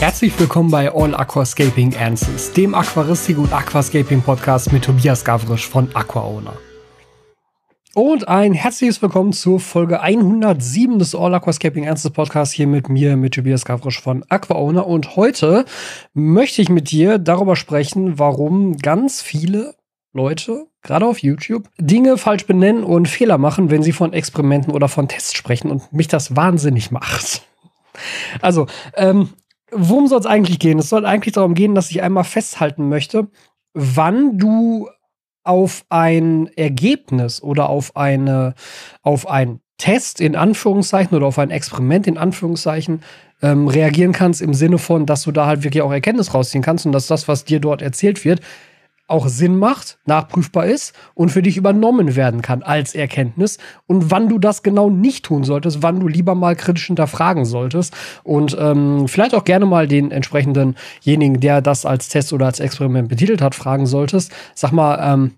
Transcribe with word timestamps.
Herzlich 0.00 0.38
willkommen 0.38 0.70
bei 0.70 0.94
All 0.94 1.12
Aquascaping 1.12 1.96
Answers, 1.96 2.52
dem 2.52 2.72
Aquaristik 2.72 3.36
und 3.36 3.52
Aquascaping 3.52 4.22
Podcast 4.22 4.72
mit 4.72 4.84
Tobias 4.84 5.24
Gavrisch 5.24 5.66
von 5.66 5.88
AquaOwner. 5.92 6.56
Und 7.94 8.28
ein 8.28 8.52
herzliches 8.52 9.02
Willkommen 9.02 9.32
zur 9.32 9.58
Folge 9.58 10.00
107 10.00 11.00
des 11.00 11.16
All 11.16 11.34
Aquascaping 11.34 11.88
Answers 11.88 12.12
Podcasts 12.12 12.54
hier 12.54 12.68
mit 12.68 12.88
mir, 12.88 13.16
mit 13.16 13.34
Tobias 13.34 13.64
Gavrisch 13.64 14.00
von 14.00 14.24
AquaOwner. 14.28 14.86
Und 14.86 15.16
heute 15.16 15.64
möchte 16.14 16.62
ich 16.62 16.68
mit 16.68 16.92
dir 16.92 17.18
darüber 17.18 17.56
sprechen, 17.56 18.20
warum 18.20 18.76
ganz 18.76 19.20
viele 19.20 19.74
Leute, 20.12 20.68
gerade 20.82 21.06
auf 21.06 21.18
YouTube, 21.18 21.68
Dinge 21.76 22.18
falsch 22.18 22.46
benennen 22.46 22.84
und 22.84 23.08
Fehler 23.08 23.36
machen, 23.36 23.72
wenn 23.72 23.82
sie 23.82 23.92
von 23.92 24.12
Experimenten 24.12 24.72
oder 24.72 24.86
von 24.88 25.08
Tests 25.08 25.34
sprechen 25.36 25.72
und 25.72 25.92
mich 25.92 26.06
das 26.06 26.36
wahnsinnig 26.36 26.92
macht. 26.92 27.42
Also, 28.40 28.68
ähm, 28.94 29.30
worum 29.70 30.06
soll 30.06 30.20
es 30.20 30.26
eigentlich 30.26 30.58
gehen? 30.58 30.78
Es 30.78 30.88
soll 30.88 31.06
eigentlich 31.06 31.34
darum 31.34 31.54
gehen, 31.54 31.74
dass 31.74 31.90
ich 31.90 32.02
einmal 32.02 32.24
festhalten 32.24 32.88
möchte, 32.88 33.28
wann 33.74 34.38
du 34.38 34.88
auf 35.44 35.84
ein 35.88 36.50
Ergebnis 36.56 37.42
oder 37.42 37.68
auf 37.68 37.96
eine, 37.96 38.54
auf 39.02 39.28
ein 39.28 39.60
Test 39.78 40.20
in 40.20 40.36
Anführungszeichen 40.36 41.16
oder 41.16 41.26
auf 41.26 41.38
ein 41.38 41.50
Experiment 41.50 42.06
in 42.06 42.18
Anführungszeichen 42.18 43.02
ähm, 43.40 43.68
reagieren 43.68 44.12
kannst 44.12 44.42
im 44.42 44.52
Sinne 44.52 44.78
von, 44.78 45.06
dass 45.06 45.22
du 45.22 45.32
da 45.32 45.46
halt 45.46 45.62
wirklich 45.62 45.82
auch 45.82 45.92
Erkenntnis 45.92 46.34
rausziehen 46.34 46.62
kannst 46.62 46.84
und 46.84 46.92
dass 46.92 47.06
das, 47.06 47.28
was 47.28 47.44
dir 47.44 47.60
dort 47.60 47.80
erzählt 47.80 48.24
wird, 48.24 48.40
auch 49.08 49.28
Sinn 49.28 49.58
macht, 49.58 49.98
nachprüfbar 50.06 50.66
ist 50.66 50.94
und 51.14 51.30
für 51.30 51.42
dich 51.42 51.56
übernommen 51.56 52.14
werden 52.14 52.42
kann 52.42 52.62
als 52.62 52.94
Erkenntnis 52.94 53.58
und 53.86 54.10
wann 54.10 54.28
du 54.28 54.38
das 54.38 54.62
genau 54.62 54.90
nicht 54.90 55.24
tun 55.24 55.44
solltest, 55.44 55.82
wann 55.82 55.98
du 55.98 56.06
lieber 56.06 56.34
mal 56.34 56.54
kritisch 56.54 56.86
hinterfragen 56.86 57.44
solltest 57.44 57.94
und 58.22 58.56
ähm, 58.60 59.08
vielleicht 59.08 59.34
auch 59.34 59.44
gerne 59.44 59.66
mal 59.66 59.88
den 59.88 60.10
entsprechendenjenigen, 60.10 61.40
der 61.40 61.62
das 61.62 61.84
als 61.86 62.08
Test 62.08 62.32
oder 62.32 62.46
als 62.46 62.60
Experiment 62.60 63.08
betitelt 63.08 63.42
hat, 63.42 63.54
fragen 63.54 63.86
solltest. 63.86 64.30
Sag 64.54 64.72
mal, 64.72 64.98
ähm, 65.02 65.32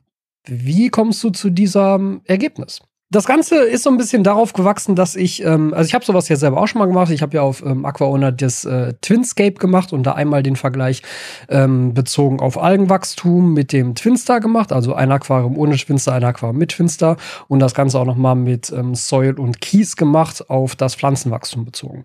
wie 0.44 0.88
kommst 0.88 1.22
du 1.22 1.30
zu 1.30 1.50
diesem 1.50 2.22
Ergebnis? 2.24 2.80
Das 3.12 3.26
Ganze 3.26 3.56
ist 3.64 3.82
so 3.82 3.90
ein 3.90 3.96
bisschen 3.96 4.22
darauf 4.22 4.52
gewachsen, 4.52 4.94
dass 4.94 5.16
ich, 5.16 5.44
ähm, 5.44 5.74
also 5.74 5.88
ich 5.88 5.94
habe 5.94 6.04
sowas 6.04 6.28
ja 6.28 6.36
selber 6.36 6.60
auch 6.60 6.68
schon 6.68 6.78
mal 6.78 6.86
gemacht. 6.86 7.10
Ich 7.10 7.22
habe 7.22 7.34
ja 7.34 7.42
auf 7.42 7.60
ähm, 7.60 7.84
AquaOwner 7.84 8.30
das 8.30 8.64
äh, 8.64 8.94
Twinscape 9.00 9.54
gemacht 9.54 9.92
und 9.92 10.04
da 10.04 10.12
einmal 10.12 10.44
den 10.44 10.54
Vergleich 10.54 11.02
ähm, 11.48 11.92
bezogen 11.92 12.38
auf 12.38 12.56
Algenwachstum 12.56 13.52
mit 13.52 13.72
dem 13.72 13.96
Twinstar 13.96 14.38
gemacht. 14.38 14.72
Also 14.72 14.94
ein 14.94 15.10
Aquarium 15.10 15.58
ohne 15.58 15.76
Twinstar, 15.76 16.14
ein 16.14 16.22
Aquarium 16.22 16.58
mit 16.58 16.70
Twinstar 16.70 17.16
und 17.48 17.58
das 17.58 17.74
Ganze 17.74 17.98
auch 17.98 18.04
noch 18.04 18.14
mal 18.14 18.36
mit 18.36 18.70
ähm, 18.70 18.94
Soil 18.94 19.40
und 19.40 19.60
Kies 19.60 19.96
gemacht 19.96 20.48
auf 20.48 20.76
das 20.76 20.94
Pflanzenwachstum 20.94 21.64
bezogen. 21.64 22.04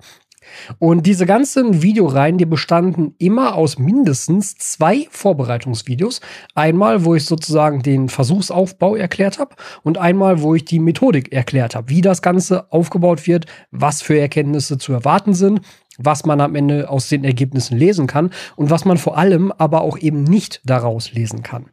Und 0.79 1.05
diese 1.05 1.25
ganzen 1.25 1.81
Videoreihen, 1.81 2.38
die 2.38 2.45
bestanden 2.45 3.15
immer 3.17 3.55
aus 3.55 3.77
mindestens 3.77 4.57
zwei 4.57 5.07
Vorbereitungsvideos. 5.09 6.21
Einmal, 6.53 7.05
wo 7.05 7.15
ich 7.15 7.25
sozusagen 7.25 7.81
den 7.81 8.09
Versuchsaufbau 8.09 8.95
erklärt 8.95 9.39
habe 9.39 9.55
und 9.83 9.97
einmal, 9.97 10.41
wo 10.41 10.55
ich 10.55 10.66
die 10.66 10.79
Methodik 10.79 11.31
erklärt 11.31 11.75
habe, 11.75 11.89
wie 11.89 12.01
das 12.01 12.21
Ganze 12.21 12.71
aufgebaut 12.71 13.27
wird, 13.27 13.45
was 13.71 14.01
für 14.01 14.19
Erkenntnisse 14.19 14.77
zu 14.77 14.93
erwarten 14.93 15.33
sind, 15.33 15.61
was 15.97 16.25
man 16.25 16.41
am 16.41 16.55
Ende 16.55 16.89
aus 16.89 17.09
den 17.09 17.23
Ergebnissen 17.23 17.77
lesen 17.77 18.07
kann 18.07 18.31
und 18.55 18.69
was 18.69 18.85
man 18.85 18.97
vor 18.97 19.17
allem 19.17 19.51
aber 19.51 19.81
auch 19.81 19.97
eben 19.97 20.23
nicht 20.23 20.61
daraus 20.66 21.13
lesen 21.13 21.41
kann 21.41 21.67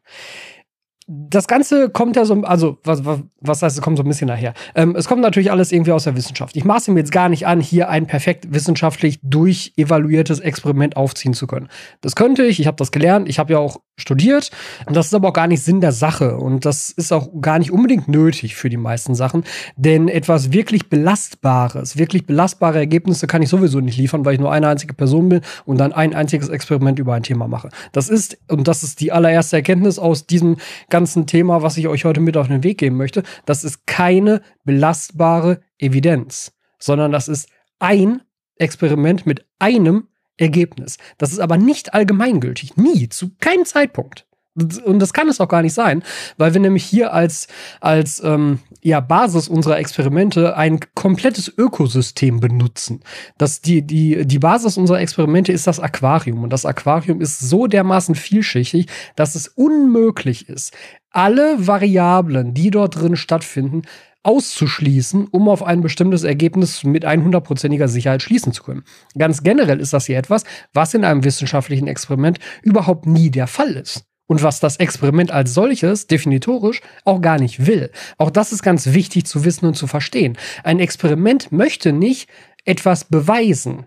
das 1.15 1.47
Ganze 1.47 1.91
kommt 1.91 2.17
ja 2.17 2.25
so, 2.25 2.43
also 2.43 2.79
was, 2.85 3.05
was, 3.05 3.21
was 3.41 3.63
heißt, 3.63 3.77
es 3.77 3.83
kommt 3.83 3.99
so 3.99 4.03
ein 4.03 4.09
bisschen 4.09 4.29
nachher. 4.29 4.55
Ähm, 4.75 4.97
es 4.97 5.07
kommt 5.07 5.21
natürlich 5.21 5.51
alles 5.51 5.71
irgendwie 5.71 5.93
aus 5.93 6.05
der 6.05 6.17
Wissenschaft. 6.17 6.57
Ich 6.57 6.65
maße 6.65 6.91
mir 6.91 7.01
jetzt 7.01 7.13
gar 7.13 7.29
nicht 7.29 7.47
an, 7.47 7.61
hier 7.61 7.91
ein 7.91 8.07
perfekt 8.07 8.47
wissenschaftlich 8.53 9.19
durchevaluiertes 9.23 10.41
Experiment 10.41 10.97
aufziehen 10.97 11.35
zu 11.35 11.47
können. 11.47 11.69
Das 12.01 12.17
könnte 12.17 12.45
ich, 12.45 12.61
ich 12.61 12.67
habe 12.67 12.79
das 12.79 12.93
gelernt, 12.93 13.29
ich 13.29 13.39
habe 13.39 13.53
ja 13.53 13.59
auch 13.59 13.77
studiert. 14.03 14.51
Und 14.87 14.97
das 14.97 15.07
ist 15.07 15.15
aber 15.15 15.29
auch 15.29 15.33
gar 15.33 15.47
nicht 15.47 15.63
Sinn 15.63 15.81
der 15.81 15.93
Sache. 15.93 16.37
Und 16.37 16.67
das 16.67 16.91
ist 16.91 17.13
auch 17.13 17.29
gar 17.41 17.59
nicht 17.59 17.71
unbedingt 17.71 18.09
nötig 18.09 18.55
für 18.55 18.69
die 18.69 18.77
meisten 18.77 19.15
Sachen. 19.15 19.45
Denn 19.77 20.09
etwas 20.09 20.53
wirklich 20.53 20.89
Belastbares, 20.91 21.97
wirklich 21.97 22.27
belastbare 22.27 22.79
Ergebnisse 22.79 23.27
kann 23.27 23.43
ich 23.43 23.49
sowieso 23.49 23.81
nicht 23.81 23.97
liefern, 23.97 24.25
weil 24.25 24.35
ich 24.35 24.41
nur 24.41 24.53
eine 24.53 24.69
einzige 24.69 24.95
Person 24.95 25.31
bin 25.31 25.41
und 25.65 25.79
dann 25.79 25.93
ein 25.93 26.15
einziges 26.15 26.49
Experiment 26.49 26.99
über 26.99 27.15
ein 27.15 27.23
Thema 27.23 27.49
mache. 27.49 27.71
Das 27.93 28.09
ist, 28.09 28.39
und 28.49 28.69
das 28.69 28.83
ist 28.83 29.01
die 29.01 29.13
allererste 29.13 29.57
Erkenntnis 29.57 29.99
aus 29.99 30.27
diesem 30.27 30.57
ganzen 30.91 31.27
Thema, 31.27 31.63
was 31.63 31.77
ich 31.77 31.89
euch 31.89 32.05
heute 32.05 32.21
mit 32.21 32.37
auf 32.37 32.49
den 32.49 32.63
Weg 32.63 32.79
geben 32.79 32.97
möchte. 32.97 33.23
Das 33.47 33.65
ist 33.65 33.87
keine 33.87 34.43
belastbare 34.65 35.61
Evidenz, 35.79 36.53
sondern 36.79 37.13
das 37.13 37.29
ist 37.29 37.49
ein 37.79 38.23
Experiment 38.57 39.27
mit 39.27 39.45
einem 39.59 40.09
Ergebnis. 40.43 40.99
Das 41.19 41.33
ist 41.33 41.39
aber 41.39 41.57
nicht 41.57 41.95
allgemeingültig. 41.95 42.77
Nie, 42.77 43.09
zu 43.09 43.31
keinem 43.41 43.65
Zeitpunkt. 43.65 44.27
Und 44.55 44.99
das 44.99 45.15
kann 45.15 45.29
es 45.29 45.41
auch 45.41 45.49
gar 45.49 45.63
nicht 45.63 45.73
sein, 45.73 46.03
weil 46.37 46.53
wir 46.53 46.61
nämlich 46.61 46.85
hier 46.85 47.15
als, 47.15 47.47
als 47.81 48.23
ähm, 48.23 48.59
ja, 48.83 49.01
Basis 49.01 49.49
unserer 49.49 49.79
Experimente 49.79 50.59
ein 50.59 50.79
komplettes 50.95 51.51
Ökosystem 51.57 52.39
benutzen. 52.39 53.01
Das, 53.39 53.63
die, 53.63 53.81
die, 53.81 54.27
die 54.27 54.39
Basis 54.39 54.77
unserer 54.77 55.01
Experimente 55.01 55.53
ist 55.53 55.67
das 55.67 55.81
Aquarium. 55.81 56.43
Und 56.43 56.53
das 56.53 56.67
Aquarium 56.67 57.23
ist 57.23 57.41
so 57.41 57.67
dermaßen 57.67 58.15
vielschichtig, 58.15 58.89
dass 59.17 59.37
es 59.37 59.49
unmöglich 59.49 60.51
ist, 60.51 60.75
alle 61.11 61.67
Variablen, 61.67 62.53
die 62.53 62.71
dort 62.71 63.01
drin 63.01 63.17
stattfinden, 63.17 63.83
auszuschließen, 64.23 65.29
um 65.29 65.49
auf 65.49 65.63
ein 65.63 65.81
bestimmtes 65.81 66.23
Ergebnis 66.23 66.85
mit 66.85 67.07
100%iger 67.07 67.89
Sicherheit 67.89 68.23
schließen 68.23 68.53
zu 68.53 68.63
können. 68.63 68.85
Ganz 69.17 69.43
generell 69.43 69.81
ist 69.81 69.93
das 69.93 70.07
hier 70.07 70.19
etwas, 70.19 70.45
was 70.73 70.95
in 70.95 71.05
einem 71.05 71.25
wissenschaftlichen 71.25 71.89
Experiment 71.89 72.39
überhaupt 72.63 73.07
nie 73.07 73.31
der 73.31 73.47
Fall 73.47 73.73
ist. 73.73 74.05
Und 74.29 74.43
was 74.43 74.61
das 74.61 74.77
Experiment 74.77 75.31
als 75.31 75.53
solches 75.53 76.07
definitorisch 76.07 76.81
auch 77.05 77.21
gar 77.21 77.39
nicht 77.39 77.67
will. 77.67 77.91
Auch 78.17 78.31
das 78.31 78.53
ist 78.53 78.63
ganz 78.63 78.93
wichtig 78.95 79.27
zu 79.27 79.45
wissen 79.45 79.67
und 79.67 79.75
zu 79.75 79.87
verstehen. 79.87 80.39
Ein 80.65 80.79
Experiment 80.79 81.53
möchte 81.53 81.93
nicht 81.93 82.31
etwas 82.65 83.05
beweisen. 83.05 83.87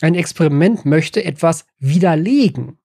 Ein 0.00 0.14
Experiment 0.14 0.86
möchte 0.86 1.24
etwas 1.24 1.66
widerlegen. 1.78 2.78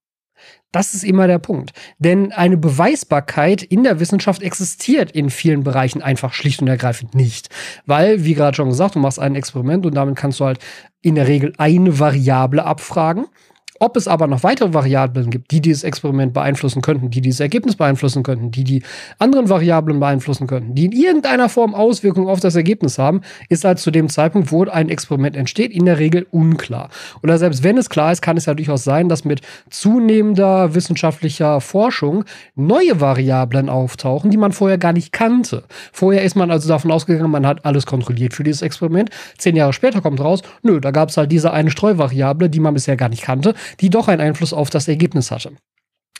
Das 0.72 0.94
ist 0.94 1.04
immer 1.04 1.26
der 1.26 1.38
Punkt. 1.38 1.72
Denn 1.98 2.32
eine 2.32 2.56
Beweisbarkeit 2.56 3.62
in 3.62 3.84
der 3.84 4.00
Wissenschaft 4.00 4.42
existiert 4.42 5.12
in 5.12 5.28
vielen 5.28 5.62
Bereichen 5.62 6.02
einfach 6.02 6.32
schlicht 6.32 6.62
und 6.62 6.68
ergreifend 6.68 7.14
nicht. 7.14 7.50
Weil, 7.84 8.24
wie 8.24 8.34
gerade 8.34 8.56
schon 8.56 8.70
gesagt, 8.70 8.94
du 8.94 8.98
machst 8.98 9.18
ein 9.18 9.34
Experiment 9.34 9.84
und 9.84 9.94
damit 9.94 10.16
kannst 10.16 10.40
du 10.40 10.46
halt 10.46 10.58
in 11.02 11.14
der 11.14 11.28
Regel 11.28 11.52
eine 11.58 11.98
Variable 11.98 12.64
abfragen. 12.64 13.26
Ob 13.82 13.96
es 13.96 14.06
aber 14.06 14.28
noch 14.28 14.44
weitere 14.44 14.74
Variablen 14.74 15.28
gibt, 15.30 15.50
die 15.50 15.60
dieses 15.60 15.82
Experiment 15.82 16.32
beeinflussen 16.32 16.82
könnten, 16.82 17.10
die 17.10 17.20
dieses 17.20 17.40
Ergebnis 17.40 17.74
beeinflussen 17.74 18.22
könnten, 18.22 18.52
die 18.52 18.62
die 18.62 18.84
anderen 19.18 19.48
Variablen 19.48 19.98
beeinflussen 19.98 20.46
könnten, 20.46 20.76
die 20.76 20.84
in 20.84 20.92
irgendeiner 20.92 21.48
Form 21.48 21.74
Auswirkungen 21.74 22.28
auf 22.28 22.38
das 22.38 22.54
Ergebnis 22.54 22.96
haben, 23.00 23.22
ist 23.48 23.64
halt 23.64 23.80
zu 23.80 23.90
dem 23.90 24.08
Zeitpunkt, 24.08 24.52
wo 24.52 24.62
ein 24.66 24.88
Experiment 24.88 25.34
entsteht, 25.34 25.72
in 25.72 25.84
der 25.84 25.98
Regel 25.98 26.28
unklar. 26.30 26.90
Oder 27.24 27.38
selbst 27.38 27.64
wenn 27.64 27.76
es 27.76 27.90
klar 27.90 28.12
ist, 28.12 28.22
kann 28.22 28.36
es 28.36 28.46
ja 28.46 28.54
durchaus 28.54 28.84
sein, 28.84 29.08
dass 29.08 29.24
mit 29.24 29.40
zunehmender 29.68 30.76
wissenschaftlicher 30.76 31.60
Forschung 31.60 32.22
neue 32.54 33.00
Variablen 33.00 33.68
auftauchen, 33.68 34.30
die 34.30 34.36
man 34.36 34.52
vorher 34.52 34.78
gar 34.78 34.92
nicht 34.92 35.10
kannte. 35.10 35.64
Vorher 35.92 36.22
ist 36.22 36.36
man 36.36 36.52
also 36.52 36.68
davon 36.68 36.92
ausgegangen, 36.92 37.32
man 37.32 37.44
hat 37.44 37.64
alles 37.66 37.86
kontrolliert 37.86 38.32
für 38.32 38.44
dieses 38.44 38.62
Experiment. 38.62 39.10
Zehn 39.38 39.56
Jahre 39.56 39.72
später 39.72 40.00
kommt 40.00 40.20
raus, 40.20 40.42
nö, 40.62 40.80
da 40.80 40.92
gab 40.92 41.08
es 41.08 41.16
halt 41.16 41.32
diese 41.32 41.52
eine 41.52 41.72
Streuvariable, 41.72 42.48
die 42.48 42.60
man 42.60 42.74
bisher 42.74 42.96
gar 42.96 43.08
nicht 43.08 43.22
kannte 43.22 43.54
die 43.80 43.90
doch 43.90 44.08
einen 44.08 44.20
Einfluss 44.20 44.52
auf 44.52 44.70
das 44.70 44.88
Ergebnis 44.88 45.30
hatte. 45.30 45.52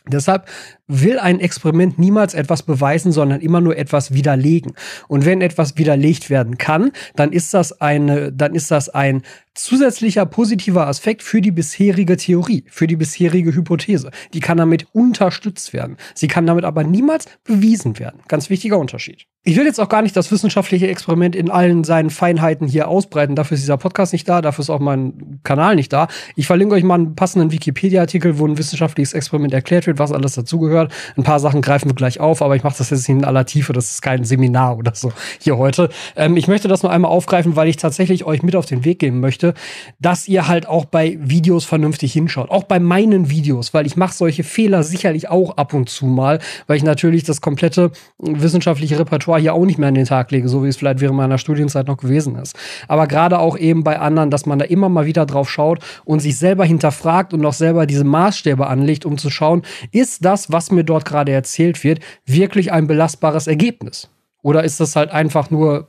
Deshalb 0.06 0.48
will 0.88 1.18
ein 1.18 1.40
Experiment 1.40 1.98
niemals 1.98 2.34
etwas 2.34 2.62
beweisen, 2.62 3.12
sondern 3.12 3.40
immer 3.40 3.60
nur 3.60 3.76
etwas 3.76 4.12
widerlegen. 4.12 4.72
Und 5.08 5.24
wenn 5.24 5.40
etwas 5.40 5.76
widerlegt 5.78 6.28
werden 6.28 6.58
kann, 6.58 6.92
dann 7.16 7.32
ist 7.32 7.54
das 7.54 7.80
eine, 7.80 8.32
dann 8.32 8.54
ist 8.54 8.70
das 8.70 8.88
ein 8.88 9.22
zusätzlicher 9.54 10.26
positiver 10.26 10.86
Aspekt 10.86 11.22
für 11.22 11.40
die 11.40 11.50
bisherige 11.50 12.16
Theorie, 12.16 12.64
für 12.68 12.86
die 12.86 12.96
bisherige 12.96 13.54
Hypothese. 13.54 14.10
Die 14.32 14.40
kann 14.40 14.56
damit 14.58 14.86
unterstützt 14.92 15.72
werden. 15.72 15.96
Sie 16.14 16.28
kann 16.28 16.46
damit 16.46 16.64
aber 16.64 16.84
niemals 16.84 17.26
bewiesen 17.44 17.98
werden. 17.98 18.20
Ganz 18.28 18.50
wichtiger 18.50 18.78
Unterschied. 18.78 19.26
Ich 19.44 19.56
will 19.56 19.66
jetzt 19.66 19.80
auch 19.80 19.88
gar 19.88 20.02
nicht 20.02 20.16
das 20.16 20.30
wissenschaftliche 20.30 20.86
Experiment 20.86 21.34
in 21.34 21.50
allen 21.50 21.82
seinen 21.82 22.10
Feinheiten 22.10 22.68
hier 22.68 22.86
ausbreiten. 22.86 23.34
Dafür 23.34 23.56
ist 23.56 23.62
dieser 23.62 23.76
Podcast 23.76 24.12
nicht 24.12 24.28
da, 24.28 24.40
dafür 24.40 24.62
ist 24.62 24.70
auch 24.70 24.78
mein 24.78 25.40
Kanal 25.42 25.74
nicht 25.74 25.92
da. 25.92 26.06
Ich 26.36 26.46
verlinke 26.46 26.76
euch 26.76 26.84
mal 26.84 26.94
einen 26.94 27.16
passenden 27.16 27.50
Wikipedia-Artikel, 27.50 28.38
wo 28.38 28.46
ein 28.46 28.56
wissenschaftliches 28.56 29.14
Experiment 29.14 29.52
erklärt 29.52 29.88
wird 29.88 29.91
wird, 29.92 29.98
was 29.98 30.12
alles 30.12 30.34
dazugehört. 30.34 30.92
Ein 31.16 31.22
paar 31.22 31.40
Sachen 31.40 31.60
greifen 31.60 31.88
wir 31.88 31.94
gleich 31.94 32.20
auf, 32.20 32.42
aber 32.42 32.56
ich 32.56 32.62
mache 32.62 32.76
das 32.78 32.90
jetzt 32.90 33.08
in 33.08 33.24
aller 33.24 33.44
Tiefe. 33.46 33.72
Das 33.72 33.90
ist 33.90 34.02
kein 34.02 34.24
Seminar 34.24 34.78
oder 34.78 34.94
so 34.94 35.12
hier 35.38 35.58
heute. 35.58 35.90
Ähm, 36.16 36.36
ich 36.36 36.48
möchte 36.48 36.68
das 36.68 36.82
nur 36.82 36.90
einmal 36.90 37.10
aufgreifen, 37.10 37.56
weil 37.56 37.68
ich 37.68 37.76
tatsächlich 37.76 38.24
euch 38.24 38.42
mit 38.42 38.56
auf 38.56 38.66
den 38.66 38.84
Weg 38.84 38.98
geben 38.98 39.20
möchte, 39.20 39.54
dass 40.00 40.28
ihr 40.28 40.48
halt 40.48 40.66
auch 40.66 40.84
bei 40.86 41.18
Videos 41.20 41.64
vernünftig 41.64 42.12
hinschaut. 42.12 42.50
Auch 42.50 42.64
bei 42.64 42.80
meinen 42.80 43.30
Videos, 43.30 43.74
weil 43.74 43.86
ich 43.86 43.96
mache 43.96 44.14
solche 44.14 44.44
Fehler 44.44 44.82
sicherlich 44.82 45.28
auch 45.28 45.56
ab 45.56 45.74
und 45.74 45.88
zu 45.88 46.06
mal, 46.06 46.38
weil 46.66 46.76
ich 46.76 46.82
natürlich 46.82 47.24
das 47.24 47.40
komplette 47.40 47.90
wissenschaftliche 48.18 48.98
Repertoire 48.98 49.40
hier 49.40 49.54
auch 49.54 49.64
nicht 49.64 49.78
mehr 49.78 49.88
an 49.88 49.94
den 49.94 50.06
Tag 50.06 50.30
lege, 50.30 50.48
so 50.48 50.64
wie 50.64 50.68
es 50.68 50.76
vielleicht 50.76 51.00
während 51.00 51.16
meiner 51.16 51.38
Studienzeit 51.38 51.86
noch 51.86 51.98
gewesen 51.98 52.36
ist. 52.36 52.56
Aber 52.88 53.06
gerade 53.06 53.38
auch 53.38 53.58
eben 53.58 53.84
bei 53.84 53.98
anderen, 53.98 54.30
dass 54.30 54.46
man 54.46 54.58
da 54.58 54.64
immer 54.64 54.88
mal 54.88 55.06
wieder 55.06 55.26
drauf 55.26 55.50
schaut 55.50 55.80
und 56.04 56.20
sich 56.20 56.36
selber 56.38 56.64
hinterfragt 56.64 57.34
und 57.34 57.44
auch 57.44 57.52
selber 57.52 57.86
diese 57.86 58.04
Maßstäbe 58.04 58.66
anlegt, 58.66 59.04
um 59.04 59.18
zu 59.18 59.30
schauen, 59.30 59.62
ist 59.90 60.24
das, 60.24 60.52
was 60.52 60.70
mir 60.70 60.84
dort 60.84 61.04
gerade 61.04 61.32
erzählt 61.32 61.82
wird, 61.84 62.00
wirklich 62.24 62.72
ein 62.72 62.86
belastbares 62.86 63.46
Ergebnis? 63.46 64.08
Oder 64.42 64.64
ist 64.64 64.80
das 64.80 64.96
halt 64.96 65.10
einfach 65.10 65.50
nur 65.50 65.88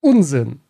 Unsinn? 0.00 0.60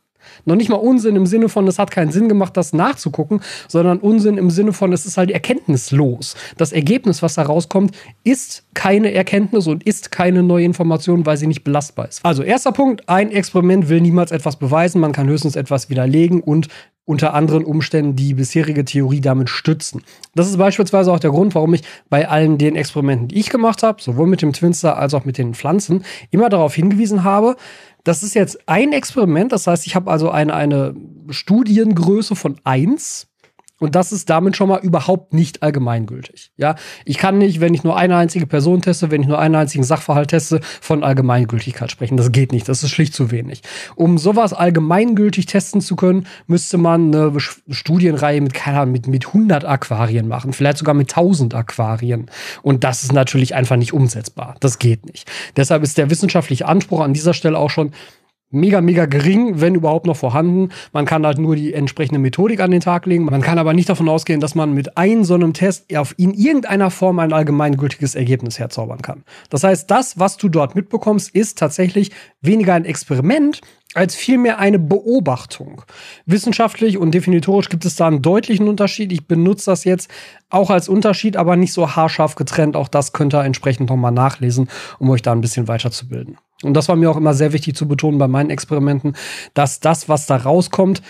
Noch 0.44 0.56
nicht 0.56 0.68
mal 0.68 0.76
Unsinn 0.76 1.16
im 1.16 1.26
Sinne 1.26 1.48
von, 1.48 1.66
es 1.66 1.78
hat 1.78 1.90
keinen 1.90 2.12
Sinn 2.12 2.28
gemacht, 2.28 2.56
das 2.56 2.72
nachzugucken, 2.72 3.40
sondern 3.68 3.98
Unsinn 3.98 4.38
im 4.38 4.50
Sinne 4.50 4.72
von, 4.72 4.92
es 4.92 5.06
ist 5.06 5.16
halt 5.16 5.30
erkenntnislos. 5.30 6.34
Das 6.56 6.72
Ergebnis, 6.72 7.22
was 7.22 7.34
da 7.34 7.42
rauskommt, 7.42 7.96
ist 8.24 8.64
keine 8.74 9.12
Erkenntnis 9.12 9.66
und 9.66 9.82
ist 9.84 10.10
keine 10.10 10.42
neue 10.42 10.64
Information, 10.64 11.26
weil 11.26 11.36
sie 11.36 11.46
nicht 11.46 11.64
belastbar 11.64 12.08
ist. 12.08 12.24
Also 12.24 12.42
erster 12.42 12.72
Punkt, 12.72 13.08
ein 13.08 13.30
Experiment 13.30 13.88
will 13.88 14.00
niemals 14.00 14.30
etwas 14.30 14.56
beweisen, 14.56 15.00
man 15.00 15.12
kann 15.12 15.28
höchstens 15.28 15.56
etwas 15.56 15.90
widerlegen 15.90 16.40
und 16.40 16.68
unter 17.10 17.34
anderen 17.34 17.64
Umständen 17.64 18.14
die 18.14 18.34
bisherige 18.34 18.84
Theorie 18.84 19.20
damit 19.20 19.50
stützen. 19.50 20.02
Das 20.36 20.46
ist 20.46 20.58
beispielsweise 20.58 21.12
auch 21.12 21.18
der 21.18 21.30
Grund, 21.30 21.56
warum 21.56 21.74
ich 21.74 21.82
bei 22.08 22.28
allen 22.28 22.56
den 22.56 22.76
Experimenten, 22.76 23.26
die 23.26 23.40
ich 23.40 23.50
gemacht 23.50 23.82
habe, 23.82 24.00
sowohl 24.00 24.28
mit 24.28 24.42
dem 24.42 24.52
Twinster 24.52 24.96
als 24.96 25.12
auch 25.12 25.24
mit 25.24 25.36
den 25.36 25.54
Pflanzen, 25.54 26.04
immer 26.30 26.48
darauf 26.48 26.72
hingewiesen 26.72 27.24
habe, 27.24 27.56
das 28.04 28.22
ist 28.22 28.34
jetzt 28.34 28.68
ein 28.68 28.92
Experiment, 28.92 29.50
das 29.50 29.66
heißt, 29.66 29.88
ich 29.88 29.96
habe 29.96 30.08
also 30.08 30.30
eine, 30.30 30.54
eine 30.54 30.94
Studiengröße 31.28 32.36
von 32.36 32.56
1 32.62 33.26
und 33.80 33.94
das 33.94 34.12
ist 34.12 34.28
damit 34.28 34.56
schon 34.56 34.68
mal 34.68 34.80
überhaupt 34.80 35.32
nicht 35.32 35.62
allgemeingültig. 35.62 36.52
Ja, 36.56 36.76
ich 37.06 37.16
kann 37.16 37.38
nicht, 37.38 37.60
wenn 37.60 37.72
ich 37.72 37.82
nur 37.82 37.96
eine 37.96 38.14
einzige 38.16 38.46
Person 38.46 38.82
teste, 38.82 39.10
wenn 39.10 39.22
ich 39.22 39.26
nur 39.26 39.38
einen 39.38 39.54
einzigen 39.54 39.84
Sachverhalt 39.84 40.28
teste, 40.28 40.60
von 40.82 41.02
Allgemeingültigkeit 41.02 41.90
sprechen. 41.90 42.18
Das 42.18 42.30
geht 42.30 42.52
nicht. 42.52 42.68
Das 42.68 42.82
ist 42.82 42.90
schlicht 42.90 43.14
zu 43.14 43.30
wenig. 43.30 43.62
Um 43.96 44.18
sowas 44.18 44.52
allgemeingültig 44.52 45.46
testen 45.46 45.80
zu 45.80 45.96
können, 45.96 46.26
müsste 46.46 46.76
man 46.76 47.14
eine 47.14 47.32
Studienreihe 47.40 48.42
mit, 48.42 48.52
keine 48.52 48.80
Ahnung, 48.80 48.92
mit, 48.92 49.06
mit 49.06 49.28
100 49.28 49.64
Aquarien 49.64 50.28
machen. 50.28 50.52
Vielleicht 50.52 50.76
sogar 50.76 50.94
mit 50.94 51.10
1000 51.10 51.54
Aquarien. 51.54 52.30
Und 52.60 52.84
das 52.84 53.02
ist 53.02 53.14
natürlich 53.14 53.54
einfach 53.54 53.76
nicht 53.76 53.94
umsetzbar. 53.94 54.56
Das 54.60 54.78
geht 54.78 55.06
nicht. 55.06 55.30
Deshalb 55.56 55.82
ist 55.82 55.96
der 55.96 56.10
wissenschaftliche 56.10 56.68
Anspruch 56.68 57.00
an 57.00 57.14
dieser 57.14 57.32
Stelle 57.32 57.58
auch 57.58 57.70
schon 57.70 57.92
mega, 58.50 58.80
mega 58.80 59.06
gering, 59.06 59.60
wenn 59.60 59.74
überhaupt 59.74 60.06
noch 60.06 60.16
vorhanden. 60.16 60.70
Man 60.92 61.06
kann 61.06 61.24
halt 61.24 61.38
nur 61.38 61.56
die 61.56 61.72
entsprechende 61.72 62.18
Methodik 62.18 62.60
an 62.60 62.70
den 62.70 62.80
Tag 62.80 63.06
legen. 63.06 63.24
Man 63.24 63.40
kann 63.40 63.58
aber 63.58 63.72
nicht 63.72 63.88
davon 63.88 64.08
ausgehen, 64.08 64.40
dass 64.40 64.54
man 64.54 64.74
mit 64.74 64.96
einem 64.96 65.24
so 65.24 65.34
einem 65.34 65.52
Test 65.52 65.96
auf 65.96 66.14
in 66.18 66.34
irgendeiner 66.34 66.90
Form 66.90 67.18
ein 67.18 67.32
allgemeingültiges 67.32 68.14
Ergebnis 68.14 68.58
herzaubern 68.58 69.02
kann. 69.02 69.24
Das 69.48 69.64
heißt, 69.64 69.90
das, 69.90 70.18
was 70.18 70.36
du 70.36 70.48
dort 70.48 70.74
mitbekommst, 70.74 71.34
ist 71.34 71.58
tatsächlich 71.58 72.10
weniger 72.40 72.74
ein 72.74 72.84
Experiment, 72.84 73.60
als 73.94 74.14
vielmehr 74.14 74.58
eine 74.58 74.78
Beobachtung. 74.78 75.82
Wissenschaftlich 76.24 76.96
und 76.96 77.12
definitorisch 77.12 77.68
gibt 77.68 77.84
es 77.84 77.96
da 77.96 78.06
einen 78.06 78.22
deutlichen 78.22 78.68
Unterschied. 78.68 79.10
Ich 79.12 79.26
benutze 79.26 79.70
das 79.70 79.84
jetzt 79.84 80.10
auch 80.48 80.70
als 80.70 80.88
Unterschied, 80.88 81.36
aber 81.36 81.56
nicht 81.56 81.72
so 81.72 81.96
haarscharf 81.96 82.36
getrennt. 82.36 82.76
Auch 82.76 82.88
das 82.88 83.12
könnt 83.12 83.34
ihr 83.34 83.42
entsprechend 83.42 83.90
nochmal 83.90 84.12
nachlesen, 84.12 84.68
um 84.98 85.10
euch 85.10 85.22
da 85.22 85.32
ein 85.32 85.40
bisschen 85.40 85.66
weiterzubilden. 85.66 86.36
Und 86.62 86.74
das 86.74 86.88
war 86.88 86.96
mir 86.96 87.10
auch 87.10 87.16
immer 87.16 87.34
sehr 87.34 87.52
wichtig 87.52 87.74
zu 87.74 87.88
betonen 87.88 88.18
bei 88.18 88.28
meinen 88.28 88.50
Experimenten, 88.50 89.14
dass 89.54 89.80
das, 89.80 90.08
was 90.08 90.26
da 90.26 90.36
rauskommt, 90.36 91.02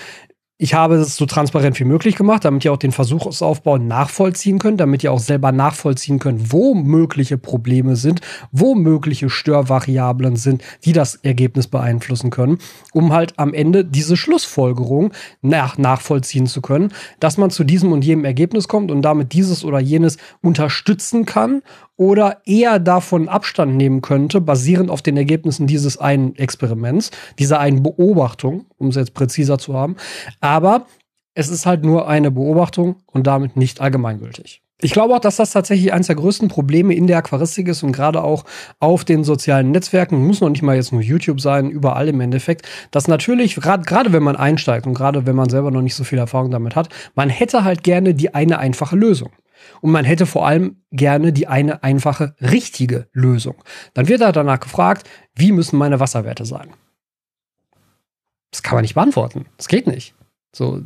ich 0.62 0.74
habe 0.74 0.96
es 0.96 1.16
so 1.16 1.24
transparent 1.24 1.80
wie 1.80 1.84
möglich 1.84 2.16
gemacht, 2.16 2.44
damit 2.44 2.66
ihr 2.66 2.72
auch 2.74 2.76
den 2.76 2.92
Versuchsaufbau 2.92 3.78
nachvollziehen 3.78 4.58
könnt, 4.58 4.78
damit 4.78 5.02
ihr 5.02 5.10
auch 5.10 5.18
selber 5.18 5.52
nachvollziehen 5.52 6.18
könnt, 6.18 6.52
wo 6.52 6.74
mögliche 6.74 7.38
Probleme 7.38 7.96
sind, 7.96 8.20
wo 8.52 8.74
mögliche 8.74 9.30
Störvariablen 9.30 10.36
sind, 10.36 10.62
die 10.84 10.92
das 10.92 11.14
Ergebnis 11.14 11.66
beeinflussen 11.66 12.28
können, 12.28 12.58
um 12.92 13.14
halt 13.14 13.38
am 13.38 13.54
Ende 13.54 13.86
diese 13.86 14.18
Schlussfolgerung 14.18 15.14
nach 15.40 15.78
nachvollziehen 15.78 16.46
zu 16.46 16.60
können, 16.60 16.92
dass 17.20 17.38
man 17.38 17.48
zu 17.48 17.64
diesem 17.64 17.92
und 17.92 18.04
jenem 18.04 18.26
Ergebnis 18.26 18.68
kommt 18.68 18.90
und 18.90 19.00
damit 19.00 19.32
dieses 19.32 19.64
oder 19.64 19.80
jenes 19.80 20.18
unterstützen 20.42 21.24
kann 21.24 21.62
oder 21.96 22.42
eher 22.44 22.78
davon 22.78 23.30
Abstand 23.30 23.76
nehmen 23.76 24.02
könnte, 24.02 24.42
basierend 24.42 24.90
auf 24.90 25.00
den 25.00 25.16
Ergebnissen 25.16 25.66
dieses 25.66 25.96
einen 25.96 26.36
Experiments, 26.36 27.12
dieser 27.38 27.60
einen 27.60 27.82
Beobachtung, 27.82 28.66
um 28.80 28.88
es 28.88 28.96
jetzt 28.96 29.14
präziser 29.14 29.58
zu 29.58 29.74
haben. 29.74 29.96
Aber 30.40 30.86
es 31.34 31.48
ist 31.48 31.66
halt 31.66 31.84
nur 31.84 32.08
eine 32.08 32.30
Beobachtung 32.30 32.96
und 33.06 33.26
damit 33.26 33.56
nicht 33.56 33.80
allgemeingültig. 33.80 34.62
Ich 34.82 34.92
glaube 34.92 35.14
auch, 35.14 35.20
dass 35.20 35.36
das 35.36 35.52
tatsächlich 35.52 35.92
eines 35.92 36.06
der 36.06 36.16
größten 36.16 36.48
Probleme 36.48 36.94
in 36.94 37.06
der 37.06 37.18
Aquaristik 37.18 37.68
ist 37.68 37.82
und 37.82 37.92
gerade 37.92 38.22
auch 38.22 38.44
auf 38.78 39.04
den 39.04 39.24
sozialen 39.24 39.70
Netzwerken, 39.72 40.26
muss 40.26 40.40
noch 40.40 40.48
nicht 40.48 40.62
mal 40.62 40.74
jetzt 40.74 40.92
nur 40.92 41.02
YouTube 41.02 41.40
sein, 41.40 41.70
überall 41.70 42.08
im 42.08 42.20
Endeffekt, 42.20 42.66
dass 42.90 43.06
natürlich, 43.06 43.56
gerade 43.56 44.12
wenn 44.12 44.22
man 44.22 44.36
einsteigt 44.36 44.86
und 44.86 44.94
gerade 44.94 45.26
wenn 45.26 45.36
man 45.36 45.50
selber 45.50 45.70
noch 45.70 45.82
nicht 45.82 45.94
so 45.94 46.04
viel 46.04 46.18
Erfahrung 46.18 46.50
damit 46.50 46.76
hat, 46.76 46.88
man 47.14 47.28
hätte 47.28 47.62
halt 47.62 47.82
gerne 47.82 48.14
die 48.14 48.34
eine 48.34 48.58
einfache 48.58 48.96
Lösung. 48.96 49.30
Und 49.82 49.90
man 49.90 50.06
hätte 50.06 50.24
vor 50.24 50.46
allem 50.46 50.76
gerne 50.90 51.34
die 51.34 51.46
eine 51.46 51.82
einfache, 51.82 52.34
richtige 52.40 53.08
Lösung. 53.12 53.56
Dann 53.92 54.08
wird 54.08 54.22
er 54.22 54.32
danach 54.32 54.60
gefragt, 54.60 55.08
wie 55.34 55.52
müssen 55.52 55.76
meine 55.76 56.00
Wasserwerte 56.00 56.46
sein? 56.46 56.70
Das 58.50 58.62
kann 58.62 58.76
man 58.76 58.82
nicht 58.82 58.94
beantworten. 58.94 59.46
Das 59.56 59.68
geht 59.68 59.86
nicht. 59.86 60.14
So, 60.52 60.80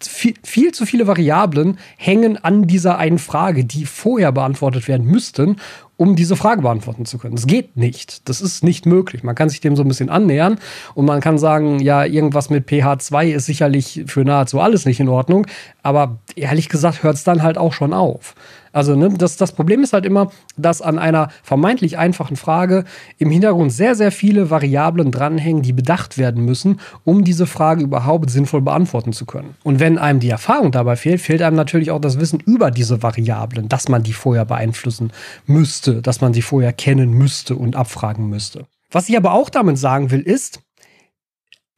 viel, 0.00 0.34
viel, 0.42 0.72
zu 0.72 0.84
viele 0.84 1.06
Variablen 1.06 1.78
hängen 1.96 2.36
an 2.36 2.66
dieser 2.66 2.98
einen 2.98 3.18
Frage, 3.18 3.64
die 3.64 3.86
vorher 3.86 4.32
beantwortet 4.32 4.88
werden 4.88 5.06
müssten, 5.06 5.58
um 5.96 6.16
diese 6.16 6.34
Frage 6.34 6.62
beantworten 6.62 7.06
zu 7.06 7.18
können. 7.18 7.36
Das 7.36 7.46
geht 7.46 7.76
nicht. 7.76 8.28
Das 8.28 8.40
ist 8.40 8.64
nicht 8.64 8.86
möglich. 8.86 9.22
Man 9.22 9.36
kann 9.36 9.50
sich 9.50 9.60
dem 9.60 9.76
so 9.76 9.82
ein 9.82 9.88
bisschen 9.88 10.10
annähern 10.10 10.58
und 10.94 11.04
man 11.06 11.20
kann 11.20 11.38
sagen, 11.38 11.78
ja, 11.78 12.04
irgendwas 12.04 12.50
mit 12.50 12.68
pH 12.68 12.98
2 12.98 13.28
ist 13.30 13.46
sicherlich 13.46 14.02
für 14.06 14.24
nahezu 14.24 14.58
alles 14.58 14.84
nicht 14.84 14.98
in 14.98 15.08
Ordnung. 15.08 15.46
Aber 15.84 16.18
ehrlich 16.34 16.68
gesagt 16.68 17.04
hört 17.04 17.14
es 17.14 17.22
dann 17.22 17.44
halt 17.44 17.56
auch 17.56 17.72
schon 17.72 17.92
auf. 17.92 18.34
Also 18.78 18.94
ne, 18.94 19.08
das, 19.18 19.36
das 19.36 19.50
Problem 19.50 19.82
ist 19.82 19.92
halt 19.92 20.06
immer, 20.06 20.30
dass 20.56 20.80
an 20.82 21.00
einer 21.00 21.30
vermeintlich 21.42 21.98
einfachen 21.98 22.36
Frage 22.36 22.84
im 23.18 23.28
Hintergrund 23.28 23.72
sehr, 23.72 23.96
sehr 23.96 24.12
viele 24.12 24.50
Variablen 24.50 25.10
dranhängen, 25.10 25.62
die 25.62 25.72
bedacht 25.72 26.16
werden 26.16 26.44
müssen, 26.44 26.78
um 27.02 27.24
diese 27.24 27.46
Frage 27.46 27.82
überhaupt 27.82 28.30
sinnvoll 28.30 28.62
beantworten 28.62 29.12
zu 29.12 29.26
können. 29.26 29.56
Und 29.64 29.80
wenn 29.80 29.98
einem 29.98 30.20
die 30.20 30.30
Erfahrung 30.30 30.70
dabei 30.70 30.94
fehlt, 30.94 31.20
fehlt 31.20 31.42
einem 31.42 31.56
natürlich 31.56 31.90
auch 31.90 32.00
das 32.00 32.20
Wissen 32.20 32.38
über 32.38 32.70
diese 32.70 33.02
Variablen, 33.02 33.68
dass 33.68 33.88
man 33.88 34.04
die 34.04 34.12
vorher 34.12 34.44
beeinflussen 34.44 35.12
müsste, 35.46 36.00
dass 36.00 36.20
man 36.20 36.32
sie 36.32 36.42
vorher 36.42 36.72
kennen 36.72 37.10
müsste 37.10 37.56
und 37.56 37.74
abfragen 37.74 38.28
müsste. 38.28 38.66
Was 38.92 39.08
ich 39.08 39.16
aber 39.16 39.32
auch 39.32 39.50
damit 39.50 39.76
sagen 39.76 40.12
will, 40.12 40.20
ist, 40.20 40.60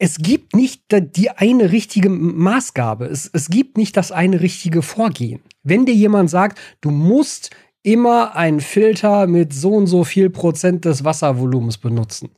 es 0.03 0.17
gibt 0.17 0.57
nicht 0.57 0.85
die 0.91 1.31
eine 1.31 1.73
richtige 1.73 2.09
Maßgabe. 2.09 3.05
Es, 3.05 3.29
es 3.35 3.51
gibt 3.51 3.77
nicht 3.77 3.99
das 3.99 4.11
eine 4.11 4.41
richtige 4.41 4.81
Vorgehen. 4.81 5.43
Wenn 5.63 5.85
dir 5.85 5.95
jemand 5.95 6.31
sagt, 6.31 6.59
du 6.81 6.91
musst 6.91 7.51
immer 7.83 8.35
einen 8.35 8.61
Filter 8.61 9.27
mit 9.27 9.53
so 9.53 9.75
und 9.75 9.87
so 9.87 10.05
viel 10.05 10.31
Prozent 10.31 10.87
des 10.87 11.05
Wasservolumens 11.05 11.77
benutzen. 11.77 12.31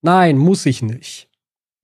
Nein, 0.00 0.38
muss 0.38 0.64
ich 0.64 0.80
nicht. 0.80 1.28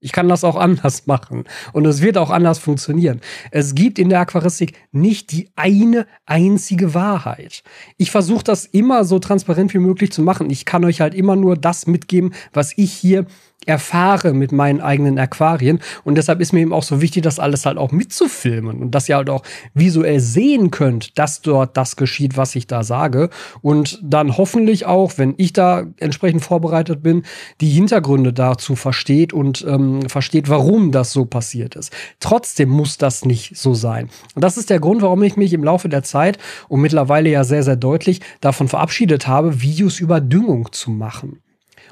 Ich 0.01 0.13
kann 0.13 0.29
das 0.29 0.43
auch 0.43 0.55
anders 0.55 1.05
machen 1.05 1.43
und 1.73 1.85
es 1.85 2.01
wird 2.01 2.17
auch 2.17 2.31
anders 2.31 2.57
funktionieren. 2.57 3.21
Es 3.51 3.75
gibt 3.75 3.99
in 3.99 4.09
der 4.09 4.21
Aquaristik 4.21 4.73
nicht 4.91 5.31
die 5.31 5.51
eine 5.55 6.07
einzige 6.25 6.95
Wahrheit. 6.95 7.61
Ich 7.97 8.09
versuche 8.09 8.43
das 8.43 8.65
immer 8.65 9.05
so 9.05 9.19
transparent 9.19 9.75
wie 9.75 9.79
möglich 9.79 10.11
zu 10.11 10.23
machen. 10.23 10.49
Ich 10.49 10.65
kann 10.65 10.85
euch 10.85 11.01
halt 11.01 11.13
immer 11.13 11.35
nur 11.35 11.55
das 11.55 11.85
mitgeben, 11.85 12.33
was 12.51 12.75
ich 12.77 12.93
hier 12.93 13.27
erfahre 13.69 14.33
mit 14.33 14.51
meinen 14.51 14.81
eigenen 14.81 15.19
Aquarien. 15.19 15.79
Und 16.03 16.15
deshalb 16.15 16.41
ist 16.41 16.51
mir 16.51 16.61
eben 16.61 16.73
auch 16.73 16.83
so 16.83 17.01
wichtig, 17.01 17.23
das 17.23 17.39
alles 17.39 17.65
halt 17.65 17.77
auch 17.77 17.91
mitzufilmen 17.91 18.81
und 18.81 18.91
dass 18.91 19.07
ihr 19.07 19.15
halt 19.15 19.29
auch 19.29 19.43
visuell 19.73 20.19
sehen 20.19 20.71
könnt, 20.71 21.17
dass 21.17 21.41
dort 21.41 21.77
das 21.77 21.95
geschieht, 21.95 22.35
was 22.35 22.55
ich 22.55 22.67
da 22.67 22.83
sage. 22.83 23.29
Und 23.61 23.99
dann 24.01 24.37
hoffentlich 24.37 24.85
auch, 24.87 25.13
wenn 25.17 25.35
ich 25.37 25.53
da 25.53 25.85
entsprechend 25.97 26.43
vorbereitet 26.43 27.03
bin, 27.03 27.23
die 27.61 27.69
Hintergründe 27.69 28.33
dazu 28.33 28.75
versteht 28.75 29.33
und 29.33 29.63
ähm, 29.67 30.09
versteht, 30.09 30.49
warum 30.49 30.91
das 30.91 31.13
so 31.13 31.25
passiert 31.25 31.75
ist. 31.75 31.93
Trotzdem 32.19 32.69
muss 32.69 32.97
das 32.97 33.23
nicht 33.23 33.55
so 33.55 33.75
sein. 33.75 34.09
Und 34.33 34.43
das 34.43 34.57
ist 34.57 34.69
der 34.69 34.79
Grund, 34.79 35.01
warum 35.03 35.21
ich 35.23 35.37
mich 35.37 35.53
im 35.53 35.63
Laufe 35.63 35.89
der 35.89 36.03
Zeit 36.03 36.39
und 36.67 36.81
mittlerweile 36.81 37.29
ja 37.29 37.43
sehr, 37.43 37.63
sehr 37.63 37.75
deutlich 37.75 38.21
davon 38.41 38.67
verabschiedet 38.67 39.27
habe, 39.27 39.61
Videos 39.61 39.99
über 39.99 40.19
Düngung 40.19 40.71
zu 40.71 40.89
machen 40.89 41.39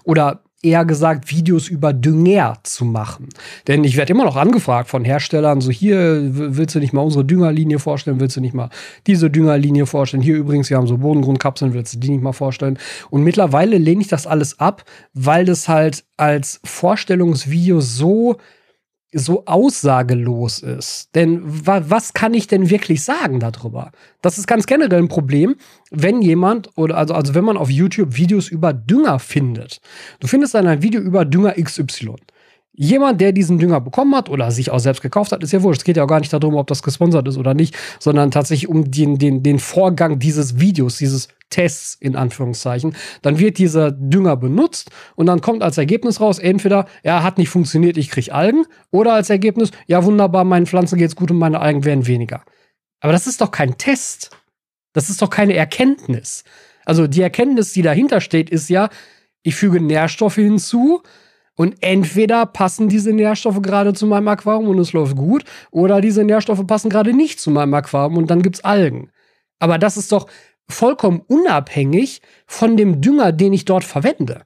oder 0.03 0.41
eher 0.63 0.85
gesagt, 0.85 1.29
Videos 1.29 1.67
über 1.67 1.93
Dünger 1.93 2.57
zu 2.63 2.83
machen. 2.83 3.29
Denn 3.67 3.83
ich 3.83 3.95
werde 3.95 4.13
immer 4.13 4.23
noch 4.23 4.35
angefragt 4.35 4.89
von 4.89 5.05
Herstellern, 5.05 5.61
so 5.61 5.71
hier, 5.71 6.19
willst 6.31 6.73
du 6.73 6.79
nicht 6.79 6.93
mal 6.93 7.01
unsere 7.01 7.23
Düngerlinie 7.23 7.79
vorstellen, 7.79 8.19
willst 8.19 8.37
du 8.37 8.41
nicht 8.41 8.55
mal 8.55 8.69
diese 9.05 9.29
Düngerlinie 9.29 9.85
vorstellen? 9.85 10.23
Hier 10.23 10.35
übrigens, 10.35 10.69
wir 10.69 10.77
haben 10.77 10.87
so 10.87 10.97
Bodengrundkapseln, 10.97 11.73
willst 11.73 11.93
du 11.93 11.99
die 11.99 12.09
nicht 12.09 12.23
mal 12.23 12.33
vorstellen? 12.33 12.79
Und 13.11 13.23
mittlerweile 13.23 13.77
lehne 13.77 14.01
ich 14.01 14.07
das 14.07 14.25
alles 14.25 14.59
ab, 14.59 14.83
weil 15.13 15.45
das 15.45 15.67
halt 15.67 16.05
als 16.17 16.59
Vorstellungsvideo 16.63 17.79
so 17.79 18.37
so 19.13 19.45
aussagelos 19.45 20.59
ist. 20.59 21.15
Denn 21.15 21.41
wa 21.43 21.81
was 21.87 22.13
kann 22.13 22.33
ich 22.33 22.47
denn 22.47 22.69
wirklich 22.69 23.03
sagen 23.03 23.39
darüber? 23.39 23.91
Das 24.21 24.37
ist 24.37 24.47
ganz 24.47 24.65
generell 24.65 24.99
ein 24.99 25.07
Problem, 25.07 25.55
wenn 25.91 26.21
jemand 26.21 26.69
oder 26.75 26.97
also, 26.97 27.13
also 27.13 27.33
wenn 27.33 27.45
man 27.45 27.57
auf 27.57 27.69
YouTube 27.69 28.17
Videos 28.17 28.49
über 28.49 28.73
Dünger 28.73 29.19
findet. 29.19 29.79
Du 30.19 30.27
findest 30.27 30.53
dann 30.53 30.67
ein 30.67 30.81
Video 30.81 31.01
über 31.01 31.23
Dünger 31.25 31.53
XY. 31.53 32.15
Jemand, 32.79 33.19
der 33.19 33.31
diesen 33.31 33.57
Dünger 33.57 33.81
bekommen 33.81 34.15
hat 34.15 34.29
oder 34.29 34.51
sich 34.51 34.69
auch 34.69 34.77
selbst 34.77 35.01
gekauft 35.01 35.31
hat, 35.31 35.41
ist 35.41 35.51
ja 35.51 35.63
wurscht. 35.63 35.81
Es 35.81 35.83
geht 35.83 35.97
ja 35.97 36.03
auch 36.03 36.07
gar 36.07 36.19
nicht 36.19 36.31
darum, 36.31 36.53
ob 36.55 36.67
das 36.67 36.83
gesponsert 36.83 37.27
ist 37.27 37.37
oder 37.37 37.55
nicht, 37.55 37.75
sondern 37.99 38.29
tatsächlich 38.29 38.69
um 38.69 38.91
den, 38.91 39.17
den, 39.17 39.41
den 39.41 39.57
Vorgang 39.57 40.19
dieses 40.19 40.59
Videos, 40.59 40.97
dieses 40.97 41.27
Tests 41.49 41.97
in 41.99 42.15
Anführungszeichen. 42.15 42.95
Dann 43.23 43.39
wird 43.39 43.57
dieser 43.57 43.91
Dünger 43.91 44.37
benutzt 44.37 44.91
und 45.15 45.25
dann 45.25 45.41
kommt 45.41 45.63
als 45.63 45.79
Ergebnis 45.79 46.21
raus, 46.21 46.37
entweder, 46.37 46.85
ja, 47.03 47.23
hat 47.23 47.39
nicht 47.39 47.49
funktioniert, 47.49 47.97
ich 47.97 48.11
kriege 48.11 48.31
Algen, 48.31 48.65
oder 48.91 49.13
als 49.13 49.31
Ergebnis, 49.31 49.71
ja, 49.87 50.03
wunderbar, 50.03 50.43
meinen 50.43 50.67
Pflanzen 50.67 50.99
geht's 50.99 51.15
gut 51.15 51.31
und 51.31 51.39
meine 51.39 51.59
Algen 51.59 51.83
werden 51.83 52.05
weniger. 52.05 52.43
Aber 52.99 53.11
das 53.11 53.25
ist 53.25 53.41
doch 53.41 53.49
kein 53.49 53.79
Test. 53.79 54.29
Das 54.93 55.09
ist 55.09 55.23
doch 55.23 55.31
keine 55.31 55.55
Erkenntnis. 55.55 56.43
Also 56.85 57.07
die 57.07 57.21
Erkenntnis, 57.21 57.73
die 57.73 57.81
dahinter 57.81 58.21
steht, 58.21 58.51
ist 58.51 58.69
ja, 58.69 58.89
ich 59.41 59.55
füge 59.55 59.79
Nährstoffe 59.79 60.35
hinzu, 60.35 61.01
und 61.57 61.75
entweder 61.81 62.45
passen 62.45 62.87
diese 62.87 63.11
Nährstoffe 63.11 63.61
gerade 63.61 63.93
zu 63.93 64.05
meinem 64.05 64.27
Aquarium 64.27 64.69
und 64.69 64.79
es 64.79 64.93
läuft 64.93 65.17
gut, 65.17 65.43
oder 65.71 65.99
diese 65.99 66.23
Nährstoffe 66.23 66.65
passen 66.65 66.89
gerade 66.89 67.13
nicht 67.13 67.39
zu 67.39 67.51
meinem 67.51 67.73
Aquarium 67.73 68.17
und 68.17 68.31
dann 68.31 68.43
gibt's 68.43 68.63
Algen. 68.63 69.09
Aber 69.59 69.79
das 69.79 69.97
ist 69.97 70.11
doch 70.11 70.27
vollkommen 70.69 71.21
unabhängig 71.27 72.21
von 72.45 72.77
dem 72.77 73.01
Dünger, 73.01 73.31
den 73.31 73.53
ich 73.53 73.65
dort 73.65 73.83
verwende. 73.83 74.43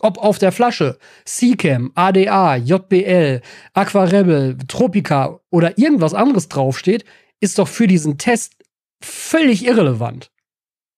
Ob 0.00 0.18
auf 0.18 0.38
der 0.38 0.52
Flasche 0.52 0.98
Seacam, 1.24 1.90
ADA, 1.96 2.56
JBL, 2.56 3.40
Aquarebel, 3.72 4.56
Tropica 4.68 5.40
oder 5.50 5.76
irgendwas 5.76 6.14
anderes 6.14 6.48
draufsteht, 6.48 7.04
ist 7.40 7.58
doch 7.58 7.68
für 7.68 7.88
diesen 7.88 8.16
Test 8.16 8.54
völlig 9.00 9.66
irrelevant. 9.66 10.30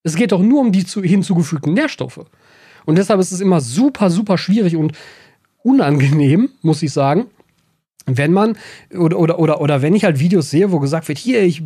Es 0.03 0.17
geht 0.17 0.33
doch 0.33 0.43
nur 0.43 0.61
um 0.61 0.71
die 0.71 0.83
hinzugefügten 0.83 1.73
Nährstoffe. 1.73 2.27
Und 2.85 2.99
deshalb 2.99 3.21
ist 3.21 3.33
es 3.33 3.41
immer 3.41 3.61
super, 3.61 4.11
super 4.11 4.39
schwierig 4.39 4.77
und 4.77 4.93
unangenehm, 5.67 6.51
muss 6.63 6.83
ich 6.83 6.93
sagen. 6.93 7.27
Wenn 8.09 8.33
man 8.33 8.57
oder, 8.97 9.19
oder, 9.19 9.41
oder, 9.41 9.61
oder 9.61 9.83
wenn 9.83 9.97
ich 9.97 10.05
halt 10.05 10.21
Videos 10.21 10.49
sehe, 10.49 10.71
wo 10.71 10.79
gesagt 10.79 11.09
wird, 11.09 11.19
hier, 11.19 11.43
ich 11.43 11.65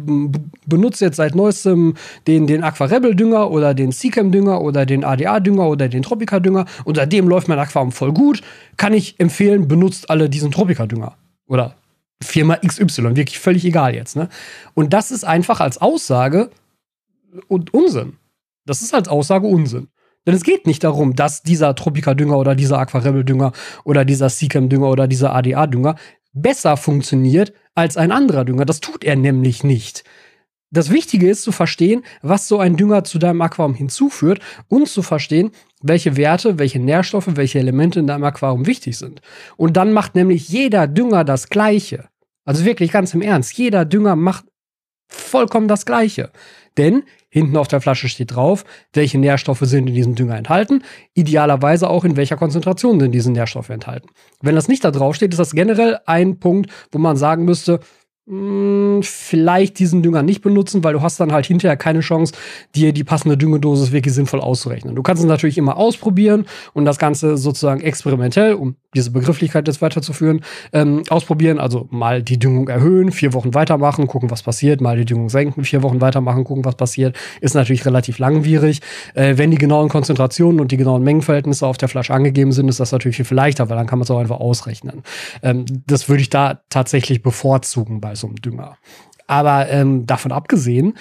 benutze 0.67 1.05
jetzt 1.05 1.17
seit 1.17 1.35
neuestem 1.35 1.95
den, 2.27 2.47
den 2.47 2.65
Aquarebel-Dünger 2.65 3.51
oder 3.51 3.75
den 3.75 3.93
Seacam-Dünger 3.93 4.63
oder 4.63 4.87
den 4.87 5.05
ADA-Dünger 5.05 5.69
oder 5.69 5.91
den 5.91 6.03
Tropica-Dünger 6.03 6.65
und 6.85 6.97
seitdem 6.97 7.29
läuft 7.29 7.49
mein 7.49 7.59
Aquarium 7.59 7.93
voll 7.93 8.15
gut, 8.15 8.41
kann 8.79 8.95
ich 8.95 9.21
empfehlen, 9.21 9.69
benutzt 9.69 10.09
alle 10.09 10.31
diesen 10.31 10.51
Tropica-Dünger. 10.51 11.15
Oder 11.47 11.75
Firma 12.23 12.57
XY, 12.57 13.17
wirklich 13.17 13.39
völlig 13.39 13.67
egal 13.67 13.95
jetzt. 13.95 14.17
Ne? 14.17 14.31
Und 14.73 14.95
das 14.95 15.11
ist 15.11 15.25
einfach 15.25 15.61
als 15.61 15.79
Aussage 15.79 16.51
und 17.49 17.75
Unsinn. 17.75 18.15
Das 18.65 18.81
ist 18.81 18.95
als 18.95 19.09
Aussage 19.09 19.47
Unsinn. 19.47 19.89
Denn 20.27 20.35
es 20.35 20.43
geht 20.43 20.67
nicht 20.67 20.85
darum, 20.85 21.15
dass 21.17 21.43
dieser 21.43 21.75
Tropica-Dünger 21.75 22.39
oder 22.39 22.55
dieser 22.55 22.79
Aquarell-Dünger 22.79 23.53
oder 23.85 24.05
dieser 24.05 24.29
Seacam-Dünger 24.29 24.89
oder 24.91 25.09
dieser 25.09 25.35
ADA-Dünger 25.35 25.97
besser 26.33 26.77
funktioniert 26.77 27.53
als 27.75 27.97
ein 27.97 28.13
anderer 28.13 28.45
Dünger. 28.45 28.65
Das 28.65 28.81
tut 28.81 29.05
er 29.05 29.17
nämlich 29.17 29.65
nicht. 29.65 30.05
Das 30.73 30.91
Wichtige 30.91 31.29
ist 31.29 31.43
zu 31.43 31.51
verstehen, 31.51 32.05
was 32.23 32.47
so 32.47 32.61
ein 32.61 32.77
Dünger 32.77 33.03
zu 33.03 33.19
deinem 33.19 33.43
Aquarium 33.43 33.75
hinzuführt 33.75 34.41
und 34.69 34.89
zu 34.89 35.03
verstehen, 35.03 35.51
welche 35.83 36.17
Werte, 36.17 36.61
welche 36.61 36.79
Nährstoffe, 36.79 37.29
welche 37.35 37.59
Elemente 37.59 37.99
in 37.99 38.07
deinem 38.07 38.23
Aquarium 38.23 38.67
wichtig 38.67 38.97
sind. 38.97 39.21
Und 39.57 39.77
dann 39.77 39.93
macht 39.93 40.15
nämlich 40.15 40.49
jeder 40.49 40.87
Dünger 40.87 41.25
das 41.25 41.49
Gleiche. 41.49 42.09
Also 42.45 42.65
wirklich 42.65 42.93
ganz 42.93 43.15
im 43.15 43.23
Ernst, 43.23 43.53
jeder 43.55 43.85
Dünger 43.85 44.15
macht 44.15 44.45
vollkommen 45.09 45.67
das 45.67 45.87
Gleiche. 45.87 46.31
Denn 46.77 47.03
hinten 47.31 47.57
auf 47.57 47.69
der 47.69 47.81
Flasche 47.81 48.09
steht 48.09 48.35
drauf, 48.35 48.65
welche 48.93 49.19
Nährstoffe 49.19 49.63
sind 49.63 49.89
in 49.89 49.95
diesem 49.95 50.15
Dünger 50.15 50.37
enthalten, 50.37 50.83
idealerweise 51.15 51.89
auch 51.89 52.05
in 52.05 52.17
welcher 52.17 52.37
Konzentration 52.37 53.01
sind 53.01 53.13
diese 53.13 53.33
Nährstoffe 53.33 53.71
enthalten. 53.71 54.11
Wenn 54.43 54.57
das 54.57 54.69
nicht 54.69 54.85
da 54.85 54.91
drauf 54.91 55.15
steht, 55.15 55.33
ist 55.33 55.39
das 55.39 55.53
generell 55.53 55.99
ein 56.07 56.39
Punkt, 56.39 56.71
wo 56.91 56.99
man 56.99 57.17
sagen 57.17 57.45
müsste, 57.45 57.81
hm, 58.31 59.01
vielleicht 59.03 59.81
diesen 59.81 60.03
Dünger 60.03 60.23
nicht 60.23 60.41
benutzen, 60.41 60.85
weil 60.85 60.93
du 60.93 61.03
hast 61.03 61.19
dann 61.19 61.33
halt 61.33 61.47
hinterher 61.47 61.77
keine 61.77 61.99
Chance, 61.99 62.33
dir 62.77 62.93
die 62.93 63.03
passende 63.03 63.37
Düngedosis 63.37 63.91
wirklich 63.91 64.15
sinnvoll 64.15 64.41
auszurechnen. 64.41 64.95
Du 64.95 65.03
kannst 65.03 65.23
es 65.23 65.29
natürlich 65.29 65.59
immer 65.59 65.77
ausprobieren 65.77 66.47
und 66.73 66.85
das 66.85 66.99
Ganze 66.99 67.37
sozusagen 67.37 67.81
experimentell, 67.81 68.55
um 68.55 68.77
diese 68.95 69.11
Begrifflichkeit 69.11 69.69
jetzt 69.69 69.83
weiterzuführen, 69.83 70.43
ähm, 70.73 71.03
ausprobieren. 71.09 71.59
Also 71.59 71.87
mal 71.91 72.23
die 72.23 72.39
Düngung 72.39 72.69
erhöhen, 72.69 73.13
vier 73.13 73.33
Wochen 73.33 73.55
weitermachen, 73.55 74.07
gucken, 74.07 74.31
was 74.31 74.43
passiert, 74.43 74.81
mal 74.81 74.97
die 74.97 75.05
Düngung 75.05 75.29
senken, 75.29 75.65
vier 75.65 75.83
Wochen 75.83 76.01
weitermachen, 76.01 76.45
gucken, 76.45 76.65
was 76.65 76.75
passiert. 76.75 77.17
Ist 77.41 77.55
natürlich 77.55 77.87
relativ 77.87 78.19
langwierig. 78.19 78.81
Äh, 79.15 79.37
wenn 79.37 79.51
die 79.51 79.59
genauen 79.59 79.89
Konzentrationen 79.89 80.61
und 80.61 80.73
die 80.73 80.77
genauen 80.77 81.03
Mengenverhältnisse 81.03 81.67
auf 81.67 81.79
der 81.79 81.89
Flasche 81.89 82.15
angegeben 82.15 82.53
sind, 82.53 82.69
ist 82.69 82.81
das 82.81 82.93
natürlich 82.93 83.17
viel 83.17 83.37
leichter, 83.37 83.69
weil 83.69 83.77
dann 83.77 83.87
kann 83.87 83.99
man 83.99 84.05
es 84.05 84.11
auch 84.11 84.19
einfach 84.19 84.41
ausrechnen. 84.41 85.03
Ähm, 85.43 85.65
das 85.87 86.09
würde 86.09 86.23
ich 86.23 86.31
da 86.31 86.61
tatsächlich 86.69 87.23
bevorzugen 87.23 88.01
bei 88.01 88.15
so 88.15 88.27
einem 88.27 88.37
Dünger. 88.37 88.77
Aber 89.27 89.69
ähm, 89.69 90.07
davon 90.07 90.33
abgesehen 90.33 90.95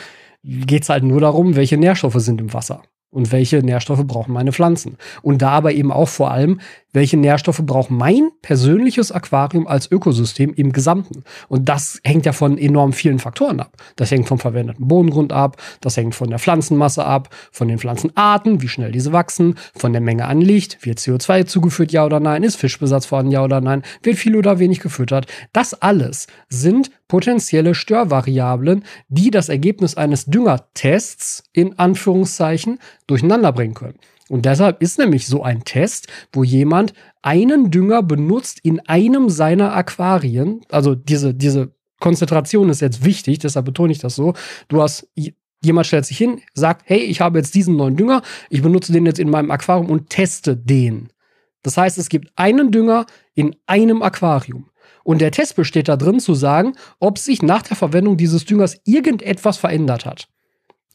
geht 0.43 0.84
es 0.84 0.89
halt 0.89 1.03
nur 1.03 1.19
darum, 1.19 1.55
welche 1.55 1.77
Nährstoffe 1.77 2.19
sind 2.19 2.39
im 2.39 2.53
Wasser 2.53 2.84
und 3.12 3.31
welche 3.31 3.58
Nährstoffe 3.58 4.05
brauchen 4.05 4.34
meine 4.34 4.51
Pflanzen. 4.51 4.98
Und 5.22 5.41
da 5.41 5.50
aber 5.50 5.74
eben 5.74 5.91
auch 5.91 6.10
vor 6.10 6.31
allem, 6.31 6.60
welche 6.93 7.17
Nährstoffe 7.17 7.62
braucht 7.63 7.91
mein 7.91 8.29
persönliches 8.41 9.12
Aquarium 9.12 9.67
als 9.67 9.91
Ökosystem 9.91 10.53
im 10.53 10.72
Gesamten. 10.72 11.24
Und 11.48 11.69
das 11.69 12.00
hängt 12.03 12.25
ja 12.25 12.34
von 12.34 12.58
enorm 12.58 12.93
vielen 12.93 13.19
Faktoren 13.19 13.60
ab. 13.60 13.77
Das 13.96 14.12
hängt 14.12 14.27
vom 14.27 14.39
verwendeten 14.39 14.88
Bodengrund 14.88 15.34
ab, 15.34 15.58
das 15.81 15.98
hängt 15.98 16.15
von 16.15 16.29
der 16.29 16.39
Pflanzenmasse 16.39 17.05
ab, 17.05 17.29
von 17.51 17.67
den 17.67 17.79
Pflanzenarten, 17.79 18.62
wie 18.62 18.67
schnell 18.67 18.91
diese 18.91 19.13
wachsen, 19.13 19.55
von 19.75 19.93
der 19.93 20.01
Menge 20.01 20.25
an 20.25 20.41
Licht, 20.41 20.86
wird 20.86 21.00
CO2 21.00 21.46
zugeführt, 21.46 21.91
ja 21.91 22.05
oder 22.05 22.19
nein, 22.19 22.43
ist 22.43 22.55
Fischbesatz 22.55 23.05
vorhanden, 23.05 23.31
ja 23.31 23.43
oder 23.43 23.62
nein, 23.62 23.84
wird 24.03 24.17
viel 24.17 24.36
oder 24.36 24.60
wenig 24.60 24.79
gefüttert. 24.79 25.27
Das 25.53 25.74
alles 25.74 26.27
sind 26.50 26.91
potenzielle 27.08 27.75
Störvariablen, 27.75 28.84
die 29.10 29.31
das 29.31 29.50
Ergebnis 29.50 29.96
eines 29.96 30.25
Düngertests 30.25 31.43
in 31.53 31.77
Anführungszeichen 31.77 32.79
durcheinander 33.08 33.51
bringen 33.51 33.74
können. 33.74 34.00
Und 34.30 34.46
deshalb 34.46 34.82
ist 34.82 35.00
nämlich 35.00 35.28
so 35.28 35.44
ein 35.44 35.64
Test, 35.64 36.08
wo 36.32 36.44
jemand 36.44 36.94
einen 37.22 37.72
Dünger 37.72 38.04
benutzt 38.04 38.60
in 38.64 38.80
einem 38.88 39.30
seiner 39.30 39.76
Aquarien. 39.76 40.62
Also 40.70 40.96
diese, 40.96 41.34
diese 41.34 41.74
Konzentration 42.00 42.70
ist 42.70 42.82
jetzt 42.82 43.04
wichtig, 43.04 43.40
deshalb 43.40 43.66
betone 43.66 43.92
ich 43.92 44.00
das 44.00 44.16
so. 44.16 44.34
Du 44.68 44.82
hast 44.82 45.08
Jemand 45.62 45.88
stellt 45.88 46.06
sich 46.06 46.18
hin, 46.18 46.42
sagt, 46.54 46.84
hey, 46.86 47.00
ich 47.00 47.20
habe 47.20 47.38
jetzt 47.38 47.54
diesen 47.54 47.76
neuen 47.76 47.98
Dünger, 47.98 48.22
ich 48.50 48.62
benutze 48.62 48.94
den 48.94 49.06
jetzt 49.06 49.20
in 49.20 49.30
meinem 49.30 49.52
Aquarium 49.52 49.92
und 49.92 50.10
teste 50.10 50.56
den. 50.56 51.10
Das 51.64 51.76
heißt, 51.76 51.98
es 51.98 52.08
gibt 52.08 52.32
einen 52.38 52.72
Dünger 52.72 53.06
in 53.36 53.56
einem 53.68 54.02
Aquarium. 54.02 54.70
Und 55.04 55.20
der 55.20 55.32
Test 55.32 55.56
besteht 55.56 55.90
darin 55.90 56.20
zu 56.20 56.34
sagen, 56.34 56.76
ob 57.00 57.18
sich 57.18 57.42
nach 57.42 57.64
der 57.64 57.76
Verwendung 57.76 58.16
dieses 58.16 58.46
Düngers 58.46 58.80
irgendetwas 58.86 59.58
verändert 59.58 60.06
hat. 60.06 60.30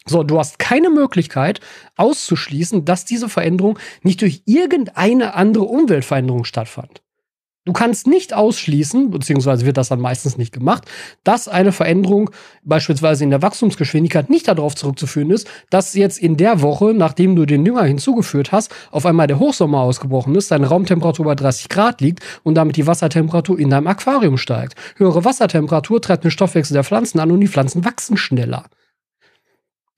So, 0.07 0.23
du 0.23 0.37
hast 0.37 0.59
keine 0.59 0.91
Möglichkeit 0.91 1.61
auszuschließen, 1.97 2.85
dass 2.85 3.05
diese 3.05 3.27
Veränderung 3.27 3.79
nicht 4.03 4.21
durch 4.21 4.43
irgendeine 4.45 5.33
andere 5.33 5.63
Umweltveränderung 5.63 6.45
stattfand. 6.45 7.01
Du 7.67 7.73
kannst 7.73 8.05
nicht 8.05 8.31
ausschließen, 8.31 9.09
beziehungsweise 9.09 9.65
wird 9.65 9.77
das 9.77 9.87
dann 9.87 9.99
meistens 9.99 10.37
nicht 10.37 10.53
gemacht, 10.53 10.85
dass 11.23 11.47
eine 11.47 11.71
Veränderung 11.71 12.29
beispielsweise 12.63 13.23
in 13.23 13.31
der 13.31 13.41
Wachstumsgeschwindigkeit 13.41 14.29
nicht 14.29 14.47
darauf 14.47 14.75
zurückzuführen 14.75 15.31
ist, 15.31 15.47
dass 15.71 15.95
jetzt 15.95 16.19
in 16.19 16.37
der 16.37 16.61
Woche, 16.61 16.93
nachdem 16.93 17.35
du 17.35 17.47
den 17.47 17.65
Dünger 17.65 17.83
hinzugeführt 17.85 18.51
hast, 18.51 18.71
auf 18.91 19.07
einmal 19.07 19.25
der 19.25 19.39
Hochsommer 19.39 19.79
ausgebrochen 19.79 20.35
ist, 20.35 20.51
deine 20.51 20.67
Raumtemperatur 20.67 21.25
bei 21.25 21.33
30 21.33 21.67
Grad 21.69 22.01
liegt 22.01 22.23
und 22.43 22.53
damit 22.53 22.75
die 22.75 22.85
Wassertemperatur 22.85 23.57
in 23.57 23.71
deinem 23.71 23.87
Aquarium 23.87 24.37
steigt. 24.37 24.75
Höhere 24.97 25.25
Wassertemperatur 25.25 25.99
treibt 25.99 26.23
den 26.23 26.29
Stoffwechsel 26.29 26.75
der 26.75 26.83
Pflanzen 26.83 27.19
an 27.19 27.31
und 27.31 27.39
die 27.39 27.47
Pflanzen 27.47 27.83
wachsen 27.83 28.15
schneller. 28.15 28.65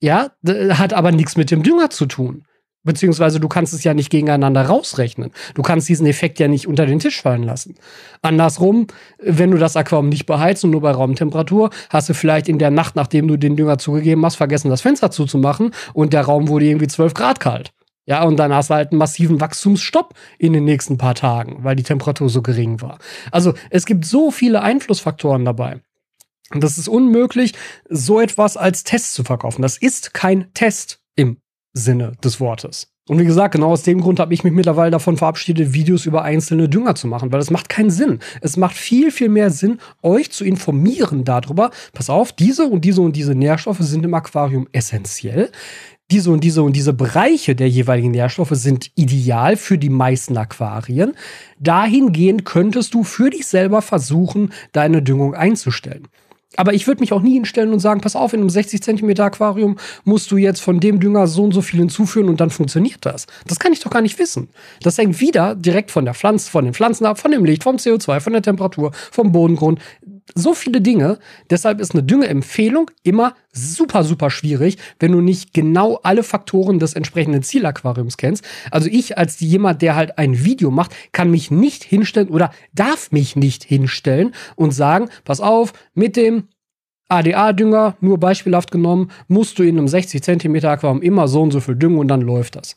Ja, 0.00 0.30
hat 0.46 0.92
aber 0.92 1.12
nichts 1.12 1.36
mit 1.36 1.50
dem 1.50 1.62
Dünger 1.62 1.90
zu 1.90 2.06
tun. 2.06 2.44
Beziehungsweise 2.84 3.40
du 3.40 3.48
kannst 3.48 3.74
es 3.74 3.82
ja 3.84 3.92
nicht 3.92 4.08
gegeneinander 4.08 4.62
rausrechnen. 4.62 5.32
Du 5.54 5.62
kannst 5.62 5.88
diesen 5.88 6.06
Effekt 6.06 6.38
ja 6.38 6.46
nicht 6.46 6.68
unter 6.68 6.86
den 6.86 7.00
Tisch 7.00 7.20
fallen 7.20 7.42
lassen. 7.42 7.74
Andersrum, 8.22 8.86
wenn 9.18 9.50
du 9.50 9.58
das 9.58 9.76
Aquarium 9.76 10.08
nicht 10.08 10.26
beheizt 10.26 10.64
und 10.64 10.70
nur 10.70 10.80
bei 10.80 10.92
Raumtemperatur, 10.92 11.70
hast 11.90 12.08
du 12.08 12.14
vielleicht 12.14 12.48
in 12.48 12.58
der 12.58 12.70
Nacht, 12.70 12.94
nachdem 12.96 13.26
du 13.26 13.36
den 13.36 13.56
Dünger 13.56 13.78
zugegeben 13.78 14.24
hast, 14.24 14.36
vergessen, 14.36 14.70
das 14.70 14.80
Fenster 14.80 15.10
zuzumachen 15.10 15.72
und 15.92 16.12
der 16.12 16.22
Raum 16.22 16.48
wurde 16.48 16.66
irgendwie 16.66 16.86
12 16.86 17.14
Grad 17.14 17.40
kalt. 17.40 17.72
Ja, 18.06 18.22
und 18.22 18.38
dann 18.38 18.54
hast 18.54 18.70
du 18.70 18.74
halt 18.74 18.92
einen 18.92 18.98
massiven 18.98 19.38
Wachstumsstopp 19.38 20.14
in 20.38 20.54
den 20.54 20.64
nächsten 20.64 20.96
paar 20.96 21.14
Tagen, 21.14 21.58
weil 21.64 21.76
die 21.76 21.82
Temperatur 21.82 22.30
so 22.30 22.40
gering 22.40 22.80
war. 22.80 22.98
Also 23.32 23.52
es 23.68 23.84
gibt 23.84 24.06
so 24.06 24.30
viele 24.30 24.62
Einflussfaktoren 24.62 25.44
dabei. 25.44 25.82
Das 26.50 26.78
ist 26.78 26.88
unmöglich, 26.88 27.52
so 27.88 28.20
etwas 28.20 28.56
als 28.56 28.84
Test 28.84 29.14
zu 29.14 29.24
verkaufen. 29.24 29.62
Das 29.62 29.76
ist 29.76 30.14
kein 30.14 30.52
Test 30.54 31.00
im 31.14 31.38
Sinne 31.74 32.12
des 32.24 32.40
Wortes. 32.40 32.88
Und 33.08 33.18
wie 33.18 33.24
gesagt, 33.24 33.54
genau 33.54 33.68
aus 33.68 33.82
dem 33.82 34.02
Grund 34.02 34.20
habe 34.20 34.34
ich 34.34 34.44
mich 34.44 34.52
mittlerweile 34.52 34.90
davon 34.90 35.16
verabschiedet, 35.16 35.72
Videos 35.72 36.04
über 36.04 36.22
einzelne 36.22 36.68
Dünger 36.68 36.94
zu 36.94 37.06
machen, 37.06 37.32
weil 37.32 37.38
das 37.38 37.50
macht 37.50 37.70
keinen 37.70 37.90
Sinn. 37.90 38.18
Es 38.42 38.58
macht 38.58 38.76
viel, 38.76 39.10
viel 39.10 39.30
mehr 39.30 39.50
Sinn, 39.50 39.78
euch 40.02 40.30
zu 40.30 40.44
informieren 40.44 41.24
darüber, 41.24 41.70
pass 41.94 42.10
auf, 42.10 42.32
diese 42.32 42.66
und 42.66 42.84
diese 42.84 43.00
und 43.00 43.16
diese 43.16 43.34
Nährstoffe 43.34 43.80
sind 43.80 44.04
im 44.04 44.12
Aquarium 44.12 44.68
essentiell 44.72 45.50
diese 46.10 46.30
und 46.30 46.42
diese 46.42 46.62
und 46.62 46.74
diese 46.74 46.94
Bereiche 46.94 47.54
der 47.54 47.68
jeweiligen 47.68 48.12
Nährstoffe 48.12 48.52
sind 48.52 48.90
ideal 48.94 49.56
für 49.56 49.76
die 49.76 49.90
meisten 49.90 50.36
Aquarien. 50.36 51.14
Dahingehend 51.58 52.44
könntest 52.44 52.94
du 52.94 53.04
für 53.04 53.30
dich 53.30 53.46
selber 53.46 53.82
versuchen, 53.82 54.52
deine 54.72 55.02
Düngung 55.02 55.34
einzustellen. 55.34 56.08
Aber 56.56 56.72
ich 56.72 56.86
würde 56.86 57.00
mich 57.00 57.12
auch 57.12 57.20
nie 57.20 57.34
hinstellen 57.34 57.72
und 57.72 57.80
sagen, 57.80 58.00
pass 58.00 58.16
auf, 58.16 58.32
in 58.32 58.40
einem 58.40 58.48
60 58.48 58.82
Zentimeter 58.82 59.24
Aquarium 59.24 59.76
musst 60.04 60.30
du 60.30 60.38
jetzt 60.38 60.60
von 60.60 60.80
dem 60.80 60.98
Dünger 60.98 61.26
so 61.26 61.44
und 61.44 61.52
so 61.52 61.60
viel 61.60 61.78
hinzuführen 61.78 62.28
und 62.28 62.40
dann 62.40 62.50
funktioniert 62.50 63.04
das. 63.04 63.26
Das 63.46 63.58
kann 63.58 63.72
ich 63.72 63.80
doch 63.80 63.90
gar 63.90 64.00
nicht 64.00 64.18
wissen. 64.18 64.48
Das 64.82 64.96
hängt 64.96 65.20
wieder 65.20 65.54
direkt 65.54 65.90
von 65.90 66.04
der 66.06 66.14
Pflanze, 66.14 66.50
von 66.50 66.64
den 66.64 66.74
Pflanzen 66.74 67.04
ab, 67.04 67.18
von 67.18 67.32
dem 67.32 67.44
Licht, 67.44 67.64
vom 67.64 67.76
CO2, 67.76 68.20
von 68.20 68.32
der 68.32 68.42
Temperatur, 68.42 68.92
vom 69.12 69.30
Bodengrund 69.30 69.80
so 70.34 70.54
viele 70.54 70.80
Dinge. 70.80 71.18
Deshalb 71.50 71.80
ist 71.80 71.92
eine 71.92 72.02
Düngeempfehlung 72.02 72.90
immer 73.02 73.34
super, 73.52 74.04
super 74.04 74.30
schwierig, 74.30 74.78
wenn 74.98 75.12
du 75.12 75.20
nicht 75.20 75.52
genau 75.52 75.98
alle 76.02 76.22
Faktoren 76.22 76.78
des 76.78 76.94
entsprechenden 76.94 77.42
Zielaquariums 77.42 78.16
kennst. 78.16 78.44
Also 78.70 78.88
ich 78.90 79.18
als 79.18 79.40
jemand, 79.40 79.82
der 79.82 79.96
halt 79.96 80.18
ein 80.18 80.44
Video 80.44 80.70
macht, 80.70 80.94
kann 81.12 81.30
mich 81.30 81.50
nicht 81.50 81.84
hinstellen 81.84 82.28
oder 82.28 82.50
darf 82.72 83.10
mich 83.10 83.36
nicht 83.36 83.64
hinstellen 83.64 84.34
und 84.56 84.72
sagen, 84.72 85.08
pass 85.24 85.40
auf, 85.40 85.72
mit 85.94 86.16
dem 86.16 86.48
ADA-Dünger, 87.08 87.96
nur 88.00 88.18
beispielhaft 88.18 88.70
genommen, 88.70 89.10
musst 89.28 89.58
du 89.58 89.62
in 89.62 89.78
einem 89.78 89.88
60 89.88 90.22
Zentimeter 90.22 90.70
Aquarium 90.70 91.02
immer 91.02 91.26
so 91.26 91.42
und 91.42 91.52
so 91.52 91.60
viel 91.60 91.76
düngen 91.76 91.98
und 91.98 92.08
dann 92.08 92.20
läuft 92.20 92.56
das. 92.56 92.76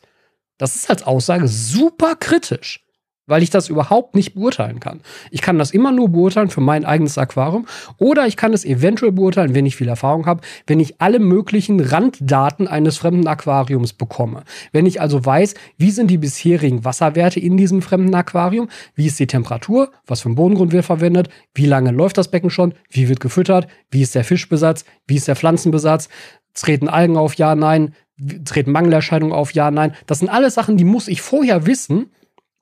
Das 0.58 0.74
ist 0.74 0.88
als 0.88 1.02
Aussage 1.02 1.48
super 1.48 2.16
kritisch 2.16 2.84
weil 3.32 3.42
ich 3.42 3.48
das 3.48 3.70
überhaupt 3.70 4.14
nicht 4.14 4.34
beurteilen 4.34 4.78
kann. 4.78 5.00
Ich 5.30 5.40
kann 5.40 5.58
das 5.58 5.70
immer 5.70 5.90
nur 5.90 6.10
beurteilen 6.10 6.50
für 6.50 6.60
mein 6.60 6.84
eigenes 6.84 7.16
Aquarium 7.16 7.66
oder 7.96 8.26
ich 8.26 8.36
kann 8.36 8.52
es 8.52 8.66
eventuell 8.66 9.10
beurteilen, 9.10 9.54
wenn 9.54 9.64
ich 9.64 9.74
viel 9.74 9.88
Erfahrung 9.88 10.26
habe, 10.26 10.42
wenn 10.66 10.80
ich 10.80 11.00
alle 11.00 11.18
möglichen 11.18 11.80
Randdaten 11.80 12.68
eines 12.68 12.98
fremden 12.98 13.26
Aquariums 13.26 13.94
bekomme. 13.94 14.42
Wenn 14.70 14.84
ich 14.84 15.00
also 15.00 15.24
weiß, 15.24 15.54
wie 15.78 15.90
sind 15.90 16.10
die 16.10 16.18
bisherigen 16.18 16.84
Wasserwerte 16.84 17.40
in 17.40 17.56
diesem 17.56 17.80
fremden 17.80 18.14
Aquarium, 18.14 18.68
wie 18.96 19.06
ist 19.06 19.18
die 19.18 19.26
Temperatur, 19.26 19.90
was 20.06 20.20
für 20.20 20.28
ein 20.28 20.34
Bodengrund 20.34 20.72
wird 20.72 20.84
verwendet, 20.84 21.30
wie 21.54 21.64
lange 21.64 21.90
läuft 21.90 22.18
das 22.18 22.30
Becken 22.30 22.50
schon, 22.50 22.74
wie 22.90 23.08
wird 23.08 23.20
gefüttert, 23.20 23.66
wie 23.90 24.02
ist 24.02 24.14
der 24.14 24.24
Fischbesatz, 24.24 24.84
wie 25.06 25.16
ist 25.16 25.26
der 25.26 25.36
Pflanzenbesatz, 25.36 26.10
treten 26.52 26.88
Algen 26.88 27.16
auf, 27.16 27.36
ja, 27.36 27.54
nein, 27.54 27.94
treten 28.44 28.72
Mangelerscheinungen 28.72 29.34
auf, 29.34 29.52
ja, 29.52 29.70
nein. 29.70 29.94
Das 30.06 30.18
sind 30.18 30.28
alles 30.28 30.52
Sachen, 30.52 30.76
die 30.76 30.84
muss 30.84 31.08
ich 31.08 31.22
vorher 31.22 31.64
wissen, 31.64 32.10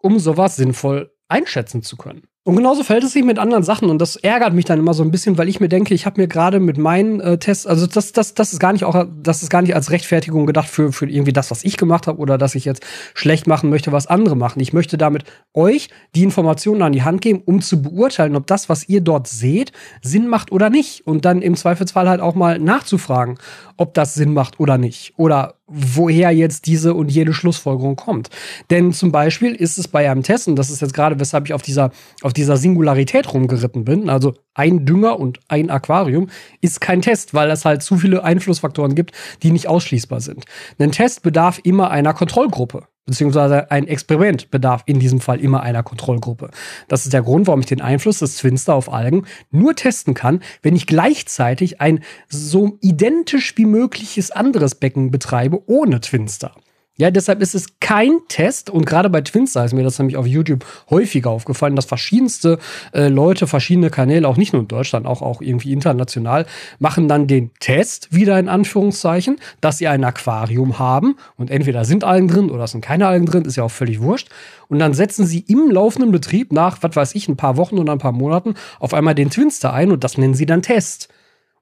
um 0.00 0.18
sowas 0.18 0.56
sinnvoll 0.56 1.12
einschätzen 1.28 1.82
zu 1.82 1.96
können. 1.96 2.22
Und 2.42 2.56
genauso 2.56 2.82
fällt 2.82 3.04
es 3.04 3.12
sich 3.12 3.22
mit 3.22 3.38
anderen 3.38 3.62
Sachen 3.62 3.90
und 3.90 3.98
das 3.98 4.16
ärgert 4.16 4.54
mich 4.54 4.64
dann 4.64 4.78
immer 4.78 4.94
so 4.94 5.02
ein 5.02 5.10
bisschen, 5.10 5.36
weil 5.36 5.50
ich 5.50 5.60
mir 5.60 5.68
denke, 5.68 5.92
ich 5.92 6.06
habe 6.06 6.18
mir 6.18 6.26
gerade 6.26 6.58
mit 6.58 6.78
meinen 6.78 7.20
äh, 7.20 7.36
Tests, 7.36 7.66
also 7.66 7.86
das, 7.86 8.12
das, 8.12 8.32
das 8.32 8.54
ist 8.54 8.58
gar 8.58 8.72
nicht 8.72 8.84
auch, 8.84 9.06
das 9.22 9.42
ist 9.42 9.50
gar 9.50 9.60
nicht 9.60 9.74
als 9.74 9.90
Rechtfertigung 9.90 10.46
gedacht 10.46 10.68
für, 10.68 10.90
für 10.90 11.06
irgendwie 11.06 11.34
das, 11.34 11.50
was 11.50 11.64
ich 11.64 11.76
gemacht 11.76 12.06
habe 12.06 12.18
oder 12.18 12.38
dass 12.38 12.54
ich 12.54 12.64
jetzt 12.64 12.82
schlecht 13.12 13.46
machen 13.46 13.68
möchte, 13.68 13.92
was 13.92 14.06
andere 14.06 14.36
machen. 14.36 14.58
Ich 14.60 14.72
möchte 14.72 14.96
damit 14.96 15.24
euch 15.52 15.90
die 16.14 16.22
Informationen 16.22 16.80
an 16.80 16.92
die 16.92 17.02
Hand 17.02 17.20
geben, 17.20 17.42
um 17.44 17.60
zu 17.60 17.82
beurteilen, 17.82 18.34
ob 18.34 18.46
das, 18.46 18.70
was 18.70 18.88
ihr 18.88 19.02
dort 19.02 19.28
seht, 19.28 19.72
Sinn 20.00 20.26
macht 20.26 20.50
oder 20.50 20.70
nicht. 20.70 21.06
Und 21.06 21.26
dann 21.26 21.42
im 21.42 21.56
Zweifelsfall 21.56 22.08
halt 22.08 22.22
auch 22.22 22.34
mal 22.34 22.58
nachzufragen, 22.58 23.38
ob 23.76 23.92
das 23.92 24.14
Sinn 24.14 24.32
macht 24.32 24.58
oder 24.58 24.78
nicht. 24.78 25.12
Oder 25.18 25.59
woher 25.70 26.32
jetzt 26.32 26.66
diese 26.66 26.94
und 26.94 27.10
jede 27.10 27.32
Schlussfolgerung 27.32 27.96
kommt. 27.96 28.28
Denn 28.70 28.92
zum 28.92 29.12
Beispiel 29.12 29.54
ist 29.54 29.78
es 29.78 29.88
bei 29.88 30.10
einem 30.10 30.22
Test, 30.22 30.48
und 30.48 30.56
das 30.56 30.68
ist 30.68 30.82
jetzt 30.82 30.94
gerade, 30.94 31.20
weshalb 31.20 31.46
ich 31.46 31.54
auf 31.54 31.62
dieser, 31.62 31.90
auf 32.22 32.32
dieser 32.32 32.56
Singularität 32.56 33.32
rumgeritten 33.32 33.84
bin, 33.84 34.10
also 34.10 34.34
ein 34.54 34.84
Dünger 34.84 35.18
und 35.18 35.38
ein 35.48 35.70
Aquarium, 35.70 36.28
ist 36.60 36.80
kein 36.80 37.02
Test, 37.02 37.32
weil 37.34 37.50
es 37.50 37.64
halt 37.64 37.82
zu 37.82 37.96
viele 37.96 38.24
Einflussfaktoren 38.24 38.94
gibt, 38.94 39.12
die 39.42 39.52
nicht 39.52 39.68
ausschließbar 39.68 40.20
sind. 40.20 40.44
Ein 40.78 40.92
Test 40.92 41.22
bedarf 41.22 41.60
immer 41.62 41.90
einer 41.90 42.14
Kontrollgruppe 42.14 42.89
beziehungsweise 43.06 43.70
ein 43.70 43.88
Experiment 43.88 44.50
bedarf 44.50 44.82
in 44.86 45.00
diesem 45.00 45.20
Fall 45.20 45.40
immer 45.40 45.62
einer 45.62 45.82
Kontrollgruppe. 45.82 46.50
Das 46.88 47.04
ist 47.04 47.12
der 47.12 47.22
Grund, 47.22 47.46
warum 47.46 47.60
ich 47.60 47.66
den 47.66 47.80
Einfluss 47.80 48.20
des 48.20 48.36
Twinster 48.36 48.74
auf 48.74 48.92
Algen 48.92 49.26
nur 49.50 49.74
testen 49.74 50.14
kann, 50.14 50.40
wenn 50.62 50.76
ich 50.76 50.86
gleichzeitig 50.86 51.80
ein 51.80 52.04
so 52.28 52.78
identisch 52.80 53.56
wie 53.56 53.66
mögliches 53.66 54.30
anderes 54.30 54.74
Becken 54.74 55.10
betreibe 55.10 55.62
ohne 55.66 56.00
Twinster. 56.00 56.54
Ja, 57.00 57.10
deshalb 57.10 57.40
ist 57.40 57.54
es 57.54 57.80
kein 57.80 58.18
Test 58.28 58.68
und 58.68 58.84
gerade 58.84 59.08
bei 59.08 59.22
Twinster 59.22 59.64
ist 59.64 59.72
mir 59.72 59.82
das 59.82 59.98
nämlich 59.98 60.18
auf 60.18 60.26
YouTube 60.26 60.66
häufiger 60.90 61.30
aufgefallen, 61.30 61.74
dass 61.74 61.86
verschiedenste 61.86 62.58
äh, 62.92 63.08
Leute, 63.08 63.46
verschiedene 63.46 63.88
Kanäle, 63.88 64.28
auch 64.28 64.36
nicht 64.36 64.52
nur 64.52 64.60
in 64.60 64.68
Deutschland, 64.68 65.06
auch, 65.06 65.22
auch 65.22 65.40
irgendwie 65.40 65.72
international, 65.72 66.44
machen 66.78 67.08
dann 67.08 67.26
den 67.26 67.52
Test 67.58 68.12
wieder 68.14 68.38
in 68.38 68.50
Anführungszeichen, 68.50 69.38
dass 69.62 69.78
sie 69.78 69.88
ein 69.88 70.04
Aquarium 70.04 70.78
haben 70.78 71.16
und 71.38 71.50
entweder 71.50 71.86
sind 71.86 72.04
Algen 72.04 72.28
drin 72.28 72.50
oder 72.50 72.66
sind 72.66 72.82
keine 72.82 73.06
Algen 73.06 73.24
drin, 73.24 73.46
ist 73.46 73.56
ja 73.56 73.64
auch 73.64 73.70
völlig 73.70 74.02
wurscht. 74.02 74.28
Und 74.68 74.78
dann 74.78 74.92
setzen 74.92 75.24
sie 75.24 75.40
im 75.48 75.70
laufenden 75.70 76.12
Betrieb 76.12 76.52
nach, 76.52 76.82
was 76.82 76.94
weiß 76.94 77.14
ich, 77.14 77.28
ein 77.28 77.38
paar 77.38 77.56
Wochen 77.56 77.78
oder 77.78 77.92
ein 77.92 77.98
paar 77.98 78.12
Monaten 78.12 78.56
auf 78.78 78.92
einmal 78.92 79.14
den 79.14 79.30
Twinster 79.30 79.72
ein 79.72 79.90
und 79.90 80.04
das 80.04 80.18
nennen 80.18 80.34
sie 80.34 80.44
dann 80.44 80.60
Test. 80.60 81.08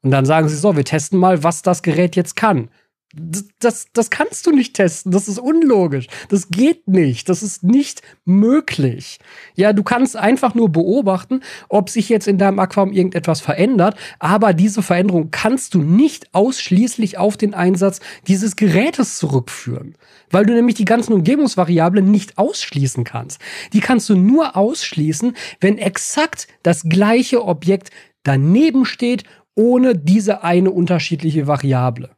Und 0.03 0.11
dann 0.11 0.27
sagen 0.27 0.48
sie 0.48 0.57
so, 0.57 0.74
wir 0.74 0.85
testen 0.85 1.20
mal, 1.20 1.44
was 1.44 1.62
das 1.62 1.85
Gerät 1.85 2.16
jetzt 2.16 2.35
kann 2.35 2.70
das, 3.14 3.87
das 3.94 4.11
kannst 4.11 4.47
du 4.47 4.51
nicht 4.51 4.75
testen. 4.75 5.12
Das 5.12 5.29
ist 5.29 5.38
unlogisch. 5.38 6.09
Das 6.29 6.51
geht 6.51 6.88
nicht. 6.88 7.29
Das 7.31 7.42
ist 7.42 7.62
nicht 7.62 8.03
möglich. 8.27 9.18
Ja, 9.55 9.73
du 9.73 9.83
kannst 9.83 10.14
einfach 10.14 10.55
nur 10.55 10.68
beobachten, 10.68 11.40
ob 11.71 11.88
sich 11.88 12.11
jetzt 12.11 12.29
in 12.29 12.37
deinem 12.37 12.59
Aquarium 12.59 12.94
irgendetwas 12.94 13.40
verändert. 13.40 13.97
Aber 14.18 14.53
diese 14.53 14.83
Veränderung 14.83 15.31
kannst 15.31 15.75
du 15.75 15.83
nicht 15.83 16.35
ausschließlich 16.35 17.16
auf 17.16 17.38
den 17.38 17.55
Einsatz 17.55 18.01
dieses 18.27 18.57
Gerätes 18.57 19.16
zurückführen. 19.16 19.94
Weil 20.31 20.44
du 20.44 20.53
nämlich 20.53 20.75
die 20.75 20.85
ganzen 20.85 21.14
Umgebungsvariablen 21.14 22.11
nicht 22.11 22.37
ausschließen 22.37 23.05
kannst. 23.05 23.40
Die 23.73 23.81
kannst 23.81 24.11
du 24.11 24.16
nur 24.16 24.55
ausschließen, 24.55 25.35
wenn 25.61 25.79
exakt 25.79 26.47
das 26.62 26.83
gleiche 26.83 27.42
Objekt 27.42 27.90
daneben 28.23 28.85
steht, 28.85 29.25
ohne 29.55 29.97
diese 29.97 30.44
eine 30.44 30.71
unterschiedliche 30.71 31.47
Variable. 31.47 32.11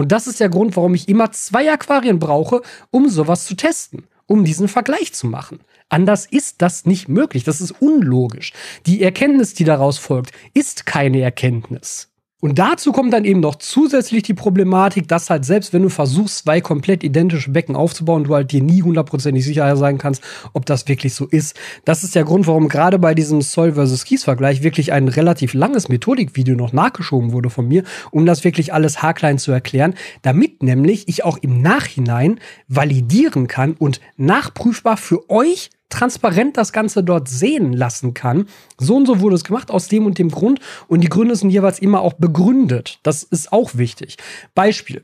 Und 0.00 0.12
das 0.12 0.26
ist 0.26 0.40
der 0.40 0.48
Grund, 0.48 0.76
warum 0.76 0.94
ich 0.94 1.10
immer 1.10 1.30
zwei 1.30 1.70
Aquarien 1.70 2.18
brauche, 2.18 2.62
um 2.90 3.10
sowas 3.10 3.44
zu 3.44 3.54
testen, 3.54 4.04
um 4.24 4.46
diesen 4.46 4.66
Vergleich 4.66 5.12
zu 5.12 5.26
machen. 5.26 5.60
Anders 5.90 6.24
ist 6.24 6.62
das 6.62 6.86
nicht 6.86 7.10
möglich. 7.10 7.44
Das 7.44 7.60
ist 7.60 7.72
unlogisch. 7.82 8.54
Die 8.86 9.02
Erkenntnis, 9.02 9.52
die 9.52 9.64
daraus 9.64 9.98
folgt, 9.98 10.30
ist 10.54 10.86
keine 10.86 11.20
Erkenntnis. 11.20 12.09
Und 12.40 12.58
dazu 12.58 12.92
kommt 12.92 13.12
dann 13.12 13.26
eben 13.26 13.40
noch 13.40 13.56
zusätzlich 13.56 14.22
die 14.22 14.34
Problematik, 14.34 15.06
dass 15.08 15.28
halt 15.28 15.44
selbst 15.44 15.74
wenn 15.74 15.82
du 15.82 15.90
versuchst, 15.90 16.38
zwei 16.38 16.60
komplett 16.62 17.04
identische 17.04 17.50
Becken 17.50 17.76
aufzubauen, 17.76 18.24
du 18.24 18.34
halt 18.34 18.50
dir 18.50 18.62
nie 18.62 18.82
hundertprozentig 18.82 19.44
sicher 19.44 19.76
sein 19.76 19.98
kannst, 19.98 20.22
ob 20.54 20.64
das 20.64 20.88
wirklich 20.88 21.14
so 21.14 21.26
ist. 21.26 21.54
Das 21.84 22.02
ist 22.02 22.14
der 22.14 22.24
Grund, 22.24 22.46
warum 22.46 22.68
gerade 22.68 22.98
bei 22.98 23.14
diesem 23.14 23.42
Soil 23.42 23.74
versus 23.74 24.04
Kies 24.04 24.24
Vergleich 24.24 24.62
wirklich 24.62 24.92
ein 24.92 25.08
relativ 25.08 25.52
langes 25.52 25.88
Methodikvideo 25.88 26.56
noch 26.56 26.72
nachgeschoben 26.72 27.32
wurde 27.32 27.50
von 27.50 27.68
mir, 27.68 27.84
um 28.10 28.24
das 28.24 28.42
wirklich 28.42 28.72
alles 28.72 29.02
haarklein 29.02 29.38
zu 29.38 29.52
erklären, 29.52 29.94
damit 30.22 30.62
nämlich 30.62 31.08
ich 31.08 31.24
auch 31.24 31.36
im 31.38 31.60
Nachhinein 31.60 32.40
validieren 32.68 33.48
kann 33.48 33.74
und 33.74 34.00
nachprüfbar 34.16 34.96
für 34.96 35.28
euch 35.28 35.70
transparent 35.90 36.56
das 36.56 36.72
Ganze 36.72 37.04
dort 37.04 37.28
sehen 37.28 37.72
lassen 37.72 38.14
kann. 38.14 38.46
So 38.78 38.96
und 38.96 39.06
so 39.06 39.20
wurde 39.20 39.36
es 39.36 39.44
gemacht, 39.44 39.70
aus 39.70 39.88
dem 39.88 40.06
und 40.06 40.18
dem 40.18 40.30
Grund. 40.30 40.60
Und 40.88 41.02
die 41.02 41.08
Gründe 41.08 41.36
sind 41.36 41.50
jeweils 41.50 41.78
immer 41.78 42.00
auch 42.00 42.14
begründet. 42.14 42.98
Das 43.02 43.22
ist 43.22 43.52
auch 43.52 43.74
wichtig. 43.74 44.16
Beispiel. 44.54 45.02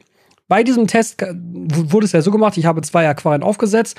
Bei 0.49 0.63
diesem 0.63 0.87
Test 0.87 1.21
wurde 1.23 2.07
es 2.07 2.13
ja 2.13 2.23
so 2.23 2.31
gemacht, 2.31 2.57
ich 2.57 2.67
habe 2.67 2.81
zwei 2.83 3.09
Aquarien 3.09 3.43
aufgesetzt, 3.43 3.97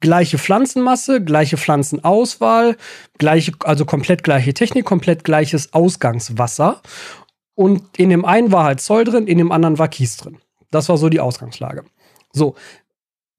gleiche 0.00 0.38
Pflanzenmasse, 0.38 1.22
gleiche 1.22 1.56
Pflanzenauswahl, 1.56 2.76
gleiche, 3.18 3.52
also 3.64 3.84
komplett 3.84 4.22
gleiche 4.22 4.54
Technik, 4.54 4.84
komplett 4.84 5.24
gleiches 5.24 5.72
Ausgangswasser. 5.72 6.80
Und 7.54 7.82
in 7.98 8.10
dem 8.10 8.24
einen 8.24 8.52
war 8.52 8.64
halt 8.64 8.80
Zoll 8.80 9.02
drin, 9.02 9.26
in 9.26 9.38
dem 9.38 9.50
anderen 9.50 9.78
war 9.78 9.88
Kies 9.88 10.16
drin. 10.16 10.38
Das 10.70 10.88
war 10.88 10.96
so 10.96 11.08
die 11.08 11.18
Ausgangslage. 11.18 11.84
So, 12.32 12.54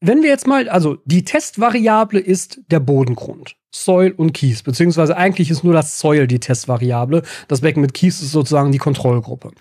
wenn 0.01 0.23
wir 0.23 0.29
jetzt 0.29 0.47
mal, 0.47 0.69
also 0.69 0.97
die 1.05 1.25
Testvariable 1.25 2.19
ist 2.19 2.61
der 2.71 2.79
Bodengrund. 2.79 3.55
Soil 3.71 4.11
und 4.11 4.33
Kies, 4.33 4.63
beziehungsweise 4.63 5.15
eigentlich 5.15 5.51
ist 5.51 5.63
nur 5.63 5.73
das 5.73 5.99
Soil 5.99 6.25
die 6.25 6.39
Testvariable. 6.39 7.23
Das 7.47 7.61
Becken 7.61 7.81
mit 7.81 7.93
Kies 7.93 8.21
ist 8.21 8.31
sozusagen 8.31 8.71
die 8.71 8.77
Kontrollgruppe. 8.77 9.51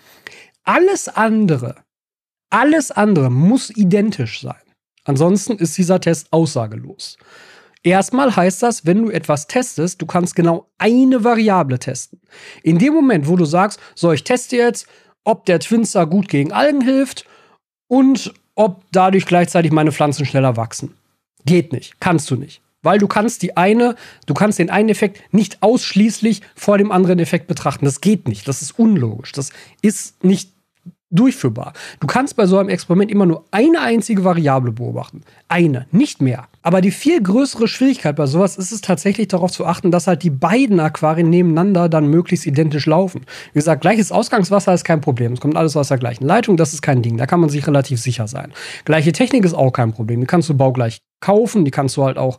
Alles 0.65 1.09
andere, 1.09 1.77
alles 2.51 2.91
andere 2.91 3.31
muss 3.31 3.71
identisch 3.71 4.41
sein. 4.41 4.63
Ansonsten 5.05 5.57
ist 5.57 5.77
dieser 5.77 6.01
Test 6.01 6.33
aussagelos. 6.33 7.17
Erstmal 7.83 8.35
heißt 8.35 8.63
das, 8.63 8.87
wenn 8.87 9.03
du 9.03 9.11
etwas 9.11 9.47
testest, 9.47 10.03
du 10.03 10.07
kannst 10.07 10.35
genau 10.35 10.69
eine 10.79 11.25
Variable 11.25 11.79
testen. 11.79 12.21
In 12.63 12.79
dem 12.79 12.93
Moment, 12.93 13.29
wo 13.29 13.37
du 13.37 13.45
sagst, 13.45 13.81
so, 13.95 14.13
ich 14.13 14.25
teste 14.25 14.57
jetzt, 14.57 14.87
ob 15.25 15.47
der 15.47 15.61
Twinstar 15.61 16.07
gut 16.07 16.29
gegen 16.29 16.53
Algen 16.53 16.81
hilft 16.81 17.25
und 17.87 18.35
ob 18.59 18.83
dadurch 18.91 19.25
gleichzeitig 19.25 19.71
meine 19.71 19.93
Pflanzen 19.93 20.27
schneller 20.27 20.57
wachsen. 20.57 20.95
Geht 21.47 21.73
nicht, 21.73 22.01
kannst 22.01 22.29
du 22.31 22.35
nicht. 22.35 22.61
Weil 22.83 22.99
du 22.99 23.07
kannst 23.07 23.43
die 23.43 23.57
eine, 23.57 23.95
du 24.27 24.35
kannst 24.35 24.59
den 24.59 24.71
einen 24.71 24.89
Effekt 24.89 25.23
nicht 25.33 25.63
ausschließlich 25.63 26.43
vor 26.55 26.77
dem 26.77 26.93
anderen 26.93 27.21
Effekt 27.21 27.47
betrachten. 27.47 27.85
Das 27.85 28.01
geht 28.01 28.29
nicht. 28.29 28.47
Das 28.47 28.63
ist 28.63 28.79
unlogisch. 28.79 29.33
Das 29.33 29.51
ist 29.81 30.23
nicht 30.25 30.51
durchführbar. 31.11 31.73
Du 32.01 32.07
kannst 32.07 32.37
bei 32.37 32.47
so 32.47 32.59
einem 32.59 32.69
Experiment 32.69 33.11
immer 33.11 33.27
nur 33.27 33.45
eine 33.51 33.81
einzige 33.81 34.25
Variable 34.25 34.73
beobachten. 34.73 35.23
Eine, 35.49 35.87
nicht 35.91 36.21
mehr. 36.21 36.49
Aber 36.63 36.81
die 36.81 36.91
viel 36.91 37.23
größere 37.23 37.67
Schwierigkeit 37.67 38.17
bei 38.17 38.27
sowas 38.27 38.57
ist 38.57 38.73
es 38.73 38.83
tatsächlich 38.83 39.29
darauf 39.29 39.51
zu 39.51 39.65
achten, 39.65 39.91
dass 39.91 40.07
halt 40.07 40.23
die 40.23 40.31
beiden 40.31 40.81
Aquarien 40.81 41.31
nebeneinander 41.31 41.89
dann 41.89 42.09
möglichst 42.09 42.47
identisch 42.47 42.85
laufen. 42.85 43.23
Wie 43.53 43.59
gesagt, 43.59 43.81
gleiches 43.81 44.13
Ausgangswasser 44.13 44.75
ist 44.75 44.85
kein 44.85 45.01
Problem. 45.01 45.33
Es 45.33 45.41
kommt 45.41 45.57
alles 45.57 45.77
aus 45.77 45.89
der 45.89 45.99
gleichen 45.99 46.27
Leitung, 46.27 46.59
das 46.59 46.75
ist 46.75 46.83
kein 46.83 47.01
Ding. 47.01 47.17
Da 47.17 47.27
kann 47.27 47.41
man 47.41 47.49
sich 47.49 47.67
relativ 47.67 48.01
sicher 48.01 48.29
sein. 48.29 48.53
Gleiche 48.85 49.13
Technik 49.13 49.45
ist 49.45 49.55
auch 49.55 49.73
kein 49.73 49.93
Problem. 49.93 50.21
Die 50.21 50.27
kannst 50.27 50.49
du 50.51 50.55
baugleich 50.55 51.01
kaufen, 51.21 51.65
die 51.65 51.71
kannst 51.71 51.97
du 51.97 52.05
halt 52.05 52.19
auch 52.19 52.37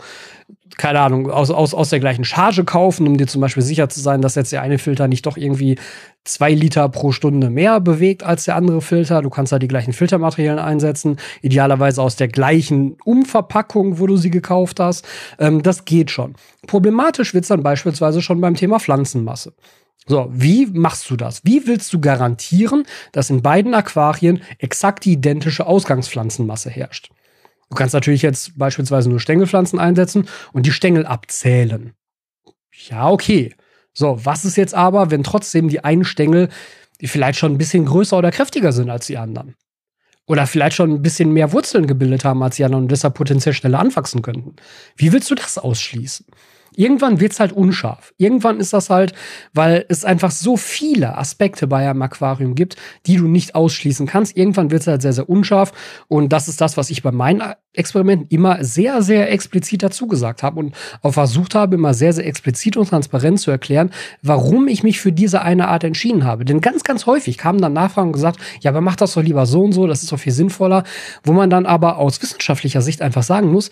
keine 0.77 1.01
Ahnung, 1.01 1.29
aus, 1.29 1.51
aus, 1.51 1.73
aus 1.73 1.89
der 1.89 1.99
gleichen 1.99 2.23
Charge 2.23 2.63
kaufen, 2.63 3.05
um 3.05 3.17
dir 3.17 3.27
zum 3.27 3.41
Beispiel 3.41 3.63
sicher 3.63 3.89
zu 3.89 3.99
sein, 3.99 4.21
dass 4.21 4.35
jetzt 4.35 4.53
der 4.53 4.61
eine 4.61 4.77
Filter 4.77 5.09
nicht 5.09 5.25
doch 5.25 5.35
irgendwie 5.35 5.77
zwei 6.25 6.53
Liter 6.53 6.87
pro 6.89 7.11
Stunde 7.11 7.49
mehr 7.49 7.79
bewegt 7.79 8.23
als 8.23 8.45
der 8.45 8.55
andere 8.55 8.81
Filter. 8.81 9.21
Du 9.21 9.29
kannst 9.29 9.51
da 9.51 9.59
die 9.59 9.67
gleichen 9.67 9.93
Filtermaterialien 9.93 10.63
einsetzen, 10.63 11.17
idealerweise 11.41 12.01
aus 12.01 12.15
der 12.15 12.27
gleichen 12.27 12.97
Umverpackung, 13.03 13.99
wo 13.99 14.07
du 14.07 14.17
sie 14.17 14.29
gekauft 14.29 14.79
hast. 14.79 15.07
Ähm, 15.39 15.63
das 15.63 15.85
geht 15.85 16.11
schon. 16.11 16.35
Problematisch 16.67 17.33
wird 17.33 17.43
es 17.43 17.49
dann 17.49 17.63
beispielsweise 17.63 18.21
schon 18.21 18.41
beim 18.41 18.55
Thema 18.55 18.79
Pflanzenmasse. 18.79 19.53
So, 20.07 20.27
wie 20.31 20.65
machst 20.65 21.09
du 21.09 21.15
das? 21.15 21.41
Wie 21.43 21.67
willst 21.67 21.93
du 21.93 21.99
garantieren, 21.99 22.83
dass 23.11 23.29
in 23.29 23.41
beiden 23.41 23.73
Aquarien 23.73 24.41
exakt 24.57 25.05
die 25.05 25.13
identische 25.13 25.67
Ausgangspflanzenmasse 25.67 26.69
herrscht? 26.69 27.11
Du 27.69 27.75
kannst 27.75 27.93
natürlich 27.93 28.23
jetzt 28.23 28.57
beispielsweise 28.57 29.09
nur 29.09 29.19
Stängelpflanzen 29.19 29.77
einsetzen 29.77 30.27
und 30.51 30.65
die 30.65 30.71
Stängel 30.71 31.05
abzählen. 31.05 31.93
Ja, 32.71 33.09
okay. 33.09 33.53
So, 33.93 34.23
was 34.23 34.45
ist 34.45 34.55
jetzt 34.55 34.75
aber, 34.75 35.11
wenn 35.11 35.23
trotzdem 35.23 35.67
die 35.69 35.83
einen 35.83 36.05
Stängel 36.05 36.49
die 37.01 37.07
vielleicht 37.07 37.39
schon 37.39 37.53
ein 37.53 37.57
bisschen 37.57 37.85
größer 37.85 38.17
oder 38.17 38.31
kräftiger 38.31 38.71
sind 38.71 38.89
als 38.89 39.07
die 39.07 39.17
anderen? 39.17 39.55
Oder 40.25 40.45
vielleicht 40.45 40.75
schon 40.75 40.91
ein 40.91 41.01
bisschen 41.01 41.31
mehr 41.31 41.53
Wurzeln 41.53 41.87
gebildet 41.87 42.23
haben 42.23 42.43
als 42.43 42.57
die 42.57 42.65
anderen 42.65 42.83
und 42.83 42.91
deshalb 42.91 43.15
potenziell 43.15 43.53
schneller 43.53 43.79
anwachsen 43.79 44.21
könnten. 44.21 44.55
Wie 44.95 45.11
willst 45.11 45.31
du 45.31 45.35
das 45.35 45.57
ausschließen? 45.57 46.25
Irgendwann 46.79 47.19
wird 47.19 47.33
es 47.33 47.41
halt 47.41 47.51
unscharf. 47.51 48.13
Irgendwann 48.17 48.59
ist 48.59 48.71
das 48.71 48.89
halt, 48.89 49.13
weil 49.53 49.85
es 49.89 50.05
einfach 50.05 50.31
so 50.31 50.55
viele 50.55 51.17
Aspekte 51.17 51.67
bei 51.67 51.89
einem 51.89 52.01
Aquarium 52.01 52.55
gibt, 52.55 52.77
die 53.05 53.17
du 53.17 53.27
nicht 53.27 53.53
ausschließen 53.53 54.07
kannst. 54.07 54.37
Irgendwann 54.37 54.71
wird 54.71 54.81
es 54.81 54.87
halt 54.87 55.01
sehr, 55.01 55.11
sehr 55.11 55.29
unscharf. 55.29 55.73
Und 56.07 56.31
das 56.31 56.47
ist 56.47 56.61
das, 56.61 56.77
was 56.77 56.89
ich 56.89 57.03
bei 57.03 57.11
meinen 57.11 57.43
Experimenten 57.73 58.27
immer 58.29 58.63
sehr, 58.63 59.01
sehr 59.01 59.29
explizit 59.29 59.83
dazu 59.83 60.07
gesagt 60.07 60.41
habe 60.41 60.59
und 60.59 60.75
auch 61.01 61.11
versucht 61.11 61.53
habe, 61.53 61.75
immer 61.75 61.93
sehr, 61.93 62.13
sehr 62.13 62.25
explizit 62.25 62.77
und 62.77 62.87
transparent 62.87 63.41
zu 63.41 63.51
erklären, 63.51 63.91
warum 64.21 64.69
ich 64.69 64.81
mich 64.81 65.01
für 65.01 65.11
diese 65.11 65.41
eine 65.41 65.67
Art 65.67 65.83
entschieden 65.83 66.23
habe. 66.23 66.45
Denn 66.45 66.61
ganz, 66.61 66.85
ganz 66.85 67.05
häufig 67.05 67.37
kamen 67.37 67.59
dann 67.59 67.73
Nachfragen 67.73 68.07
und 68.07 68.13
gesagt, 68.13 68.39
ja, 68.61 68.71
aber 68.71 68.79
mach 68.79 68.95
das 68.95 69.13
doch 69.13 69.21
lieber 69.21 69.45
so 69.45 69.59
und 69.63 69.73
so, 69.73 69.85
das 69.85 70.01
ist 70.01 70.13
doch 70.13 70.19
viel 70.19 70.31
sinnvoller, 70.31 70.85
wo 71.23 71.33
man 71.33 71.49
dann 71.49 71.65
aber 71.65 71.97
aus 71.97 72.21
wissenschaftlicher 72.21 72.81
Sicht 72.81 73.01
einfach 73.01 73.23
sagen 73.23 73.51
muss, 73.51 73.69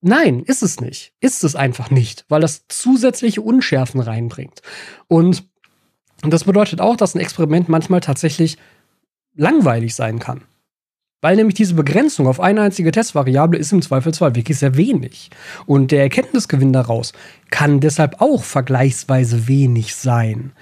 Nein, 0.00 0.42
ist 0.42 0.62
es 0.62 0.80
nicht. 0.80 1.12
Ist 1.20 1.42
es 1.44 1.56
einfach 1.56 1.90
nicht, 1.90 2.24
weil 2.28 2.40
das 2.40 2.66
zusätzliche 2.68 3.42
Unschärfen 3.42 4.00
reinbringt. 4.00 4.62
Und 5.08 5.44
das 6.22 6.44
bedeutet 6.44 6.80
auch, 6.80 6.96
dass 6.96 7.14
ein 7.14 7.20
Experiment 7.20 7.68
manchmal 7.68 8.00
tatsächlich 8.00 8.58
langweilig 9.34 9.94
sein 9.94 10.18
kann. 10.18 10.42
Weil 11.22 11.36
nämlich 11.36 11.54
diese 11.54 11.74
Begrenzung 11.74 12.26
auf 12.26 12.40
eine 12.40 12.62
einzige 12.62 12.92
Testvariable 12.92 13.58
ist 13.58 13.72
im 13.72 13.82
Zweifelsfall 13.82 14.34
wirklich 14.34 14.58
sehr 14.58 14.76
wenig. 14.76 15.30
Und 15.64 15.90
der 15.90 16.02
Erkenntnisgewinn 16.02 16.72
daraus 16.72 17.12
kann 17.50 17.80
deshalb 17.80 18.20
auch 18.20 18.44
vergleichsweise 18.44 19.48
wenig 19.48 19.94
sein. 19.94 20.52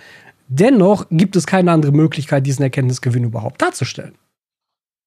Dennoch 0.49 1.07
gibt 1.11 1.37
es 1.37 1.47
keine 1.47 1.73
andere 1.73 1.92
Möglichkeit, 1.92 2.47
diesen 2.47 2.62
Erkenntnisgewinn 2.62 3.25
überhaupt 3.25 3.62
darzustellen. 3.62 4.14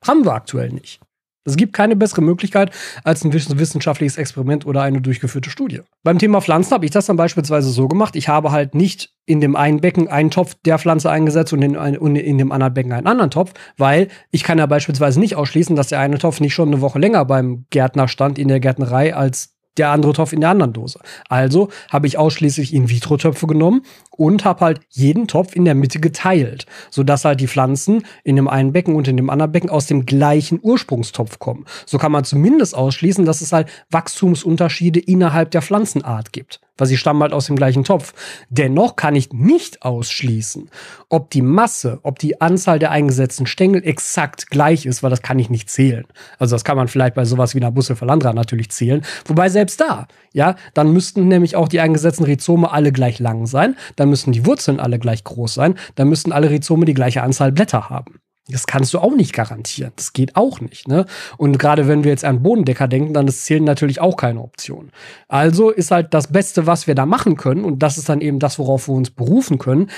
Haben 0.05 0.25
wir 0.25 0.33
aktuell 0.33 0.69
nicht. 0.69 0.99
Es 1.47 1.55
gibt 1.55 1.71
keine 1.71 1.95
bessere 1.95 2.21
Möglichkeit 2.21 2.71
als 3.05 3.23
ein 3.23 3.31
wissenschaftliches 3.31 4.17
Experiment 4.17 4.65
oder 4.65 4.81
eine 4.81 4.99
durchgeführte 4.99 5.49
Studie. 5.49 5.79
Beim 6.03 6.19
Thema 6.19 6.41
Pflanzen 6.41 6.73
habe 6.73 6.83
ich 6.83 6.91
das 6.91 7.05
dann 7.05 7.15
beispielsweise 7.15 7.69
so 7.69 7.87
gemacht. 7.87 8.17
Ich 8.17 8.27
habe 8.27 8.51
halt 8.51 8.75
nicht 8.75 9.13
in 9.25 9.39
dem 9.39 9.55
einen 9.55 9.79
Becken 9.79 10.09
einen 10.09 10.29
Topf 10.29 10.55
der 10.65 10.77
Pflanze 10.77 11.09
eingesetzt 11.09 11.53
und 11.53 11.61
in, 11.61 11.75
in 12.15 12.37
dem 12.37 12.51
anderen 12.51 12.73
Becken 12.73 12.91
einen 12.91 13.07
anderen 13.07 13.31
Topf, 13.31 13.53
weil 13.77 14.09
ich 14.29 14.43
kann 14.43 14.57
ja 14.57 14.65
beispielsweise 14.65 15.21
nicht 15.21 15.35
ausschließen, 15.35 15.75
dass 15.77 15.87
der 15.87 16.01
eine 16.01 16.17
Topf 16.17 16.41
nicht 16.41 16.53
schon 16.53 16.67
eine 16.67 16.81
Woche 16.81 16.99
länger 16.99 17.23
beim 17.23 17.65
Gärtner 17.69 18.09
stand 18.09 18.37
in 18.37 18.49
der 18.49 18.59
Gärtnerei 18.59 19.15
als 19.15 19.56
der 19.77 19.89
andere 19.89 20.13
Topf 20.13 20.33
in 20.33 20.41
der 20.41 20.49
anderen 20.49 20.73
Dose. 20.73 20.99
Also 21.29 21.69
habe 21.89 22.07
ich 22.07 22.17
ausschließlich 22.17 22.73
In-vitro-Töpfe 22.73 23.47
genommen 23.47 23.83
und 24.11 24.45
habe 24.45 24.61
halt 24.61 24.81
jeden 24.89 25.27
Topf 25.27 25.55
in 25.55 25.65
der 25.65 25.75
Mitte 25.75 25.99
geteilt, 25.99 26.65
sodass 26.89 27.25
halt 27.25 27.39
die 27.39 27.47
Pflanzen 27.47 28.03
in 28.23 28.35
dem 28.35 28.47
einen 28.47 28.73
Becken 28.73 28.95
und 28.95 29.07
in 29.07 29.17
dem 29.17 29.29
anderen 29.29 29.51
Becken 29.51 29.69
aus 29.69 29.87
dem 29.87 30.05
gleichen 30.05 30.59
Ursprungstopf 30.61 31.39
kommen. 31.39 31.65
So 31.85 31.97
kann 31.97 32.11
man 32.11 32.23
zumindest 32.23 32.75
ausschließen, 32.75 33.25
dass 33.25 33.41
es 33.41 33.53
halt 33.53 33.69
Wachstumsunterschiede 33.91 34.99
innerhalb 34.99 35.51
der 35.51 35.61
Pflanzenart 35.61 36.33
gibt 36.33 36.61
weil 36.77 36.87
sie 36.87 36.97
stammen 36.97 37.21
halt 37.21 37.33
aus 37.33 37.47
dem 37.47 37.55
gleichen 37.55 37.83
Topf. 37.83 38.13
Dennoch 38.49 38.95
kann 38.95 39.15
ich 39.15 39.33
nicht 39.33 39.83
ausschließen, 39.83 40.69
ob 41.09 41.29
die 41.29 41.41
Masse, 41.41 41.99
ob 42.03 42.19
die 42.19 42.41
Anzahl 42.41 42.79
der 42.79 42.91
eingesetzten 42.91 43.45
Stängel 43.45 43.85
exakt 43.85 44.49
gleich 44.49 44.85
ist, 44.85 45.03
weil 45.03 45.09
das 45.09 45.21
kann 45.21 45.39
ich 45.39 45.49
nicht 45.49 45.69
zählen. 45.69 46.05
Also 46.39 46.55
das 46.55 46.63
kann 46.63 46.77
man 46.77 46.87
vielleicht 46.87 47.15
bei 47.15 47.25
sowas 47.25 47.55
wie 47.55 47.59
einer 47.59 47.71
Busse 47.71 47.95
Landra 48.01 48.33
natürlich 48.33 48.69
zählen. 48.69 49.03
Wobei 49.25 49.49
selbst 49.49 49.81
da, 49.81 50.07
ja, 50.33 50.55
dann 50.73 50.93
müssten 50.93 51.27
nämlich 51.27 51.55
auch 51.55 51.67
die 51.67 51.79
eingesetzten 51.79 52.25
Rhizome 52.25 52.71
alle 52.71 52.91
gleich 52.91 53.19
lang 53.19 53.45
sein, 53.45 53.75
dann 53.95 54.09
müssen 54.09 54.31
die 54.31 54.45
Wurzeln 54.45 54.79
alle 54.79 54.99
gleich 54.99 55.23
groß 55.23 55.53
sein, 55.53 55.75
dann 55.95 56.09
müssten 56.09 56.31
alle 56.31 56.49
Rhizome 56.49 56.85
die 56.85 56.93
gleiche 56.93 57.23
Anzahl 57.23 57.51
Blätter 57.51 57.89
haben. 57.89 58.19
Das 58.49 58.65
kannst 58.65 58.93
du 58.93 58.99
auch 58.99 59.13
nicht 59.13 59.33
garantieren. 59.33 59.91
Das 59.95 60.13
geht 60.13 60.35
auch 60.37 60.61
nicht. 60.61 60.87
Ne? 60.87 61.05
Und 61.37 61.59
gerade 61.59 61.87
wenn 61.87 62.03
wir 62.03 62.11
jetzt 62.11 62.23
an 62.23 62.43
Bodendecker 62.43 62.87
denken, 62.87 63.13
dann 63.13 63.27
ist 63.27 63.45
Zählen 63.45 63.63
natürlich 63.63 63.99
auch 63.99 64.15
keine 64.15 64.41
Option. 64.41 64.91
Also 65.27 65.69
ist 65.69 65.91
halt 65.91 66.13
das 66.13 66.27
Beste, 66.27 66.65
was 66.65 66.87
wir 66.87 66.95
da 66.95 67.05
machen 67.05 67.35
können, 67.35 67.65
und 67.65 67.83
das 67.83 67.97
ist 67.97 68.07
dann 68.07 68.21
eben 68.21 68.39
das, 68.39 68.57
worauf 68.57 68.87
wir 68.87 68.95
uns 68.95 69.09
berufen 69.09 69.57
können. 69.57 69.89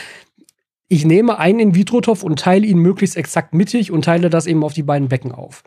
Ich 0.88 1.06
nehme 1.06 1.38
einen 1.38 1.60
In-vitro-Topf 1.60 2.24
und 2.24 2.40
teile 2.40 2.66
ihn 2.66 2.80
möglichst 2.80 3.16
exakt 3.16 3.54
mittig 3.54 3.92
und 3.92 4.06
teile 4.06 4.32
das 4.32 4.48
eben 4.48 4.64
auf 4.64 4.74
die 4.74 4.84
beiden 4.84 5.10
Becken 5.10 5.32
auf. 5.32 5.64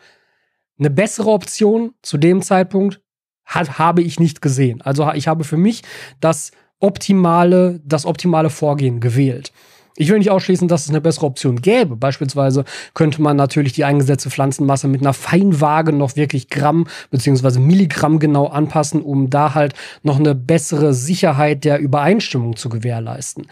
Eine 0.79 0.91
bessere 0.91 1.31
Option 1.31 1.93
zu 2.03 2.19
dem 2.19 2.43
Zeitpunkt 2.43 3.01
hat, 3.45 3.79
habe 3.79 4.03
ich 4.03 4.19
nicht 4.19 4.43
gesehen. 4.43 4.83
Also 4.83 5.09
ich 5.13 5.29
habe 5.29 5.45
für 5.45 5.57
mich 5.57 5.83
das 6.19 6.51
optimale, 6.81 7.81
das 7.85 8.05
optimale 8.07 8.51
Vorgehen 8.51 8.99
gewählt. 8.99 9.53
Ich 9.97 10.09
will 10.11 10.19
nicht 10.19 10.31
ausschließen, 10.31 10.69
dass 10.69 10.85
es 10.85 10.91
eine 10.91 11.01
bessere 11.01 11.27
Option 11.27 11.61
gäbe. 11.61 11.97
Beispielsweise 11.97 12.65
könnte 12.95 13.21
man 13.21 13.37
natürlich 13.37 13.73
die 13.73 13.85
eingesetzte 13.85 14.31
Pflanzenmasse 14.31 14.89
mit 14.89 15.03
einer 15.03 15.13
Feinwaage 15.13 15.93
noch 15.93 16.17
wirklich 16.17 16.49
Gramm 16.49 16.87
bzw. 17.11 17.59
Milligramm 17.59 18.19
genau 18.19 18.47
anpassen, 18.47 19.03
um 19.03 19.31
da 19.31 19.55
halt 19.55 19.75
noch 20.03 20.19
eine 20.19 20.35
bessere 20.35 20.95
Sicherheit 20.95 21.65
der 21.65 21.79
Übereinstimmung 21.79 22.57
zu 22.57 22.69
gewährleisten. 22.69 23.47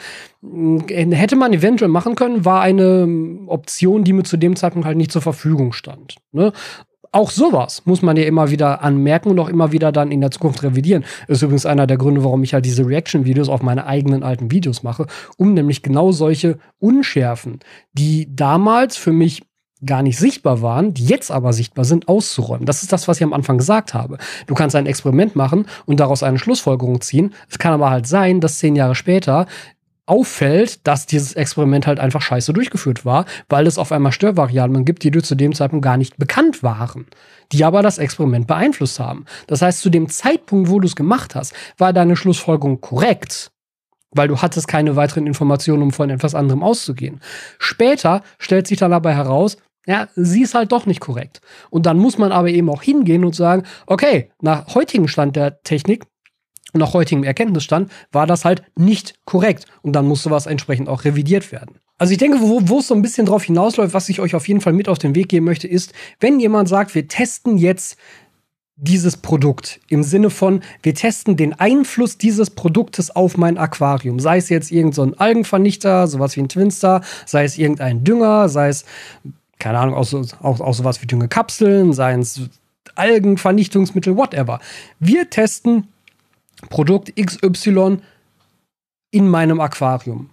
Hätte 0.89 1.37
man 1.37 1.53
eventuell 1.53 1.91
machen 1.91 2.15
können, 2.15 2.45
war 2.45 2.63
eine 2.63 3.07
Option, 3.47 4.05
die 4.05 4.15
mir 4.15 4.23
zu 4.23 4.39
dem 4.39 4.57
Zeitpunkt 4.57 4.87
halt 4.87 4.97
nicht 4.97 5.13
zur 5.13 5.23
Verfügung 5.23 5.73
stand. 5.73 6.17
Ne? 6.33 6.53
Auch 7.13 7.31
sowas 7.31 7.83
muss 7.87 8.03
man 8.03 8.17
ja 8.17 8.25
immer 8.25 8.51
wieder 8.51 8.83
anmerken 8.83 9.31
und 9.31 9.39
auch 9.39 9.49
immer 9.49 9.73
wieder 9.73 9.93
dann 9.93 10.13
in 10.13 10.21
der 10.21 10.31
Zukunft 10.31 10.63
revidieren. 10.63 11.05
Das 11.27 11.39
ist 11.39 11.43
übrigens 11.43 11.67
einer 11.67 11.87
der 11.87 11.97
Gründe, 11.97 12.23
warum 12.25 12.43
ich 12.43 12.55
halt 12.55 12.65
diese 12.65 12.87
Reaction-Videos 12.87 13.49
auf 13.49 13.63
meine 13.63 13.87
eigenen 13.87 14.23
alten 14.23 14.51
Videos 14.51 14.83
mache, 14.83 15.07
um 15.37 15.55
nämlich 15.55 15.83
genau 15.83 16.13
solche 16.13 16.59
Unschärfen, 16.79 17.61
die 17.93 18.35
damals 18.35 18.97
für 18.97 19.13
mich 19.13 19.43
gar 19.85 20.03
nicht 20.03 20.19
sichtbar 20.19 20.63
waren, 20.63 20.95
die 20.95 21.07
jetzt 21.07 21.31
aber 21.31 21.53
sichtbar 21.53 21.85
sind, 21.85 22.09
auszuräumen. 22.09 22.67
Das 22.67 22.83
ist 22.83 22.93
das, 22.93 23.09
was 23.09 23.17
ich 23.17 23.25
am 23.25 23.33
Anfang 23.33 23.59
gesagt 23.59 23.95
habe. 23.95 24.19
Du 24.47 24.55
kannst 24.55 24.77
ein 24.77 24.87
Experiment 24.87 25.37
machen 25.37 25.67
und 25.87 26.01
daraus 26.01 26.23
eine 26.23 26.39
Schlussfolgerung 26.39 27.01
ziehen. 27.01 27.33
Es 27.49 27.59
kann 27.59 27.73
aber 27.73 27.91
halt 27.91 28.07
sein, 28.07 28.41
dass 28.41 28.59
zehn 28.59 28.77
Jahre 28.77 28.95
später 28.95 29.47
auffällt, 30.11 30.87
dass 30.87 31.07
dieses 31.07 31.35
Experiment 31.35 31.87
halt 31.87 32.01
einfach 32.01 32.21
scheiße 32.21 32.53
durchgeführt 32.53 33.05
war, 33.05 33.27
weil 33.49 33.67
es 33.67 33.79
auf 33.79 33.93
einmal 33.93 34.11
Störvariablen 34.11 34.85
gibt, 34.85 35.05
die 35.05 35.13
dir 35.13 35.23
zu 35.23 35.37
dem 35.37 35.55
Zeitpunkt 35.55 35.85
gar 35.85 35.97
nicht 35.97 36.17
bekannt 36.17 36.65
waren, 36.65 37.07
die 37.53 37.65
aber 37.65 37.81
das 37.83 37.99
Experiment 37.99 38.49
beeinflusst 38.49 38.99
haben. 38.99 39.25
Das 39.47 39.63
heißt, 39.63 39.81
zu 39.81 39.89
dem 39.89 40.09
Zeitpunkt, 40.09 40.69
wo 40.69 40.81
du 40.81 40.87
es 40.87 40.97
gemacht 40.97 41.37
hast, 41.37 41.55
war 41.79 41.93
deine 41.93 42.17
Schlussfolgerung 42.17 42.81
korrekt, 42.81 43.53
weil 44.11 44.27
du 44.27 44.43
hattest 44.43 44.67
keine 44.67 44.97
weiteren 44.97 45.29
Informationen, 45.29 45.85
um 45.85 45.93
von 45.93 46.11
etwas 46.11 46.35
anderem 46.35 46.65
auszugehen. 46.65 47.21
Später 47.61 48.23
stellt 48.39 48.67
sich 48.67 48.79
dann 48.79 48.91
dabei 48.91 49.15
heraus, 49.15 49.59
Ja, 49.87 50.09
sie 50.15 50.43
ist 50.43 50.55
halt 50.55 50.73
doch 50.73 50.87
nicht 50.87 51.01
korrekt. 51.01 51.41
Und 51.71 51.87
dann 51.87 51.99
muss 51.99 52.19
man 52.19 52.33
aber 52.33 52.49
eben 52.49 52.69
auch 52.69 52.83
hingehen 52.83 53.25
und 53.25 53.35
sagen, 53.35 53.63
okay, 53.87 54.31
nach 54.43 54.75
heutigem 54.75 55.09
Stand 55.09 55.37
der 55.37 55.63
Technik 55.63 56.05
nach 56.73 56.95
heutigem 56.95 57.25
Erkenntnisstand 57.25 57.91
war 58.13 58.27
das 58.27 58.45
halt 58.45 58.63
nicht 58.77 59.15
korrekt. 59.25 59.67
Und 59.83 59.93
dann 59.93 60.07
muss 60.07 60.23
sowas 60.23 60.47
entsprechend 60.47 60.89
auch 60.89 61.05
revidiert 61.05 61.53
werden. 61.53 61.77
Also 61.99 62.13
ich 62.13 62.19
denke, 62.19 62.41
wo, 62.41 62.61
wo 62.69 62.79
es 62.79 62.89
so 62.89 62.95
ein 62.95 63.03
bisschen 63.03 63.27
drauf 63.27 63.45
hinausläuft, 63.45 63.93
was 63.93 64.09
ich 64.09 64.21
euch 64.21 64.35
auf 64.35 64.49
jeden 64.49 64.61
Fall 64.61 64.73
mit 64.73 64.89
auf 64.89 64.99
den 64.99 65.15
Weg 65.15 65.29
geben 65.29 65.45
möchte, 65.45 65.69
ist, 65.69 65.93
wenn 66.19 66.41
jemand 66.41 66.69
sagt, 66.69 66.95
wir 66.95 67.09
testen 67.09 67.59
jetzt 67.59 67.97
dieses 68.77 69.19
Produkt 69.19 69.81
im 69.89 70.03
Sinne 70.03 70.31
von, 70.31 70.63
wir 70.83 70.95
testen 70.95 71.37
den 71.37 71.53
Einfluss 71.53 72.17
dieses 72.17 72.49
Produktes 72.49 73.15
auf 73.15 73.37
mein 73.37 73.59
Aquarium. 73.59 74.19
Sei 74.19 74.39
es 74.39 74.49
jetzt 74.49 74.73
irgendein 74.73 75.11
so 75.11 75.17
Algenvernichter, 75.19 76.07
sowas 76.07 76.37
wie 76.37 76.41
ein 76.41 76.49
Twinstar, 76.49 77.03
sei 77.27 77.45
es 77.45 77.59
irgendein 77.59 78.05
Dünger, 78.05 78.49
sei 78.49 78.69
es, 78.69 78.87
keine 79.59 79.79
Ahnung, 79.79 79.95
auch, 79.95 80.05
so, 80.05 80.25
auch, 80.41 80.61
auch 80.61 80.75
sowas 80.75 81.03
wie 81.03 81.07
Düngekapseln, 81.07 81.93
sei 81.93 82.15
es 82.15 82.41
Algenvernichtungsmittel, 82.95 84.17
whatever. 84.17 84.61
Wir 84.99 85.29
testen 85.29 85.89
Produkt 86.69 87.13
XY 87.17 87.99
in 89.11 89.29
meinem 89.29 89.61
Aquarium. 89.61 90.31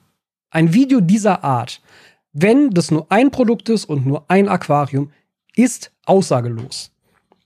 Ein 0.51 0.73
Video 0.73 0.99
dieser 1.01 1.43
Art, 1.43 1.81
wenn 2.33 2.71
das 2.71 2.91
nur 2.91 3.07
ein 3.09 3.31
Produkt 3.31 3.69
ist 3.69 3.85
und 3.85 4.05
nur 4.05 4.25
ein 4.27 4.47
Aquarium, 4.47 5.11
ist 5.55 5.91
aussagelos. 6.05 6.91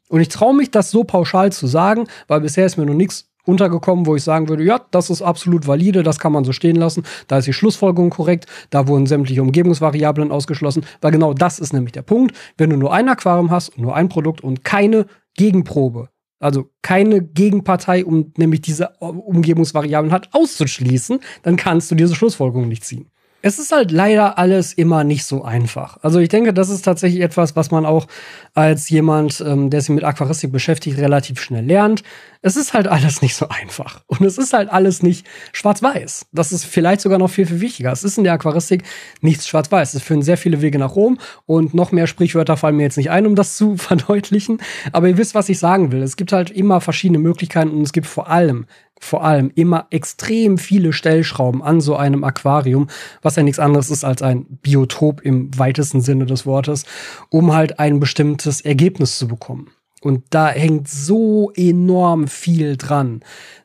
Und 0.09 0.19
ich 0.19 0.27
traue 0.27 0.55
mich, 0.55 0.71
das 0.71 0.91
so 0.91 1.03
pauschal 1.03 1.51
zu 1.51 1.67
sagen, 1.67 2.07
weil 2.27 2.41
bisher 2.41 2.65
ist 2.65 2.77
mir 2.77 2.85
noch 2.85 2.93
nichts 2.93 3.31
untergekommen, 3.45 4.05
wo 4.05 4.15
ich 4.15 4.23
sagen 4.23 4.49
würde, 4.49 4.63
ja, 4.63 4.81
das 4.91 5.09
ist 5.09 5.21
absolut 5.21 5.67
valide, 5.67 6.03
das 6.03 6.19
kann 6.19 6.31
man 6.31 6.43
so 6.43 6.51
stehen 6.51 6.75
lassen, 6.75 7.03
da 7.27 7.37
ist 7.37 7.47
die 7.47 7.53
Schlussfolgerung 7.53 8.09
korrekt, 8.09 8.45
da 8.69 8.87
wurden 8.87 9.07
sämtliche 9.07 9.41
Umgebungsvariablen 9.41 10.31
ausgeschlossen, 10.31 10.85
weil 10.99 11.11
genau 11.11 11.33
das 11.33 11.59
ist 11.59 11.73
nämlich 11.73 11.93
der 11.93 12.03
Punkt. 12.03 12.35
Wenn 12.57 12.69
du 12.69 12.77
nur 12.77 12.93
ein 12.93 13.09
Aquarium 13.09 13.49
hast 13.49 13.69
und 13.69 13.83
nur 13.83 13.95
ein 13.95 14.09
Produkt 14.09 14.41
und 14.41 14.63
keine 14.63 15.05
Gegenprobe, 15.35 16.09
also 16.41 16.69
keine 16.81 17.21
Gegenpartei, 17.21 18.03
um 18.03 18.33
nämlich 18.35 18.61
diese 18.61 18.89
Umgebungsvariablen 18.99 20.11
hat 20.11 20.29
auszuschließen, 20.33 21.19
dann 21.43 21.55
kannst 21.55 21.91
du 21.91 21.95
diese 21.95 22.15
Schlussfolgerung 22.15 22.67
nicht 22.67 22.83
ziehen. 22.83 23.09
Es 23.41 23.57
ist 23.57 23.71
halt 23.71 23.91
leider 23.91 24.37
alles 24.37 24.73
immer 24.73 25.03
nicht 25.03 25.25
so 25.25 25.43
einfach. 25.43 25.97
Also 26.01 26.19
ich 26.19 26.29
denke, 26.29 26.53
das 26.53 26.69
ist 26.69 26.83
tatsächlich 26.83 27.21
etwas, 27.21 27.55
was 27.55 27.71
man 27.71 27.85
auch 27.85 28.07
als 28.53 28.89
jemand, 28.89 29.41
ähm, 29.45 29.69
der 29.69 29.81
sich 29.81 29.89
mit 29.89 30.03
Aquaristik 30.03 30.51
beschäftigt, 30.51 30.97
relativ 30.97 31.41
schnell 31.41 31.65
lernt. 31.65 32.03
Es 32.41 32.55
ist 32.55 32.73
halt 32.73 32.87
alles 32.89 33.21
nicht 33.21 33.35
so 33.35 33.47
einfach. 33.49 34.01
Und 34.07 34.21
es 34.21 34.37
ist 34.37 34.53
halt 34.53 34.69
alles 34.69 35.01
nicht 35.01 35.25
schwarz-weiß. 35.53 36.27
Das 36.31 36.51
ist 36.51 36.65
vielleicht 36.65 37.01
sogar 37.01 37.17
noch 37.17 37.29
viel, 37.29 37.45
viel 37.47 37.61
wichtiger. 37.61 37.91
Es 37.91 38.03
ist 38.03 38.17
in 38.17 38.23
der 38.23 38.33
Aquaristik 38.33 38.83
nichts 39.21 39.47
schwarz-weiß. 39.47 39.95
Es 39.95 40.03
führen 40.03 40.21
sehr 40.21 40.37
viele 40.37 40.61
Wege 40.61 40.77
nach 40.77 40.95
Rom 40.95 41.17
und 41.45 41.73
noch 41.73 41.91
mehr 41.91 42.07
Sprichwörter 42.07 42.57
fallen 42.57 42.75
mir 42.75 42.83
jetzt 42.83 42.97
nicht 42.97 43.09
ein, 43.09 43.25
um 43.25 43.35
das 43.35 43.57
zu 43.57 43.75
verdeutlichen. 43.77 44.61
Aber 44.91 45.07
ihr 45.07 45.17
wisst, 45.17 45.33
was 45.35 45.49
ich 45.49 45.57
sagen 45.57 45.91
will. 45.91 46.03
Es 46.03 46.15
gibt 46.15 46.31
halt 46.31 46.51
immer 46.51 46.81
verschiedene 46.81 47.19
Möglichkeiten 47.19 47.71
und 47.71 47.81
es 47.81 47.93
gibt 47.93 48.07
vor 48.07 48.29
allem 48.29 48.65
vor 49.01 49.25
allem 49.25 49.51
immer 49.55 49.87
extrem 49.89 50.57
viele 50.57 50.93
Stellschrauben 50.93 51.61
an 51.61 51.81
so 51.81 51.95
einem 51.95 52.23
Aquarium, 52.23 52.87
was 53.21 53.35
ja 53.35 53.43
nichts 53.43 53.59
anderes 53.59 53.89
ist 53.89 54.05
als 54.05 54.21
ein 54.21 54.45
Biotop 54.61 55.21
im 55.21 55.57
weitesten 55.57 56.01
Sinne 56.01 56.27
des 56.27 56.45
Wortes, 56.45 56.85
um 57.29 57.53
halt 57.53 57.79
ein 57.79 57.99
bestimmtes 57.99 58.61
Ergebnis 58.61 59.17
zu 59.17 59.27
bekommen. 59.27 59.71
Und 60.01 60.23
da 60.29 60.49
hängt 60.49 60.87
so 60.87 61.51
enorm 61.55 62.27
viel 62.27 62.77
dran, 62.77 63.21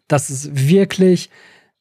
dass 0.09 0.31
es 0.31 0.51
wirklich 0.53 1.31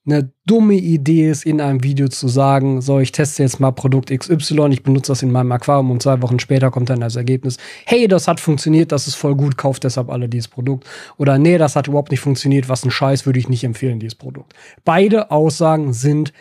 eine 0.05 0.31
dumme 0.45 0.75
Idee 0.75 1.29
ist, 1.29 1.45
in 1.45 1.59
einem 1.59 1.83
Video 1.83 2.07
zu 2.07 2.27
sagen, 2.27 2.81
so, 2.81 2.99
ich 2.99 3.11
teste 3.11 3.41
jetzt 3.41 3.59
mal 3.59 3.71
Produkt 3.71 4.11
XY, 4.11 4.67
ich 4.71 4.83
benutze 4.83 5.11
das 5.11 5.23
in 5.23 5.31
meinem 5.31 5.51
Aquarium 5.51 5.89
und 5.91 6.03
zwei 6.03 6.21
Wochen 6.21 6.39
später 6.39 6.69
kommt 6.69 6.89
dann 6.89 6.99
das 6.99 7.15
Ergebnis, 7.15 7.57
hey, 7.85 8.07
das 8.07 8.27
hat 8.27 8.39
funktioniert, 8.39 8.91
das 8.91 9.07
ist 9.07 9.15
voll 9.15 9.35
gut, 9.35 9.57
kauft 9.57 9.83
deshalb 9.83 10.09
alle 10.09 10.29
dieses 10.29 10.47
Produkt. 10.47 10.85
Oder 11.17 11.39
nee, 11.39 11.57
das 11.57 11.75
hat 11.75 11.87
überhaupt 11.87 12.11
nicht 12.11 12.19
funktioniert, 12.19 12.69
was 12.69 12.85
ein 12.85 12.91
Scheiß, 12.91 13.25
würde 13.25 13.39
ich 13.39 13.49
nicht 13.49 13.63
empfehlen, 13.63 13.99
dieses 13.99 14.15
Produkt. 14.15 14.53
Beide 14.83 15.31
Aussagen 15.31 15.93
sind 15.93 16.33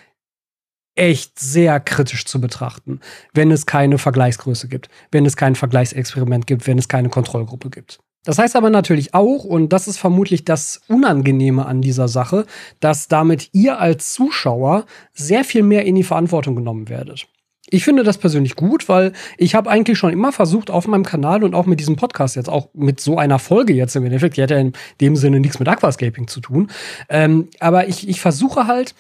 echt 0.95 1.39
sehr 1.39 1.81
kritisch 1.81 2.25
zu 2.27 2.41
betrachten, 2.41 3.01
wenn 3.33 3.51
es 3.51 3.67
keine 3.67 3.99
Vergleichsgröße 3.99 4.69
gibt, 4.69 4.89
wenn 5.11 5.27
es 5.27 5.37
kein 5.37 5.55
Vergleichsexperiment 5.55 6.47
gibt, 6.47 6.67
wenn 6.67 6.79
es 6.79 6.89
keine 6.89 7.09
Kontrollgruppe 7.09 7.71
gibt. 7.71 8.04
Das 8.25 8.39
heißt 8.39 8.57
aber 8.57 8.71
natürlich 8.71 9.15
auch, 9.15 9.45
und 9.45 9.73
das 9.73 9.87
ist 9.87 9.99
vermutlich 9.99 10.45
das 10.45 10.81
Unangenehme 10.89 11.67
an 11.67 11.83
dieser 11.83 12.09
Sache, 12.09 12.47
dass 12.81 13.09
damit 13.09 13.51
ihr 13.53 13.79
als 13.79 14.13
Zuschauer 14.13 14.87
sehr 15.13 15.45
viel 15.45 15.63
mehr 15.63 15.85
in 15.85 15.95
die 15.95 16.03
Verantwortung 16.03 16.57
genommen 16.57 16.89
werdet. 16.89 17.27
Ich 17.71 17.85
finde 17.85 18.03
das 18.03 18.19
persönlich 18.19 18.57
gut, 18.57 18.89
weil 18.89 19.13
ich 19.39 19.55
habe 19.55 19.71
eigentlich 19.71 19.99
schon 19.99 20.13
immer 20.13 20.33
versucht, 20.33 20.71
auf 20.71 20.87
meinem 20.87 21.05
Kanal 21.05 21.43
und 21.43 21.55
auch 21.55 21.67
mit 21.67 21.81
diesem 21.81 21.97
Podcast 21.97 22.37
jetzt, 22.37 22.49
auch 22.49 22.69
mit 22.75 23.01
so 23.01 23.19
einer 23.19 23.39
Folge 23.39 23.73
jetzt 23.73 23.97
im 23.97 24.05
Endeffekt, 24.05 24.37
die 24.37 24.43
hat 24.43 24.51
ja 24.51 24.59
in 24.59 24.75
dem 25.01 25.17
Sinne 25.17 25.41
nichts 25.41 25.59
mit 25.59 25.69
Aquascaping 25.69 26.29
zu 26.29 26.41
tun, 26.41 26.71
ähm, 27.09 27.49
aber 27.61 27.89
ich, 27.89 28.09
ich 28.09 28.21
versuche 28.21 28.67
halt, 28.67 28.95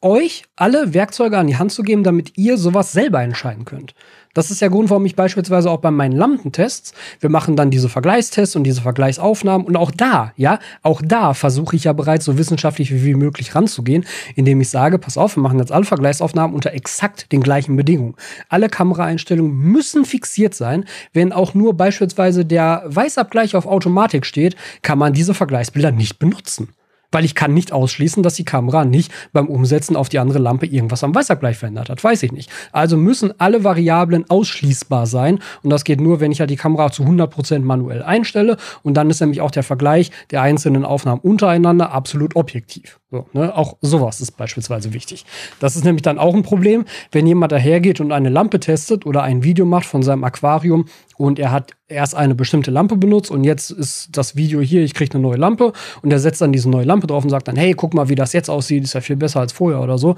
euch 0.00 0.44
alle 0.56 0.94
Werkzeuge 0.94 1.38
an 1.38 1.46
die 1.46 1.56
Hand 1.56 1.72
zu 1.72 1.82
geben, 1.82 2.04
damit 2.04 2.36
ihr 2.36 2.58
sowas 2.58 2.92
selber 2.92 3.22
entscheiden 3.22 3.64
könnt. 3.64 3.94
Das 4.36 4.50
ist 4.50 4.60
der 4.60 4.68
Grund, 4.68 4.90
warum 4.90 5.06
ich 5.06 5.16
beispielsweise 5.16 5.70
auch 5.70 5.78
bei 5.78 5.90
meinen 5.90 6.12
Lampentests, 6.12 6.92
wir 7.20 7.30
machen 7.30 7.56
dann 7.56 7.70
diese 7.70 7.88
Vergleichstests 7.88 8.54
und 8.54 8.64
diese 8.64 8.82
Vergleichsaufnahmen 8.82 9.66
und 9.66 9.78
auch 9.78 9.90
da, 9.90 10.34
ja, 10.36 10.58
auch 10.82 11.00
da 11.02 11.32
versuche 11.32 11.74
ich 11.74 11.84
ja 11.84 11.94
bereits 11.94 12.26
so 12.26 12.36
wissenschaftlich 12.36 12.92
wie 13.02 13.14
möglich 13.14 13.54
ranzugehen, 13.54 14.04
indem 14.34 14.60
ich 14.60 14.68
sage, 14.68 14.98
pass 14.98 15.16
auf, 15.16 15.36
wir 15.36 15.42
machen 15.42 15.58
jetzt 15.58 15.72
alle 15.72 15.86
Vergleichsaufnahmen 15.86 16.54
unter 16.54 16.74
exakt 16.74 17.32
den 17.32 17.40
gleichen 17.40 17.76
Bedingungen. 17.76 18.14
Alle 18.50 18.68
Kameraeinstellungen 18.68 19.56
müssen 19.56 20.04
fixiert 20.04 20.54
sein. 20.54 20.84
Wenn 21.14 21.32
auch 21.32 21.54
nur 21.54 21.72
beispielsweise 21.72 22.44
der 22.44 22.82
Weißabgleich 22.88 23.56
auf 23.56 23.64
Automatik 23.64 24.26
steht, 24.26 24.54
kann 24.82 24.98
man 24.98 25.14
diese 25.14 25.32
Vergleichsbilder 25.32 25.92
nicht 25.92 26.18
benutzen 26.18 26.74
weil 27.12 27.24
ich 27.24 27.34
kann 27.34 27.54
nicht 27.54 27.72
ausschließen, 27.72 28.22
dass 28.22 28.34
die 28.34 28.44
Kamera 28.44 28.84
nicht 28.84 29.12
beim 29.32 29.48
Umsetzen 29.48 29.96
auf 29.96 30.08
die 30.08 30.18
andere 30.18 30.38
Lampe 30.38 30.66
irgendwas 30.66 31.04
am 31.04 31.14
Weißabgleich 31.14 31.56
verändert 31.56 31.88
hat. 31.88 32.02
Weiß 32.02 32.22
ich 32.22 32.32
nicht. 32.32 32.50
Also 32.72 32.96
müssen 32.96 33.32
alle 33.38 33.64
Variablen 33.64 34.28
ausschließbar 34.28 35.06
sein 35.06 35.40
und 35.62 35.70
das 35.70 35.84
geht 35.84 36.00
nur, 36.00 36.20
wenn 36.20 36.32
ich 36.32 36.40
halt 36.40 36.50
die 36.50 36.56
Kamera 36.56 36.90
zu 36.90 37.04
100% 37.04 37.60
manuell 37.60 38.02
einstelle 38.02 38.56
und 38.82 38.94
dann 38.94 39.10
ist 39.10 39.20
nämlich 39.20 39.40
auch 39.40 39.50
der 39.50 39.62
Vergleich 39.62 40.10
der 40.30 40.42
einzelnen 40.42 40.84
Aufnahmen 40.84 41.20
untereinander 41.20 41.92
absolut 41.92 42.36
objektiv. 42.36 42.98
So, 43.10 43.24
ne? 43.32 43.56
Auch 43.56 43.76
sowas 43.80 44.20
ist 44.20 44.36
beispielsweise 44.36 44.92
wichtig. 44.92 45.24
Das 45.60 45.76
ist 45.76 45.84
nämlich 45.84 46.02
dann 46.02 46.18
auch 46.18 46.34
ein 46.34 46.42
Problem, 46.42 46.84
wenn 47.12 47.24
jemand 47.26 47.52
dahergeht 47.52 48.00
und 48.00 48.10
eine 48.10 48.30
Lampe 48.30 48.58
testet 48.58 49.06
oder 49.06 49.22
ein 49.22 49.44
Video 49.44 49.64
macht 49.64 49.86
von 49.86 50.02
seinem 50.02 50.24
Aquarium 50.24 50.86
und 51.16 51.38
er 51.38 51.52
hat 51.52 51.72
erst 51.86 52.16
eine 52.16 52.34
bestimmte 52.34 52.72
Lampe 52.72 52.96
benutzt 52.96 53.30
und 53.30 53.44
jetzt 53.44 53.70
ist 53.70 54.08
das 54.16 54.34
Video 54.34 54.60
hier, 54.60 54.82
ich 54.82 54.92
kriege 54.92 55.14
eine 55.14 55.22
neue 55.22 55.36
Lampe 55.36 55.72
und 56.02 56.12
er 56.12 56.18
setzt 56.18 56.40
dann 56.40 56.52
diese 56.52 56.68
neue 56.68 56.84
Lampe 56.84 57.06
drauf 57.06 57.22
und 57.22 57.30
sagt 57.30 57.46
dann, 57.46 57.54
hey, 57.54 57.74
guck 57.74 57.94
mal, 57.94 58.08
wie 58.08 58.16
das 58.16 58.32
jetzt 58.32 58.50
aussieht, 58.50 58.82
ist 58.82 58.94
ja 58.94 59.00
viel 59.00 59.16
besser 59.16 59.38
als 59.38 59.52
vorher 59.52 59.80
oder 59.80 59.98
so. 59.98 60.16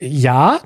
Ja, 0.00 0.60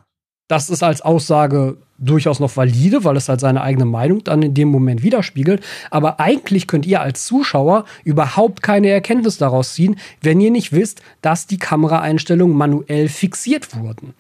das 0.49 0.71
ist 0.71 0.83
als 0.83 1.03
Aussage 1.03 1.77
durchaus 1.99 2.41
noch 2.41 2.57
valide, 2.57 3.05
weil 3.05 3.17
es 3.17 3.29
halt 3.29 3.41
seine 3.41 3.61
eigene 3.61 3.85
Meinung 3.85 4.25
dann 4.25 4.43
in 4.43 4.55
dem 4.55 4.69
Moment 4.69 5.03
widerspiegelt. 5.03 5.63
Aber 5.91 6.21
eigentlich 6.21 6.67
könnt 6.67 6.87
ihr 6.87 7.01
als 7.01 7.27
Zuschauer 7.27 7.85
überhaupt 8.05 8.63
keine 8.63 8.89
Erkenntnis 8.89 9.39
daraus 9.39 9.75
ziehen, 9.75 9.97
wenn 10.23 10.41
ihr 10.41 10.51
nicht 10.51 10.73
wisst, 10.73 11.03
dass 11.23 11.47
die 11.47 11.59
Kameraeinstellungen 11.59 12.57
manuell 12.57 13.09
fixiert 13.09 13.77
wurden. 13.77 14.15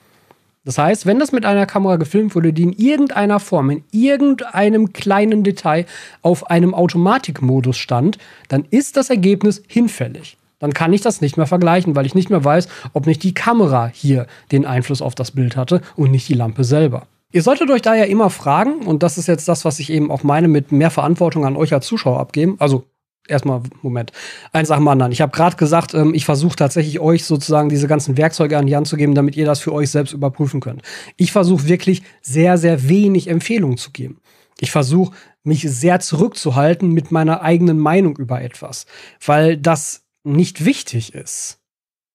Das 0.64 0.76
heißt, 0.76 1.06
wenn 1.06 1.18
das 1.18 1.32
mit 1.32 1.46
einer 1.46 1.64
Kamera 1.64 1.96
gefilmt 1.96 2.34
wurde, 2.34 2.52
die 2.52 2.64
in 2.64 2.72
irgendeiner 2.72 3.40
Form, 3.40 3.70
in 3.70 3.84
irgendeinem 3.90 4.92
kleinen 4.92 5.42
Detail 5.42 5.86
auf 6.20 6.50
einem 6.50 6.74
Automatikmodus 6.74 7.78
stand, 7.78 8.18
dann 8.48 8.66
ist 8.70 8.98
das 8.98 9.08
Ergebnis 9.08 9.62
hinfällig 9.66 10.38
dann 10.58 10.72
kann 10.72 10.92
ich 10.92 11.00
das 11.00 11.20
nicht 11.20 11.36
mehr 11.36 11.46
vergleichen, 11.46 11.96
weil 11.96 12.06
ich 12.06 12.14
nicht 12.14 12.30
mehr 12.30 12.44
weiß, 12.44 12.68
ob 12.92 13.06
nicht 13.06 13.22
die 13.22 13.34
Kamera 13.34 13.90
hier 13.92 14.26
den 14.52 14.66
Einfluss 14.66 15.02
auf 15.02 15.14
das 15.14 15.30
Bild 15.30 15.56
hatte 15.56 15.80
und 15.96 16.10
nicht 16.10 16.28
die 16.28 16.34
Lampe 16.34 16.64
selber. 16.64 17.06
Ihr 17.30 17.42
solltet 17.42 17.70
euch 17.70 17.82
da 17.82 17.94
ja 17.94 18.04
immer 18.04 18.30
fragen, 18.30 18.86
und 18.86 19.02
das 19.02 19.18
ist 19.18 19.28
jetzt 19.28 19.48
das, 19.48 19.64
was 19.64 19.78
ich 19.80 19.90
eben 19.90 20.10
auch 20.10 20.22
meine, 20.22 20.48
mit 20.48 20.72
mehr 20.72 20.90
Verantwortung 20.90 21.44
an 21.44 21.56
euch 21.56 21.74
als 21.74 21.86
Zuschauer 21.86 22.20
abgeben. 22.20 22.56
Also 22.58 22.84
erstmal, 23.28 23.60
Moment, 23.82 24.12
eins 24.52 24.70
nach 24.70 24.78
dem 24.78 24.88
anderen. 24.88 25.12
Ich 25.12 25.20
habe 25.20 25.32
gerade 25.32 25.56
gesagt, 25.56 25.92
ähm, 25.92 26.14
ich 26.14 26.24
versuche 26.24 26.56
tatsächlich 26.56 27.00
euch 27.00 27.24
sozusagen 27.24 27.68
diese 27.68 27.86
ganzen 27.86 28.16
Werkzeuge 28.16 28.56
an 28.56 28.66
die 28.66 28.74
Hand 28.74 28.88
zu 28.88 28.96
geben, 28.96 29.14
damit 29.14 29.36
ihr 29.36 29.44
das 29.44 29.60
für 29.60 29.72
euch 29.72 29.90
selbst 29.90 30.12
überprüfen 30.12 30.60
könnt. 30.60 30.82
Ich 31.16 31.30
versuche 31.30 31.68
wirklich 31.68 32.02
sehr, 32.22 32.56
sehr 32.56 32.88
wenig 32.88 33.28
Empfehlungen 33.28 33.76
zu 33.76 33.90
geben. 33.90 34.20
Ich 34.58 34.70
versuche 34.70 35.14
mich 35.44 35.62
sehr 35.62 36.00
zurückzuhalten 36.00 36.92
mit 36.92 37.12
meiner 37.12 37.42
eigenen 37.42 37.78
Meinung 37.78 38.16
über 38.16 38.40
etwas, 38.42 38.86
weil 39.24 39.56
das 39.56 40.07
nicht 40.32 40.64
wichtig 40.64 41.14
ist, 41.14 41.60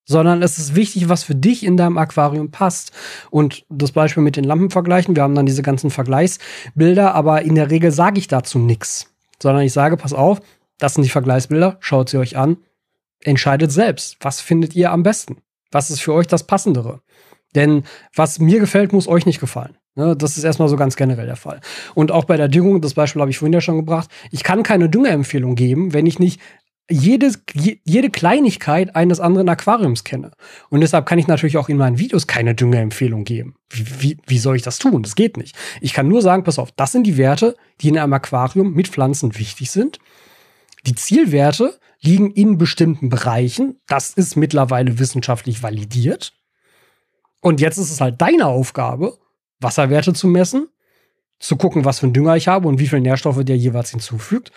sondern 0.06 0.42
es 0.42 0.58
ist 0.58 0.76
wichtig, 0.76 1.10
was 1.10 1.24
für 1.24 1.36
dich 1.36 1.64
in 1.64 1.78
deinem 1.78 1.98
Aquarium 1.98 2.52
passt. 2.52 2.92
Und 3.32 3.66
das 3.70 3.92
Beispiel 3.92 4.24
mit 4.24 4.36
den 4.36 4.44
Lampen 4.44 4.70
vergleichen, 4.70 5.16
wir 5.16 5.24
haben 5.24 5.36
dann 5.36 5.46
diese 5.46 5.64
ganzen 5.64 5.90
Vergleichsbilder, 5.90 7.16
aber 7.16 7.42
in 7.44 7.56
der 7.56 7.72
Regel 7.72 7.92
sage 7.92 8.20
ich 8.20 8.28
dazu 8.28 8.60
nichts, 8.60 9.14
sondern 9.42 9.64
ich 9.64 9.74
sage, 9.74 9.98
pass 9.98 10.14
auf, 10.14 10.42
das 10.80 10.96
sind 10.96 11.04
die 11.04 11.10
Vergleichsbilder, 11.10 11.78
schaut 11.80 12.10
sie 12.10 12.18
euch 12.18 12.38
an, 12.38 12.58
entscheidet 13.22 13.72
selbst, 13.72 14.18
was 14.20 14.42
findet 14.42 14.76
ihr 14.76 14.92
am 14.92 15.04
besten? 15.04 15.38
Was 15.72 15.90
ist 15.90 16.02
für 16.02 16.14
euch 16.14 16.28
das 16.28 16.46
Passendere? 16.46 17.02
Denn 17.56 17.84
was 18.16 18.40
mir 18.40 18.60
gefällt, 18.60 18.94
muss 18.94 19.08
euch 19.08 19.26
nicht 19.26 19.40
gefallen. 19.40 19.78
Ne, 19.96 20.16
das 20.18 20.38
ist 20.38 20.44
erstmal 20.44 20.70
so 20.70 20.76
ganz 20.76 20.96
generell 20.96 21.28
der 21.28 21.36
Fall. 21.36 21.62
Und 21.94 22.12
auch 22.12 22.26
bei 22.26 22.36
der 22.36 22.48
Düngung, 22.48 22.82
das 22.82 22.96
Beispiel 22.96 23.22
habe 23.22 23.30
ich 23.30 23.38
vorhin 23.38 23.54
ja 23.54 23.62
schon 23.62 23.78
gebracht, 23.78 24.10
ich 24.32 24.44
kann 24.44 24.64
keine 24.64 24.90
Düngeempfehlung 24.90 25.54
geben, 25.54 25.94
wenn 25.94 26.08
ich 26.08 26.18
nicht 26.18 26.42
jede, 26.90 27.32
jede 27.54 28.10
Kleinigkeit 28.10 28.96
eines 28.96 29.20
anderen 29.20 29.48
Aquariums 29.48 30.04
kenne. 30.04 30.32
Und 30.70 30.82
deshalb 30.82 31.06
kann 31.06 31.18
ich 31.18 31.28
natürlich 31.28 31.58
auch 31.58 31.70
in 31.70 31.78
meinen 31.78 31.98
Videos 31.98 32.28
keine 32.28 32.56
Düngeempfehlung 32.56 33.24
geben. 33.24 33.56
Wie, 33.70 33.86
wie, 34.00 34.18
wie 34.28 34.38
soll 34.38 34.58
ich 34.58 34.64
das 34.64 34.80
tun? 34.80 35.02
Das 35.02 35.16
geht 35.16 35.38
nicht. 35.38 35.56
Ich 35.80 35.94
kann 35.94 36.08
nur 36.08 36.22
sagen, 36.22 36.44
pass 36.44 36.60
auf, 36.60 36.72
das 36.74 36.92
sind 36.92 37.08
die 37.08 37.18
Werte, 37.18 37.56
die 37.82 37.90
in 37.90 37.98
einem 37.98 38.14
Aquarium 38.14 38.74
mit 38.74 38.90
Pflanzen 38.90 39.38
wichtig 39.38 39.72
sind. 39.72 40.00
Die 40.86 40.96
Zielwerte 40.96 41.80
liegen 42.02 42.32
in 42.32 42.58
bestimmten 42.58 43.08
Bereichen. 43.08 43.80
Das 43.88 44.12
ist 44.12 44.36
mittlerweile 44.36 45.00
wissenschaftlich 45.00 45.64
validiert. 45.64 46.34
Und 47.40 47.62
jetzt 47.62 47.78
ist 47.78 47.92
es 47.92 48.02
halt 48.02 48.22
deine 48.22 48.48
Aufgabe, 48.48 49.18
Wasserwerte 49.60 50.14
zu 50.14 50.28
messen, 50.28 50.68
zu 51.40 51.56
gucken, 51.56 51.86
was 51.86 52.00
für 52.00 52.08
einen 52.08 52.14
Dünger 52.14 52.36
ich 52.36 52.50
habe 52.50 52.68
und 52.68 52.80
wie 52.80 52.88
viele 52.88 53.02
Nährstoffe 53.02 53.44
der 53.44 53.58
jeweils 53.58 53.92
hinzufügt 53.92 54.52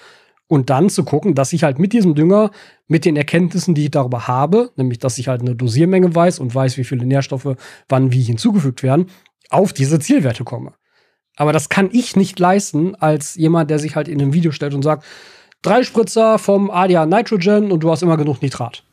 und 0.49 0.71
dann 0.71 0.89
zu 0.89 1.05
gucken, 1.05 1.35
dass 1.35 1.53
ich 1.53 1.65
halt 1.65 1.79
mit 1.79 1.93
diesem 1.93 2.15
Dünger, 2.15 2.51
mit 2.87 3.05
den 3.05 3.17
Erkenntnissen, 3.17 3.75
die 3.75 3.85
ich 3.85 3.91
darüber 3.91 4.29
habe, 4.29 4.71
nämlich 4.77 4.99
dass 4.99 5.19
ich 5.19 5.29
halt 5.29 5.41
eine 5.41 5.57
Dosiermenge 5.57 6.15
weiß 6.15 6.39
und 6.39 6.55
weiß, 6.55 6.77
wie 6.77 6.85
viele 6.85 7.07
Nährstoffe 7.07 7.57
wann 7.89 8.13
wie 8.13 8.23
hinzugefügt 8.23 8.83
werden, 8.83 9.07
auf 9.51 9.73
diese 9.73 9.99
Zielwerte 9.99 10.45
komme. 10.45 10.75
Aber 11.37 11.53
das 11.53 11.69
kann 11.69 11.91
ich 11.93 12.17
nicht 12.17 12.39
leisten 12.39 12.95
als 12.95 13.35
jemand, 13.35 13.71
der 13.71 13.79
sich 13.79 13.97
halt 13.97 14.09
in 14.09 14.21
einem 14.21 14.33
Video 14.33 14.53
stellt 14.53 14.75
und 14.75 14.83
sagt, 14.83 15.05
drei 15.63 15.83
Spritzer 15.83 16.39
vom 16.39 16.71
ADA 16.71 17.07
Nitrogen 17.07 17.71
und 17.71 17.81
du 17.81 17.91
hast 17.91 18.03
immer 18.03 18.17
genug 18.17 18.41
Nitrat. 18.41 18.85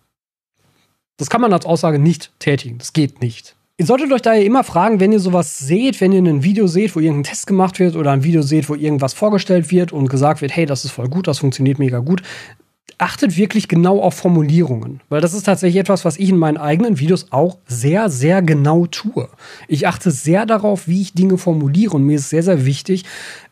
Das 1.18 1.30
kann 1.30 1.42
man 1.42 1.54
als 1.54 1.66
Aussage 1.66 2.00
nicht 2.00 2.34
tätigen. 2.40 2.80
Das 2.80 2.92
geht 2.92 3.22
nicht. 3.22 3.56
Ihr 3.80 3.88
solltet 3.88 4.12
euch 4.12 4.22
daher 4.22 4.46
immer 4.46 4.64
fragen, 4.64 5.00
wenn 5.00 5.12
ihr 5.12 5.20
sowas 5.20 5.58
seht, 5.58 6.00
wenn 6.00 6.12
ihr 6.12 6.22
ein 6.22 6.44
Video 6.44 6.68
seht, 6.68 6.96
wo 6.96 7.00
irgendein 7.00 7.24
Test 7.24 7.48
gemacht 7.48 7.80
wird 7.80 7.96
oder 7.96 8.12
ein 8.12 8.24
Video 8.24 8.44
seht, 8.44 8.70
wo 8.70 8.76
irgendwas 8.76 9.16
vorgestellt 9.16 9.72
wird 9.72 9.92
und 9.92 10.10
gesagt 10.10 10.42
wird, 10.42 10.56
hey, 10.56 10.68
das 10.68 10.86
ist 10.86 10.92
voll 10.92 11.10
gut, 11.10 11.28
das 11.28 11.40
funktioniert 11.40 11.80
mega 11.80 11.98
gut, 11.98 12.22
achtet 12.98 13.38
wirklich 13.38 13.68
genau 13.68 14.00
auf 14.02 14.14
Formulierungen, 14.14 15.02
weil 15.10 15.20
das 15.20 15.34
ist 15.34 15.44
tatsächlich 15.44 15.80
etwas, 15.80 16.06
was 16.06 16.18
ich 16.18 16.30
in 16.30 16.38
meinen 16.38 16.58
eigenen 16.58 17.00
Videos 17.00 17.28
auch 17.32 17.58
sehr, 17.68 18.10
sehr 18.10 18.42
genau 18.42 18.86
tue. 18.86 19.28
Ich 19.68 19.88
achte 19.88 20.12
sehr 20.12 20.46
darauf, 20.46 20.88
wie 20.88 21.02
ich 21.02 21.14
Dinge 21.14 21.38
formuliere 21.38 21.96
und 21.96 22.06
mir 22.06 22.16
ist 22.16 22.30
sehr, 22.30 22.44
sehr 22.44 22.66
wichtig, 22.66 23.04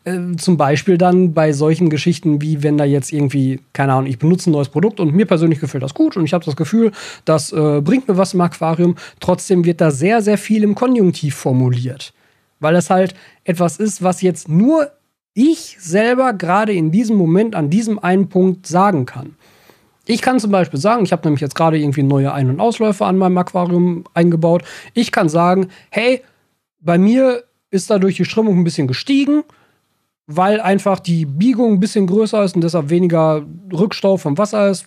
äh, 0.04 0.18
zum 0.36 0.56
Beispiel 0.56 0.96
dann 0.96 1.34
bei 1.34 1.52
solchen 1.52 1.90
Geschichten, 1.90 2.40
wie 2.40 2.62
wenn 2.62 2.78
da 2.78 2.84
jetzt 2.84 3.12
irgendwie, 3.12 3.60
keine 3.72 3.92
Ahnung, 3.92 4.06
ich 4.06 4.18
benutze 4.18 4.48
ein 4.48 4.52
neues 4.52 4.68
Produkt 4.68 5.00
und 5.00 5.14
mir 5.14 5.26
persönlich 5.26 5.60
gefällt 5.60 5.82
das 5.82 5.94
gut 5.94 6.16
und 6.16 6.24
ich 6.24 6.32
habe 6.32 6.44
das 6.44 6.56
Gefühl, 6.56 6.92
das 7.24 7.52
äh, 7.52 7.80
bringt 7.82 8.08
mir 8.08 8.16
was 8.16 8.34
im 8.34 8.40
Aquarium, 8.40 8.96
trotzdem 9.20 9.64
wird 9.64 9.80
da 9.80 9.90
sehr, 9.90 10.22
sehr 10.22 10.38
viel 10.38 10.62
im 10.62 10.74
Konjunktiv 10.74 11.34
formuliert. 11.34 12.14
Weil 12.60 12.76
es 12.76 12.90
halt 12.90 13.14
etwas 13.44 13.76
ist, 13.76 14.02
was 14.02 14.22
jetzt 14.22 14.48
nur 14.48 14.92
ich 15.34 15.76
selber 15.80 16.32
gerade 16.32 16.72
in 16.72 16.90
diesem 16.90 17.16
Moment 17.16 17.54
an 17.54 17.70
diesem 17.70 17.98
einen 17.98 18.28
Punkt 18.28 18.66
sagen 18.66 19.06
kann. 19.06 19.36
Ich 20.06 20.20
kann 20.20 20.40
zum 20.40 20.50
Beispiel 20.50 20.80
sagen, 20.80 21.04
ich 21.04 21.12
habe 21.12 21.24
nämlich 21.24 21.40
jetzt 21.40 21.54
gerade 21.54 21.78
irgendwie 21.78 22.02
neue 22.02 22.32
Ein- 22.32 22.50
und 22.50 22.60
Ausläufer 22.60 23.06
an 23.06 23.18
meinem 23.18 23.38
Aquarium 23.38 24.04
eingebaut. 24.14 24.64
Ich 24.94 25.12
kann 25.12 25.28
sagen, 25.28 25.68
hey, 25.90 26.22
bei 26.80 26.98
mir 26.98 27.44
ist 27.70 27.88
dadurch 27.88 28.16
die 28.16 28.24
Strömung 28.24 28.58
ein 28.58 28.64
bisschen 28.64 28.88
gestiegen, 28.88 29.44
weil 30.26 30.60
einfach 30.60 30.98
die 30.98 31.24
Biegung 31.24 31.74
ein 31.74 31.80
bisschen 31.80 32.06
größer 32.06 32.42
ist 32.44 32.56
und 32.56 32.62
deshalb 32.62 32.90
weniger 32.90 33.44
Rückstau 33.72 34.16
vom 34.16 34.36
Wasser 34.38 34.70
ist. 34.70 34.86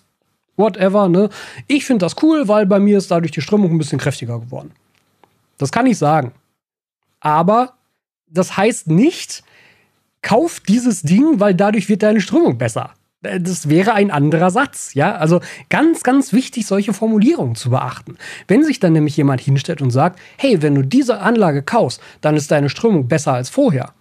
Whatever, 0.57 1.09
ne? 1.09 1.29
Ich 1.67 1.85
finde 1.85 2.05
das 2.05 2.15
cool, 2.21 2.47
weil 2.47 2.65
bei 2.65 2.79
mir 2.79 2.97
ist 2.97 3.11
dadurch 3.11 3.31
die 3.31 3.41
Strömung 3.41 3.71
ein 3.71 3.77
bisschen 3.77 3.99
kräftiger 3.99 4.39
geworden. 4.39 4.71
Das 5.57 5.71
kann 5.71 5.85
ich 5.85 5.97
sagen. 5.97 6.33
Aber 7.19 7.73
das 8.27 8.55
heißt 8.55 8.87
nicht, 8.87 9.43
kauf 10.25 10.59
dieses 10.59 11.03
Ding, 11.03 11.39
weil 11.39 11.53
dadurch 11.53 11.87
wird 11.87 12.03
deine 12.03 12.19
Strömung 12.19 12.57
besser. 12.57 12.95
Äh, 13.21 13.39
das 13.39 13.69
wäre 13.69 13.93
ein 13.93 14.11
anderer 14.11 14.49
Satz, 14.49 14.93
ja. 14.95 15.15
Also 15.15 15.39
ganz, 15.69 16.03
ganz 16.03 16.33
wichtig, 16.33 16.65
solche 16.65 16.93
Formulierungen 16.93 17.55
zu 17.55 17.69
beachten. 17.69 18.17
Wenn 18.47 18.63
sich 18.63 18.79
dann 18.79 18.93
nämlich 18.93 19.15
jemand 19.15 19.39
hinstellt 19.39 19.81
und 19.81 19.91
sagt, 19.91 20.19
hey, 20.37 20.61
wenn 20.61 20.75
du 20.75 20.81
diese 20.81 21.19
Anlage 21.19 21.61
kaufst, 21.63 22.01
dann 22.21 22.35
ist 22.35 22.51
deine 22.51 22.69
Strömung 22.69 23.07
besser 23.07 23.33
als 23.33 23.49
vorher. 23.49 23.93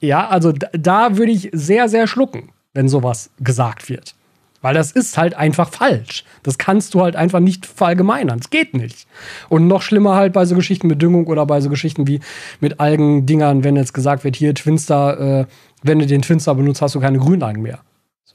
Ja, 0.00 0.28
also 0.28 0.52
da, 0.52 0.68
da 0.72 1.16
würde 1.16 1.32
ich 1.32 1.48
sehr, 1.52 1.88
sehr 1.88 2.06
schlucken, 2.06 2.50
wenn 2.74 2.88
sowas 2.88 3.30
gesagt 3.40 3.88
wird. 3.88 4.14
Weil 4.62 4.74
das 4.74 4.92
ist 4.92 5.18
halt 5.18 5.34
einfach 5.34 5.68
falsch. 5.68 6.24
Das 6.44 6.56
kannst 6.56 6.94
du 6.94 7.02
halt 7.02 7.16
einfach 7.16 7.40
nicht 7.40 7.66
verallgemeinern. 7.66 8.38
Es 8.38 8.48
geht 8.48 8.74
nicht. 8.74 9.06
Und 9.48 9.66
noch 9.66 9.82
schlimmer 9.82 10.14
halt 10.14 10.32
bei 10.32 10.44
so 10.44 10.54
Geschichten 10.54 10.86
mit 10.86 11.02
Düngung 11.02 11.26
oder 11.26 11.44
bei 11.44 11.60
so 11.60 11.68
Geschichten 11.68 12.06
wie 12.06 12.20
mit 12.60 12.80
Algendingern, 12.80 13.64
wenn 13.64 13.76
jetzt 13.76 13.92
gesagt 13.92 14.24
wird, 14.24 14.36
hier 14.36 14.54
Twinster, 14.54 15.40
äh, 15.40 15.46
wenn 15.82 15.98
du 15.98 16.06
den 16.06 16.22
Twinster 16.22 16.54
benutzt, 16.54 16.80
hast 16.80 16.94
du 16.94 17.00
keine 17.00 17.18
Grünalgen 17.18 17.62
mehr. 17.62 17.80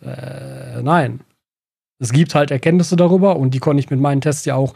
Äh, 0.02 0.82
nein. 0.84 1.22
Es 2.00 2.12
gibt 2.12 2.36
halt 2.36 2.52
Erkenntnisse 2.52 2.96
darüber 2.96 3.38
und 3.38 3.54
die 3.56 3.60
konnte 3.60 3.80
ich 3.80 3.90
mit 3.90 4.00
meinen 4.00 4.22
Tests 4.22 4.46
ja 4.46 4.56
auch 4.56 4.76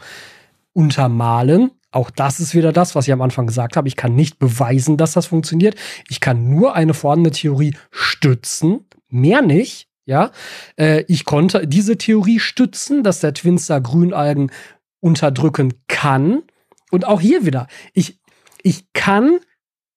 untermalen. 0.72 1.70
Auch 1.92 2.10
das 2.10 2.40
ist 2.40 2.54
wieder 2.54 2.72
das, 2.72 2.94
was 2.94 3.06
ich 3.06 3.12
am 3.12 3.20
Anfang 3.20 3.46
gesagt 3.46 3.76
habe. 3.76 3.86
Ich 3.86 3.96
kann 3.96 4.16
nicht 4.16 4.38
beweisen, 4.38 4.96
dass 4.96 5.12
das 5.12 5.26
funktioniert. 5.26 5.76
Ich 6.08 6.20
kann 6.20 6.48
nur 6.48 6.74
eine 6.74 6.94
vorhandene 6.94 7.30
Theorie 7.30 7.76
stützen, 7.90 8.86
mehr 9.08 9.42
nicht. 9.42 9.88
Ja, 10.04 10.32
äh, 10.76 11.04
ich 11.06 11.24
konnte 11.24 11.66
diese 11.66 11.96
Theorie 11.96 12.40
stützen, 12.40 13.02
dass 13.04 13.20
der 13.20 13.34
Twinster 13.34 13.80
Grünalgen 13.80 14.50
unterdrücken 15.00 15.74
kann. 15.86 16.42
Und 16.90 17.06
auch 17.06 17.20
hier 17.20 17.46
wieder, 17.46 17.68
ich, 17.92 18.20
ich 18.62 18.92
kann 18.92 19.38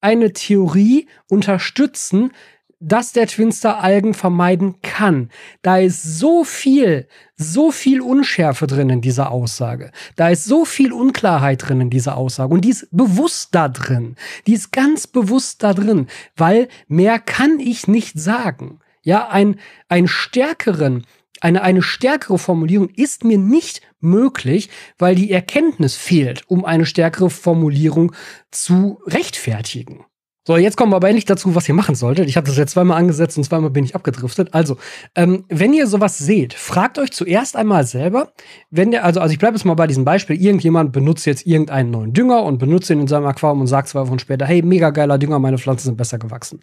eine 0.02 0.34
Theorie 0.34 1.08
unterstützen, 1.30 2.32
dass 2.80 3.14
der 3.14 3.28
Twinster 3.28 3.80
Algen 3.82 4.14
vermeiden 4.14 4.82
kann. 4.82 5.30
Da 5.62 5.78
ist 5.78 6.20
so 6.20 6.44
viel, 6.44 7.08
so 7.36 7.72
viel 7.72 8.02
Unschärfe 8.02 8.68
drin 8.68 8.90
in 8.90 9.02
dieser 9.02 9.32
Aussage. 9.32 9.92
Da 10.16 10.30
ist 10.30 10.46
so 10.46 10.66
viel 10.66 10.94
Unklarheit 10.94 11.68
drin 11.68 11.82
in 11.82 11.90
dieser 11.90 12.16
Aussage. 12.18 12.54
Und 12.54 12.62
die 12.62 12.70
ist 12.70 12.88
bewusst 12.92 13.50
da 13.56 13.70
drin. 13.70 14.16
Die 14.46 14.54
ist 14.54 14.72
ganz 14.72 15.08
bewusst 15.08 15.64
da 15.64 15.74
drin, 15.74 16.08
weil 16.36 16.68
mehr 16.88 17.18
kann 17.18 17.60
ich 17.60 17.88
nicht 17.88 18.20
sagen. 18.20 18.80
Ja, 19.06 19.28
ein, 19.30 19.60
ein 19.88 20.08
stärkeren, 20.08 21.06
eine, 21.40 21.62
eine 21.62 21.84
stärkere 21.84 22.40
Formulierung 22.40 22.90
ist 22.90 23.24
mir 23.24 23.38
nicht 23.38 23.82
möglich, 24.00 24.70
weil 24.98 25.14
die 25.14 25.32
Erkenntnis 25.32 25.96
fehlt, 25.96 26.44
um 26.50 26.66
eine 26.66 26.88
stärkere 26.88 27.30
Formulierung 27.30 28.14
zu 28.50 29.00
rechtfertigen. 29.06 30.06
So, 30.48 30.58
jetzt 30.58 30.76
kommen 30.76 30.92
wir 30.92 30.96
aber 30.96 31.08
endlich 31.08 31.26
dazu, 31.26 31.54
was 31.54 31.68
ihr 31.68 31.76
machen 31.76 31.94
solltet. 31.94 32.30
Ich 32.30 32.38
habe 32.38 32.48
das 32.48 32.58
jetzt 32.58 32.72
zweimal 32.72 32.98
angesetzt 32.98 33.38
und 33.38 33.44
zweimal 33.44 33.70
bin 33.70 33.84
ich 33.84 33.96
abgedriftet. 33.96 34.54
Also, 34.54 34.78
ähm, 35.16 35.46
wenn 35.50 35.74
ihr 35.74 35.88
sowas 35.88 36.18
seht, 36.18 36.54
fragt 36.54 36.98
euch 36.98 37.12
zuerst 37.12 37.56
einmal 37.56 37.86
selber, 37.86 38.32
wenn 38.72 38.90
der, 38.92 39.06
also, 39.06 39.20
also 39.20 39.34
ich 39.34 39.40
bleibe 39.40 39.56
jetzt 39.56 39.66
mal 39.66 39.74
bei 39.76 39.88
diesem 39.88 40.06
Beispiel, 40.06 40.40
irgendjemand 40.40 40.94
benutzt 40.94 41.26
jetzt 41.28 41.46
irgendeinen 41.46 41.92
neuen 41.92 42.14
Dünger 42.14 42.44
und 42.44 42.58
benutzt 42.58 42.90
ihn 42.90 43.02
in 43.02 43.08
seinem 43.08 43.26
Aquarium 43.26 43.62
und 43.62 43.68
sagt 43.68 43.88
zwei 43.88 44.08
Wochen 44.08 44.20
später, 44.20 44.46
hey, 44.46 44.64
mega 44.64 44.90
geiler 44.90 45.18
Dünger, 45.20 45.40
meine 45.40 45.60
Pflanzen 45.60 45.86
sind 45.86 45.98
besser 45.98 46.18
gewachsen 46.18 46.60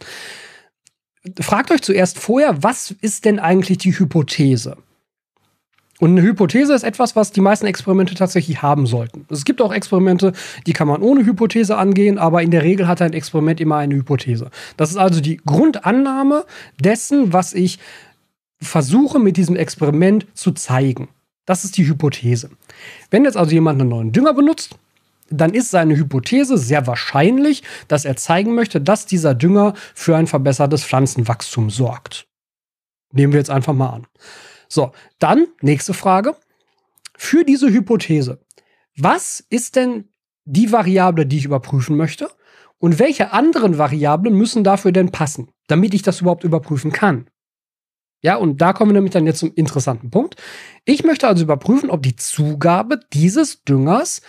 fragt 1.40 1.70
euch 1.70 1.82
zuerst 1.82 2.18
vorher, 2.18 2.62
was 2.62 2.90
ist 2.90 3.24
denn 3.24 3.38
eigentlich 3.38 3.78
die 3.78 3.98
Hypothese? 3.98 4.76
Und 6.00 6.11
eine 6.11 6.22
Hypothese 6.22 6.74
ist 6.74 6.82
etwas, 6.82 7.14
was 7.14 7.30
die 7.30 7.40
meisten 7.40 7.66
Experimente 7.66 8.16
tatsächlich 8.16 8.61
haben 8.61 8.87
sollten. 8.87 9.24
Es 9.30 9.44
gibt 9.44 9.62
auch 9.62 9.72
Experimente, 9.72 10.32
die 10.66 10.72
kann 10.72 10.88
man 10.88 11.00
ohne 11.00 11.24
Hypothese 11.24 11.78
angehen, 11.78 12.18
aber 12.18 12.42
in 12.42 12.50
der 12.50 12.64
Regel 12.64 12.88
hat 12.88 13.00
ein 13.00 13.12
Experiment 13.12 13.61
immer 13.61 13.76
eine 13.76 13.94
Hypothese. 13.94 14.50
Das 14.76 14.90
ist 14.90 14.96
also 14.96 15.20
die 15.20 15.37
Grundannahme 15.37 16.44
dessen, 16.80 17.32
was 17.32 17.52
ich 17.52 17.78
versuche 18.61 19.20
mit 19.20 19.37
diesem 19.37 19.54
Experiment 19.54 20.26
zu 20.35 20.50
zeigen. 20.50 21.08
Das 21.46 21.64
ist 21.64 21.76
die 21.76 21.87
Hypothese. 21.87 22.50
Wenn 23.11 23.24
jetzt 23.24 23.37
also 23.37 23.52
jemand 23.52 23.80
einen 23.80 23.90
neuen 23.90 24.11
Dünger 24.12 24.35
benutzt, 24.35 24.76
dann 25.32 25.54
ist 25.54 25.70
seine 25.70 25.96
Hypothese 25.96 26.58
sehr 26.58 26.86
wahrscheinlich, 26.86 27.62
dass 27.88 28.04
er 28.04 28.16
zeigen 28.16 28.54
möchte, 28.54 28.80
dass 28.80 29.06
dieser 29.06 29.34
Dünger 29.34 29.74
für 29.94 30.16
ein 30.16 30.26
verbessertes 30.26 30.84
Pflanzenwachstum 30.84 31.70
sorgt. 31.70 32.26
Nehmen 33.12 33.32
wir 33.32 33.40
jetzt 33.40 33.50
einfach 33.50 33.74
mal 33.74 33.90
an. 33.90 34.06
So, 34.68 34.92
dann 35.18 35.46
nächste 35.60 35.94
Frage. 35.94 36.36
Für 37.16 37.44
diese 37.44 37.70
Hypothese, 37.70 38.40
was 38.96 39.44
ist 39.48 39.76
denn 39.76 40.08
die 40.44 40.72
Variable, 40.72 41.26
die 41.26 41.38
ich 41.38 41.44
überprüfen 41.44 41.96
möchte? 41.96 42.30
Und 42.78 42.98
welche 42.98 43.32
anderen 43.32 43.78
Variablen 43.78 44.34
müssen 44.34 44.64
dafür 44.64 44.90
denn 44.90 45.12
passen, 45.12 45.50
damit 45.68 45.94
ich 45.94 46.02
das 46.02 46.20
überhaupt 46.20 46.42
überprüfen 46.42 46.90
kann? 46.90 47.28
Ja, 48.22 48.36
und 48.36 48.60
da 48.60 48.72
kommen 48.72 48.90
wir 48.90 48.94
nämlich 48.94 49.12
dann 49.12 49.26
jetzt 49.26 49.40
zum 49.40 49.52
interessanten 49.54 50.10
Punkt. 50.10 50.36
Ich 50.84 51.02
möchte 51.02 51.26
also 51.26 51.42
überprüfen, 51.42 51.90
ob 51.90 52.02
die 52.02 52.14
Zugabe 52.14 53.00
dieses 53.12 53.64
Düngers 53.64 54.22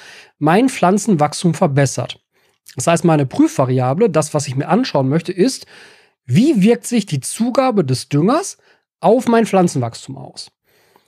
mein 0.44 0.68
Pflanzenwachstum 0.68 1.54
verbessert. 1.54 2.20
Das 2.76 2.88
heißt, 2.88 3.06
meine 3.06 3.26
Prüfvariable, 3.26 4.10
das, 4.10 4.34
was 4.34 4.46
ich 4.46 4.58
mir 4.58 4.68
anschauen 4.68 5.08
möchte, 5.08 5.32
ist, 5.32 5.66
wie 6.26 6.62
wirkt 6.62 6.86
sich 6.86 7.06
die 7.06 7.22
Zugabe 7.22 7.86
des 7.86 8.10
Düngers 8.10 8.58
auf 9.00 9.30
mein 9.30 9.46
Pflanzenwachstum 9.46 10.18
aus? 10.18 10.52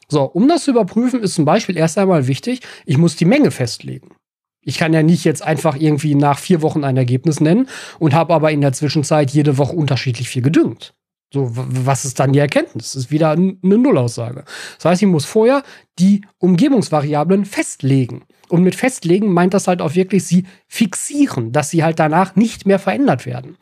So, 0.08 0.24
um 0.24 0.48
das 0.48 0.64
zu 0.64 0.72
überprüfen, 0.72 1.22
ist 1.22 1.34
zum 1.34 1.44
Beispiel 1.44 1.76
erst 1.76 1.98
einmal 1.98 2.28
wichtig, 2.28 2.62
ich 2.86 2.98
muss 2.98 3.18
die 3.18 3.26
Menge 3.26 3.52
festlegen. 3.52 4.16
Ich 4.62 4.78
kann 4.78 4.94
ja 4.94 5.04
nicht 5.04 5.26
jetzt 5.26 5.42
einfach 5.42 5.76
irgendwie 5.76 6.16
nach 6.16 6.40
vier 6.40 6.62
Wochen 6.62 6.86
ein 6.86 6.96
Ergebnis 6.96 7.42
nennen 7.42 7.68
und 8.00 8.14
habe 8.14 8.34
aber 8.34 8.52
in 8.52 8.62
der 8.62 8.72
Zwischenzeit 8.72 9.32
jede 9.32 9.58
Woche 9.58 9.76
unterschiedlich 9.76 10.30
viel 10.30 10.44
gedüngt. 10.44 10.94
So, 11.34 11.50
was 11.52 12.06
ist 12.06 12.20
dann 12.20 12.34
die 12.34 12.40
Erkenntnis? 12.40 12.94
Das 12.94 13.06
ist 13.06 13.12
wieder 13.12 13.32
eine 13.32 13.58
Nullaussage. 13.62 14.46
Das 14.78 14.86
heißt, 14.86 15.02
ich 15.02 15.08
muss 15.08 15.26
vorher 15.26 15.64
die 16.00 16.22
Umgebungsvariablen 16.38 17.46
festlegen. 17.46 18.24
Und 18.48 18.64
mit 18.64 18.76
festlegen 18.76 19.34
meint 19.34 19.54
das 19.54 19.68
halt 19.68 19.82
auch 19.82 19.96
wirklich 19.96 20.24
sie 20.24 20.46
fixieren, 20.68 21.52
dass 21.52 21.72
sie 21.72 21.84
halt 21.84 22.00
danach 22.00 22.36
nicht 22.36 22.66
mehr 22.66 22.80
verändert 22.80 23.26
werden. 23.26 23.58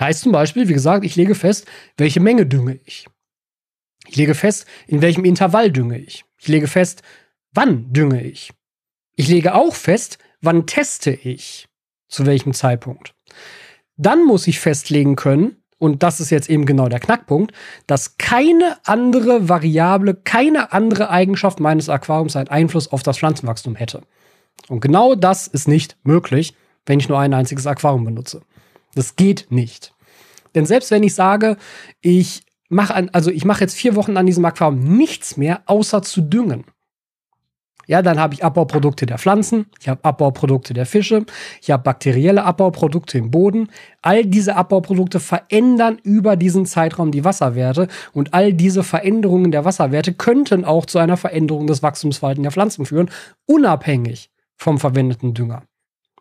Heißt 0.00 0.22
zum 0.22 0.32
Beispiel, 0.32 0.68
wie 0.68 0.72
gesagt, 0.72 1.04
ich 1.04 1.16
lege 1.16 1.34
fest, 1.34 1.66
welche 1.96 2.20
Menge 2.20 2.46
dünge 2.46 2.80
ich. 2.84 3.06
Ich 4.06 4.16
lege 4.16 4.34
fest, 4.34 4.66
in 4.86 5.02
welchem 5.02 5.24
Intervall 5.24 5.70
dünge 5.70 5.98
ich. 5.98 6.24
Ich 6.38 6.48
lege 6.48 6.68
fest, 6.68 7.02
wann 7.52 7.92
dünge 7.92 8.22
ich. 8.22 8.52
Ich 9.16 9.28
lege 9.28 9.54
auch 9.54 9.74
fest, 9.74 10.18
wann 10.40 10.66
teste 10.66 11.10
ich. 11.10 11.68
Zu 12.08 12.26
welchem 12.26 12.52
Zeitpunkt. 12.52 13.14
Dann 13.96 14.24
muss 14.24 14.46
ich 14.46 14.60
festlegen 14.60 15.16
können, 15.16 15.63
und 15.78 16.02
das 16.02 16.20
ist 16.20 16.30
jetzt 16.30 16.48
eben 16.48 16.66
genau 16.66 16.88
der 16.88 17.00
Knackpunkt, 17.00 17.52
dass 17.86 18.16
keine 18.16 18.78
andere 18.84 19.48
Variable, 19.48 20.14
keine 20.14 20.72
andere 20.72 21.10
Eigenschaft 21.10 21.60
meines 21.60 21.88
Aquariums 21.88 22.36
einen 22.36 22.48
Einfluss 22.48 22.90
auf 22.90 23.02
das 23.02 23.18
Pflanzenwachstum 23.18 23.74
hätte. 23.74 24.02
Und 24.68 24.80
genau 24.80 25.14
das 25.14 25.46
ist 25.46 25.68
nicht 25.68 25.96
möglich, 26.04 26.54
wenn 26.86 27.00
ich 27.00 27.08
nur 27.08 27.18
ein 27.18 27.34
einziges 27.34 27.66
Aquarium 27.66 28.04
benutze. 28.04 28.42
Das 28.94 29.16
geht 29.16 29.46
nicht. 29.50 29.94
Denn 30.54 30.66
selbst 30.66 30.90
wenn 30.90 31.02
ich 31.02 31.14
sage, 31.14 31.56
ich 32.00 32.44
mache 32.68 33.08
also 33.12 33.30
ich 33.30 33.44
mache 33.44 33.60
jetzt 33.60 33.74
vier 33.74 33.96
Wochen 33.96 34.16
an 34.16 34.26
diesem 34.26 34.44
Aquarium 34.44 34.96
nichts 34.96 35.36
mehr, 35.36 35.62
außer 35.66 36.02
zu 36.02 36.22
düngen, 36.22 36.64
ja, 37.86 38.02
dann 38.02 38.18
habe 38.18 38.34
ich 38.34 38.44
Abbauprodukte 38.44 39.06
der 39.06 39.18
Pflanzen, 39.18 39.66
ich 39.80 39.88
habe 39.88 40.04
Abbauprodukte 40.04 40.74
der 40.74 40.86
Fische, 40.86 41.24
ich 41.60 41.70
habe 41.70 41.82
bakterielle 41.82 42.44
Abbauprodukte 42.44 43.18
im 43.18 43.30
Boden. 43.30 43.68
All 44.02 44.24
diese 44.24 44.56
Abbauprodukte 44.56 45.20
verändern 45.20 45.98
über 46.02 46.36
diesen 46.36 46.66
Zeitraum 46.66 47.10
die 47.10 47.24
Wasserwerte 47.24 47.88
und 48.12 48.34
all 48.34 48.52
diese 48.52 48.82
Veränderungen 48.82 49.50
der 49.50 49.64
Wasserwerte 49.64 50.12
könnten 50.12 50.64
auch 50.64 50.86
zu 50.86 50.98
einer 50.98 51.16
Veränderung 51.16 51.66
des 51.66 51.82
Wachstumsverhaltens 51.82 52.44
der 52.44 52.52
Pflanzen 52.52 52.86
führen, 52.86 53.10
unabhängig 53.46 54.30
vom 54.56 54.78
verwendeten 54.78 55.34
Dünger. 55.34 55.62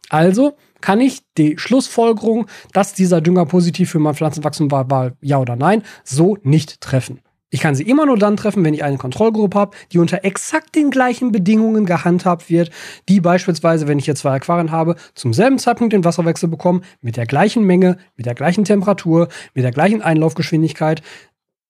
Also 0.10 0.58
kann 0.82 1.00
ich 1.00 1.22
die 1.38 1.58
Schlussfolgerung, 1.58 2.48
dass 2.74 2.94
dieser 2.94 3.22
Dünger 3.22 3.46
positiv 3.46 3.92
für 3.92 4.00
mein 4.00 4.16
Pflanzenwachstum 4.16 4.70
war, 4.70 4.92
war 4.92 5.14
ja 5.22 5.40
oder 5.40 5.56
nein, 5.56 5.84
so 6.04 6.38
nicht 6.44 6.82
treffen. 6.82 7.20
Ich 7.54 7.60
kann 7.60 7.76
sie 7.76 7.84
immer 7.84 8.08
nur 8.08 8.18
dann 8.18 8.36
treffen, 8.36 8.66
wenn 8.66 8.74
ich 8.74 8.84
eine 8.84 8.98
Kontrollgruppe 8.98 9.60
habe, 9.60 9.78
die 9.92 10.00
unter 10.00 10.26
exakt 10.26 10.74
den 10.74 10.90
gleichen 10.90 11.32
Bedingungen 11.32 11.86
gehandhabt 11.86 12.50
wird, 12.50 12.72
die 13.08 13.22
beispielsweise, 13.22 13.88
wenn 13.88 14.00
ich 14.00 14.08
jetzt 14.08 14.22
zwei 14.22 14.32
Aquarien 14.32 14.72
habe, 14.72 14.96
zum 15.14 15.34
selben 15.34 15.60
Zeitpunkt 15.60 15.94
den 15.94 16.04
Wasserwechsel 16.04 16.50
bekommen, 16.50 16.84
mit 17.02 17.16
der 17.16 17.28
gleichen 17.28 17.64
Menge, 17.64 18.00
mit 18.18 18.26
der 18.26 18.34
gleichen 18.34 18.66
Temperatur, 18.66 19.28
mit 19.54 19.64
der 19.64 19.72
gleichen 19.72 20.02
Einlaufgeschwindigkeit 20.02 21.04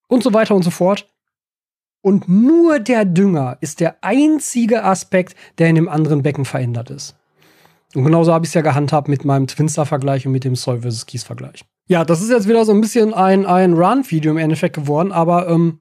und 0.08 0.22
so 0.22 0.32
weiter 0.32 0.54
und 0.54 0.62
so 0.62 0.70
fort. 0.70 1.12
Und 2.00 2.30
nur 2.30 2.78
der 2.78 3.04
Dünger 3.04 3.58
ist 3.60 3.80
der 3.80 3.96
einzige 4.00 4.84
Aspekt, 4.84 5.36
der 5.58 5.68
in 5.68 5.74
dem 5.74 5.90
anderen 5.90 6.22
Becken 6.22 6.46
verändert 6.46 6.88
ist. 6.88 7.14
Und 7.94 8.04
genauso 8.04 8.32
habe 8.32 8.46
ich 8.46 8.48
es 8.48 8.54
ja 8.54 8.62
gehandhabt 8.62 9.08
mit 9.08 9.26
meinem 9.26 9.48
Twinster-Vergleich 9.48 10.24
und 10.24 10.32
mit 10.32 10.44
dem 10.44 10.56
Soil 10.56 10.80
vs. 10.80 11.04
Kies-Vergleich. 11.04 11.66
Ja, 11.86 12.04
das 12.04 12.22
ist 12.22 12.30
jetzt 12.30 12.48
wieder 12.48 12.64
so 12.64 12.72
ein 12.72 12.80
bisschen 12.80 13.12
ein, 13.12 13.44
ein 13.44 13.74
Run-Video 13.74 14.32
im 14.32 14.38
Endeffekt 14.38 14.74
geworden, 14.74 15.12
aber 15.12 15.48
ähm, 15.48 15.80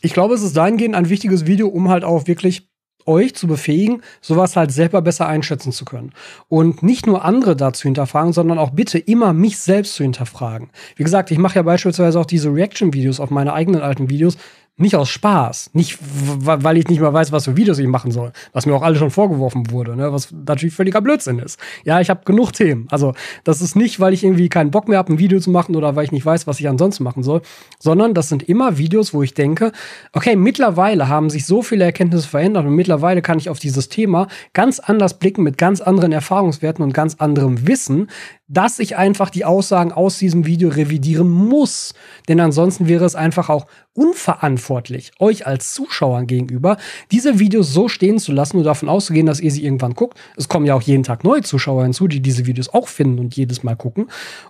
ich 0.00 0.12
glaube, 0.12 0.34
es 0.34 0.42
ist 0.42 0.56
dahingehend 0.56 0.94
ein 0.94 1.08
wichtiges 1.08 1.46
Video, 1.46 1.68
um 1.68 1.88
halt 1.88 2.04
auch 2.04 2.26
wirklich 2.26 2.68
euch 3.06 3.34
zu 3.36 3.46
befähigen, 3.46 4.02
sowas 4.20 4.56
halt 4.56 4.72
selber 4.72 5.00
besser 5.00 5.28
einschätzen 5.28 5.70
zu 5.70 5.84
können. 5.84 6.12
Und 6.48 6.82
nicht 6.82 7.06
nur 7.06 7.24
andere 7.24 7.54
dazu 7.54 7.84
hinterfragen, 7.84 8.32
sondern 8.32 8.58
auch 8.58 8.70
bitte 8.70 8.98
immer 8.98 9.32
mich 9.32 9.58
selbst 9.58 9.94
zu 9.94 10.02
hinterfragen. 10.02 10.70
Wie 10.96 11.04
gesagt, 11.04 11.30
ich 11.30 11.38
mache 11.38 11.54
ja 11.54 11.62
beispielsweise 11.62 12.18
auch 12.18 12.26
diese 12.26 12.52
Reaction-Videos 12.52 13.20
auf 13.20 13.30
meine 13.30 13.52
eigenen 13.52 13.82
alten 13.82 14.10
Videos, 14.10 14.36
nicht 14.78 14.94
aus 14.94 15.08
Spaß, 15.08 15.70
nicht 15.72 15.98
weil 16.00 16.76
ich 16.76 16.88
nicht 16.88 17.00
mehr 17.00 17.12
weiß, 17.12 17.32
was 17.32 17.46
für 17.46 17.56
Videos 17.56 17.78
ich 17.78 17.86
machen 17.86 18.10
soll, 18.10 18.32
was 18.52 18.66
mir 18.66 18.74
auch 18.74 18.82
alle 18.82 18.96
schon 18.96 19.10
vorgeworfen 19.10 19.70
wurde, 19.70 19.96
ne? 19.96 20.12
was 20.12 20.32
natürlich 20.32 20.74
völliger 20.74 21.00
Blödsinn 21.00 21.38
ist. 21.38 21.58
Ja, 21.84 22.00
ich 22.00 22.10
habe 22.10 22.24
genug 22.26 22.52
Themen. 22.52 22.86
Also 22.90 23.14
das 23.44 23.62
ist 23.62 23.74
nicht, 23.74 24.00
weil 24.00 24.12
ich 24.12 24.22
irgendwie 24.22 24.50
keinen 24.50 24.70
Bock 24.70 24.88
mehr 24.88 24.98
habe, 24.98 25.14
ein 25.14 25.18
Video 25.18 25.40
zu 25.40 25.50
machen 25.50 25.76
oder 25.76 25.96
weil 25.96 26.04
ich 26.04 26.12
nicht 26.12 26.26
weiß, 26.26 26.46
was 26.46 26.60
ich 26.60 26.68
ansonsten 26.68 27.04
machen 27.04 27.22
soll, 27.22 27.40
sondern 27.78 28.12
das 28.12 28.28
sind 28.28 28.42
immer 28.42 28.76
Videos, 28.76 29.14
wo 29.14 29.22
ich 29.22 29.32
denke, 29.32 29.72
okay, 30.12 30.36
mittlerweile 30.36 31.08
haben 31.08 31.30
sich 31.30 31.46
so 31.46 31.62
viele 31.62 31.84
Erkenntnisse 31.84 32.28
verändert 32.28 32.66
und 32.66 32.74
mittlerweile 32.74 33.22
kann 33.22 33.38
ich 33.38 33.48
auf 33.48 33.58
dieses 33.58 33.88
Thema 33.88 34.28
ganz 34.52 34.78
anders 34.78 35.18
blicken 35.18 35.42
mit 35.42 35.56
ganz 35.56 35.80
anderen 35.80 36.12
Erfahrungswerten 36.12 36.84
und 36.84 36.92
ganz 36.92 37.14
anderem 37.14 37.66
Wissen, 37.66 38.08
dass 38.48 38.78
ich 38.78 38.96
einfach 38.96 39.30
die 39.30 39.44
Aussagen 39.44 39.92
aus 39.92 40.18
diesem 40.18 40.46
Video 40.46 40.68
revidieren 40.68 41.28
muss. 41.28 41.94
Denn 42.28 42.38
ansonsten 42.40 42.88
wäre 42.88 43.04
es 43.04 43.14
einfach 43.14 43.48
auch 43.48 43.66
unverantwortlich, 43.92 45.12
euch 45.18 45.46
als 45.46 45.72
Zuschauern 45.72 46.26
gegenüber, 46.26 46.76
diese 47.10 47.38
Videos 47.38 47.72
so 47.72 47.88
stehen 47.88 48.18
zu 48.18 48.32
lassen 48.32 48.58
und 48.58 48.64
davon 48.64 48.88
auszugehen, 48.88 49.26
dass 49.26 49.40
ihr 49.40 49.50
sie 49.50 49.64
irgendwann 49.64 49.94
guckt. 49.94 50.18
Es 50.36 50.48
kommen 50.48 50.66
ja 50.66 50.74
auch 50.74 50.82
jeden 50.82 51.02
Tag 51.02 51.24
neue 51.24 51.42
Zuschauer 51.42 51.82
hinzu, 51.82 52.06
die 52.06 52.20
diese 52.20 52.46
Videos 52.46 52.68
auch 52.68 52.88
finden 52.88 53.18
und 53.18 53.36
jedes 53.36 53.62
Mal 53.62 53.76
gucken. 53.76 54.08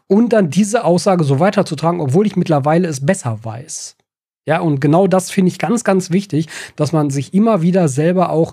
Und 0.09 0.33
dann 0.33 0.51
diese 0.51 0.85
Aussage 0.85 1.25
so 1.25 1.41
weiterzutragen, 1.41 2.01
obwohl 2.01 2.27
ich 2.27 2.37
mittlerweile 2.37 2.89
es 2.89 3.05
besser 3.05 3.39
weiß. 3.43 3.97
Ja, 4.47 4.61
und 4.61 4.81
genau 4.81 5.07
das 5.09 5.31
finde 5.31 5.51
ich 5.51 5.59
ganz, 5.59 5.83
ganz 5.83 6.11
wichtig, 6.11 6.47
dass 6.77 6.93
man 6.93 7.11
sich 7.11 7.35
immer 7.35 7.63
wieder 7.63 7.89
selber 7.89 8.31
auch 8.31 8.53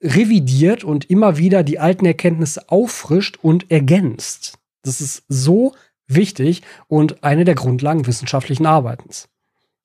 revidiert 0.00 0.84
und 0.84 1.10
immer 1.10 1.38
wieder 1.38 1.62
die 1.62 1.78
alten 1.78 2.06
Erkenntnisse 2.06 2.68
auffrischt 2.68 3.38
und 3.42 3.70
ergänzt. 3.70 4.58
Das 4.84 5.00
ist 5.00 5.24
so 5.28 5.74
wichtig 6.06 6.62
und 6.86 7.24
eine 7.24 7.44
der 7.44 7.54
Grundlagen 7.54 8.06
wissenschaftlichen 8.06 8.66
Arbeitens. 8.66 9.28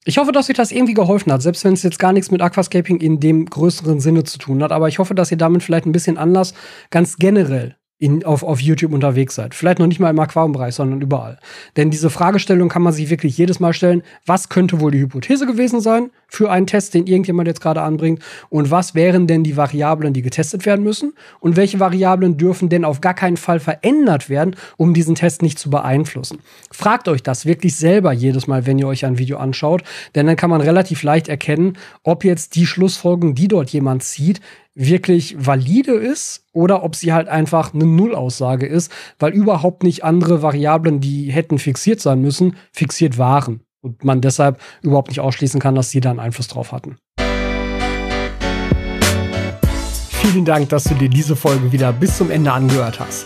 Ich 0.06 0.18
hoffe, 0.18 0.32
dass 0.32 0.50
euch 0.50 0.56
das 0.56 0.72
irgendwie 0.72 0.94
geholfen 0.94 1.32
hat, 1.32 1.42
selbst 1.42 1.64
wenn 1.64 1.74
es 1.74 1.84
jetzt 1.84 2.00
gar 2.00 2.14
nichts 2.14 2.32
mit 2.32 2.42
Aquascaping 2.42 3.00
in 3.00 3.20
dem 3.20 3.46
größeren 3.46 4.00
Sinne 4.00 4.24
zu 4.24 4.38
tun 4.38 4.64
hat. 4.64 4.72
Aber 4.72 4.88
ich 4.88 5.00
hoffe, 5.00 5.14
dass 5.14 5.32
ihr 5.32 5.38
damit 5.38 5.64
vielleicht 5.64 5.86
ein 5.86 5.92
bisschen 5.92 6.18
Anlass 6.18 6.54
ganz 6.90 7.18
generell 7.18 7.79
in, 8.00 8.24
auf, 8.24 8.44
auf 8.44 8.62
YouTube 8.62 8.94
unterwegs 8.94 9.36
seid. 9.36 9.54
Vielleicht 9.54 9.80
noch 9.80 9.88
nicht 9.88 10.00
mal 10.00 10.10
im 10.10 10.20
Aquariumbereich, 10.20 10.74
sondern 10.74 11.02
überall. 11.02 11.38
Denn 11.76 11.92
diese 11.92 12.10
Fragestellung 12.10 12.70
kann 12.70 12.82
man 12.82 12.94
sich 12.94 13.10
wirklich 13.10 13.38
jedes 13.38 13.60
Mal 13.60 13.74
stellen. 13.74 14.04
Was 14.26 14.48
könnte 14.48 14.80
wohl 14.80 14.92
die 14.92 15.02
Hypothese 15.02 15.46
gewesen 15.46 15.82
sein 15.82 16.10
für 16.28 16.50
einen 16.50 16.66
Test, 16.66 16.94
den 16.94 17.08
irgendjemand 17.08 17.48
jetzt 17.48 17.60
gerade 17.60 17.82
anbringt? 17.82 18.24
Und 18.48 18.72
was 18.72 18.96
wären 18.96 19.28
denn 19.28 19.44
die 19.44 19.58
Variablen, 19.58 20.14
die 20.14 20.22
getestet 20.22 20.66
werden 20.66 20.84
müssen? 20.84 21.14
Und 21.42 21.58
welche 21.58 21.82
Variablen 21.82 22.38
dürfen 22.38 22.70
denn 22.70 22.86
auf 22.86 23.02
gar 23.02 23.14
keinen 23.14 23.38
Fall 23.38 23.60
verändert 23.60 24.30
werden, 24.30 24.56
um 24.78 24.94
diesen 24.94 25.16
Test 25.16 25.42
nicht 25.42 25.60
zu 25.60 25.70
beeinflussen? 25.70 26.40
Fragt 26.72 27.10
euch 27.10 27.22
das 27.22 27.46
wirklich 27.46 27.76
selber 27.76 28.14
jedes 28.14 28.48
Mal, 28.48 28.66
wenn 28.66 28.80
ihr 28.80 28.88
euch 28.88 29.06
ein 29.06 29.18
Video 29.18 29.40
anschaut. 29.40 29.84
Denn 30.16 30.26
dann 30.26 30.38
kann 30.38 30.50
man 30.50 30.62
relativ 30.62 31.04
leicht 31.04 31.28
erkennen, 31.28 31.78
ob 32.04 32.24
jetzt 32.24 32.56
die 32.56 32.66
Schlussfolgerung, 32.66 33.36
die 33.36 33.50
dort 33.50 33.72
jemand 33.72 34.04
zieht, 34.04 34.40
wirklich 34.80 35.36
valide 35.38 35.92
ist 35.94 36.46
oder 36.54 36.84
ob 36.84 36.96
sie 36.96 37.12
halt 37.12 37.28
einfach 37.28 37.74
eine 37.74 37.86
Nullaussage 37.86 38.66
ist, 38.66 38.92
weil 39.20 39.34
überhaupt 39.34 39.84
nicht 39.84 40.04
andere 40.06 40.42
Variablen, 40.42 41.02
die 41.02 41.32
hätten 41.32 41.60
fixiert 41.60 42.00
sein 42.00 42.22
müssen, 42.22 42.56
fixiert 42.72 43.18
waren. 43.18 43.62
Und 43.82 44.04
man 44.04 44.22
deshalb 44.22 44.60
überhaupt 44.82 45.10
nicht 45.10 45.20
ausschließen 45.20 45.60
kann, 45.60 45.76
dass 45.76 45.90
sie 45.90 46.02
da 46.02 46.10
einen 46.10 46.20
Einfluss 46.20 46.48
drauf 46.48 46.72
hatten. 46.72 46.98
Vielen 50.10 50.46
Dank, 50.46 50.70
dass 50.70 50.84
du 50.86 50.96
dir 50.96 51.10
diese 51.10 51.36
Folge 51.36 51.72
wieder 51.72 51.94
bis 51.94 52.18
zum 52.18 52.30
Ende 52.30 52.52
angehört 52.52 53.00
hast. 53.00 53.26